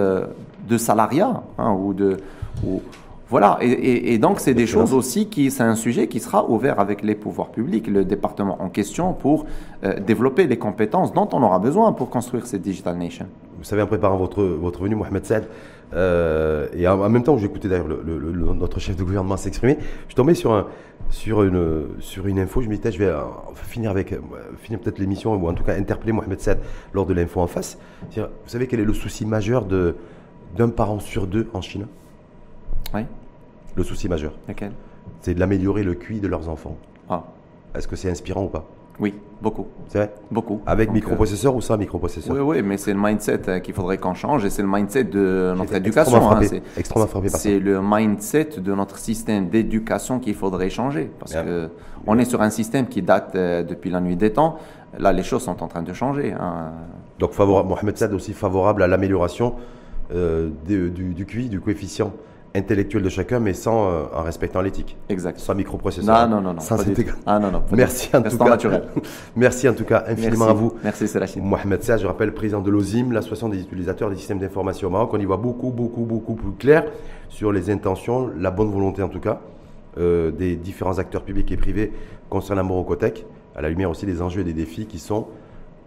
de 0.67 0.77
salariat 0.77 1.43
hein, 1.57 1.71
ou 1.79 1.93
de 1.93 2.17
ou- 2.65 2.81
voilà 3.29 3.57
et, 3.61 4.17
donc 4.19 4.39
c'est 4.39 4.53
des 4.53 4.67
choses 4.67 4.93
aussi 4.93 5.27
qui 5.27 5.49
c'est 5.49 5.63
un 5.63 5.75
sujet 5.75 6.07
qui 6.07 6.19
sera 6.19 6.47
ouvert 6.49 6.79
avec 6.79 7.01
les 7.01 7.15
pouvoirs 7.15 7.49
publics 7.49 7.87
le 7.87 8.05
département 8.05 8.61
en 8.61 8.69
question 8.69 9.13
pour 9.13 9.45
euh, 9.83 9.99
développer 9.99 10.45
les 10.45 10.57
compétences 10.57 11.13
dont 11.13 11.27
on 11.33 11.41
aura 11.41 11.57
besoin 11.59 11.93
pour 11.93 12.09
construire 12.09 12.45
cette 12.45 12.61
digital 12.61 12.95
nation 12.97 13.25
Vous 13.57 13.63
savez, 13.63 13.81
en 13.81 13.87
préparant 13.87 14.17
votre, 14.17 14.43
votre 14.43 14.83
venue, 14.83 14.95
Mohamed 14.95 15.25
Saad, 15.25 15.47
euh, 15.93 16.67
et 16.73 16.87
en, 16.87 17.09
même 17.09 17.23
temps 17.23 17.35
que 17.35 17.41
j'écoutais 17.41 17.67
d'ailleurs 17.69 17.87
le- 17.87 18.01
le- 18.05 18.17
le- 18.19 18.53
notre 18.53 18.79
chef 18.79 18.95
de 18.95 19.03
gouvernement 19.03 19.37
s'exprimer, 19.37 19.77
je 20.09 20.15
tombé 20.15 20.33
sur, 20.35 20.51
un, 20.53 20.67
sur, 21.09 21.43
une, 21.43 21.85
sur 21.99 22.27
une 22.27 22.39
info. 22.39 22.61
Je 22.61 22.69
me 22.69 22.75
disais, 22.75 22.91
je 22.91 22.99
vais 22.99 23.05
euh, 23.05 23.21
finir, 23.55 23.89
avec, 23.91 24.13
finir 24.61 24.79
peut-être 24.79 24.99
l'émission, 24.99 25.33
ou 25.35 25.47
en 25.47 25.53
tout 25.53 25.63
cas 25.63 25.75
interpeller 25.75 26.11
Mohamed 26.11 26.39
Saad 26.41 26.59
lors 26.93 27.05
de 27.05 27.13
l'info 27.13 27.39
en 27.41 27.47
face. 27.47 27.77
Vous 28.15 28.21
savez 28.47 28.67
quel 28.67 28.79
est 28.79 28.85
le 28.85 28.93
souci 28.93 29.25
majeur 29.25 29.65
de, 29.65 29.95
d'un 30.55 30.69
parent 30.69 30.99
sur 30.99 31.27
deux 31.27 31.47
en 31.53 31.61
Chine 31.61 31.87
oui 32.93 33.05
Le 33.75 33.83
souci 33.83 34.07
majeur, 34.07 34.33
lequel? 34.47 34.71
C'est 35.21 35.33
de 35.33 35.39
l'améliorer 35.39 35.83
le 35.83 35.95
QI 35.95 36.19
de 36.19 36.27
leurs 36.27 36.47
enfants. 36.49 36.77
ah 37.09 37.23
Est-ce 37.75 37.87
que 37.87 37.95
c'est 37.95 38.09
inspirant 38.09 38.43
ou 38.43 38.49
pas? 38.49 38.65
Oui 38.99 39.15
beaucoup 39.41 39.65
C'est 39.87 39.97
vrai? 39.97 40.13
Beaucoup 40.29 40.61
Avec 40.67 40.89
Donc, 40.89 40.93
euh, 40.95 40.99
microprocesseur 40.99 41.55
ou 41.55 41.61
sans 41.61 41.77
microprocesseur? 41.77 42.35
Oui 42.35 42.41
oui 42.41 42.61
mais 42.61 42.77
c'est 42.77 42.93
le 42.93 42.99
mindset 43.01 43.49
euh, 43.49 43.59
qu'il 43.59 43.73
faudrait 43.73 43.97
qu'on 43.97 44.13
change 44.13 44.45
et 44.45 44.51
c'est 44.51 44.61
le 44.61 44.67
mindset 44.67 45.05
de 45.05 45.53
notre 45.57 45.73
éducation 45.73 46.17
extrêmement 46.17 46.35
hein, 46.57 46.61
extrêmement 46.77 47.07
frappé 47.07 47.29
par 47.29 47.39
ça. 47.39 47.43
C'est 47.49 47.59
le 47.59 47.81
mindset 47.81 48.49
de 48.59 48.73
notre 48.75 48.97
système 48.99 49.49
d'éducation 49.49 50.19
qu'il 50.19 50.35
faudrait 50.35 50.69
changer. 50.69 51.09
Parce 51.19 51.31
Bien. 51.31 51.43
que 51.43 51.69
on 52.05 52.19
est 52.19 52.25
sur 52.25 52.41
un 52.43 52.51
système 52.51 52.87
qui 52.87 53.01
date 53.01 53.35
euh, 53.35 53.63
depuis 53.63 53.89
la 53.89 53.99
nuit 54.01 54.15
des 54.15 54.31
temps. 54.33 54.57
Là, 54.99 55.11
les 55.11 55.23
choses 55.23 55.41
sont 55.41 55.63
en 55.63 55.67
train 55.67 55.81
de 55.81 55.93
changer. 55.93 56.33
hein. 56.33 56.71
Donc 57.17 57.37
Mohamed 57.39 57.97
Saad 57.97 58.13
aussi 58.13 58.33
favorable 58.33 58.83
à 58.83 58.87
l'amélioration 58.87 59.55
euh, 60.11 60.49
du, 60.65 60.89
du 60.89 61.25
QI, 61.25 61.49
du 61.49 61.59
coefficient 61.59 62.13
intellectuel 62.55 63.01
de 63.03 63.09
chacun, 63.09 63.39
mais 63.39 63.53
sans 63.53 63.87
euh, 63.87 64.03
en 64.15 64.23
respectant 64.23 64.61
l'éthique. 64.61 64.95
Exact. 65.09 65.39
Sans 65.39 65.55
microprocesseur. 65.55 66.27
Non, 66.27 66.35
non, 66.35 66.41
non, 66.41 66.53
non. 66.53 66.59
Sans. 66.59 66.77
Ah 67.25 67.39
non, 67.39 67.51
non. 67.51 67.63
Merci 67.71 68.15
en 68.15 68.21
tout 68.21 68.37
cas. 68.37 68.49
naturel. 68.49 68.83
Merci 69.35 69.69
en 69.69 69.73
tout 69.73 69.85
cas 69.85 70.03
infiniment 70.07 70.45
Merci. 70.45 70.49
à 70.49 70.53
vous. 70.53 70.73
Merci, 70.83 71.17
Rachid. 71.17 71.43
Mohamed 71.43 71.83
Saad, 71.83 71.99
je 72.01 72.07
rappelle, 72.07 72.33
président 72.33 72.61
de 72.61 72.69
l'OSIM, 72.69 73.11
l'association 73.11 73.49
des 73.49 73.61
utilisateurs 73.61 74.09
des 74.09 74.17
systèmes 74.17 74.39
d'information 74.39 74.87
au 74.87 74.91
Maroc. 74.91 75.09
On 75.13 75.19
y 75.19 75.25
voit 75.25 75.37
beaucoup, 75.37 75.71
beaucoup, 75.71 76.03
beaucoup 76.05 76.35
plus 76.35 76.51
clair 76.51 76.85
sur 77.29 77.51
les 77.51 77.69
intentions, 77.69 78.29
la 78.37 78.51
bonne 78.51 78.71
volonté 78.71 79.01
en 79.01 79.09
tout 79.09 79.19
cas, 79.19 79.41
euh, 79.97 80.31
des 80.31 80.55
différents 80.55 80.99
acteurs 80.99 81.23
publics 81.23 81.51
et 81.51 81.57
privés 81.57 81.91
concernant 82.29 82.63
Morocotech, 82.63 83.25
à 83.55 83.61
la 83.61 83.69
lumière 83.69 83.89
aussi 83.89 84.05
des 84.05 84.21
enjeux 84.21 84.41
et 84.41 84.43
des 84.43 84.53
défis 84.53 84.85
qui 84.85 84.99
sont 84.99 85.27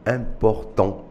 importants. 0.06 1.04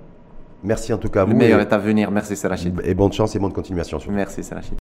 Merci 0.65 0.93
en 0.93 0.97
tout 0.97 1.09
cas 1.09 1.21
à 1.21 1.25
Le 1.25 1.31
vous 1.31 1.37
meilleur 1.37 1.59
et, 1.59 1.63
est 1.63 1.73
à 1.73 1.77
venir. 1.77 2.11
Merci, 2.11 2.35
c'est 2.35 2.47
Rachid. 2.47 2.79
et 2.83 2.93
bonne 2.93 3.13
chance 3.13 3.35
et 3.35 3.39
bonne 3.39 3.53
continuation. 3.53 3.99
surtout. 3.99 4.15
Merci, 4.15 4.43
c'est 4.43 4.55
Rachid. 4.55 4.84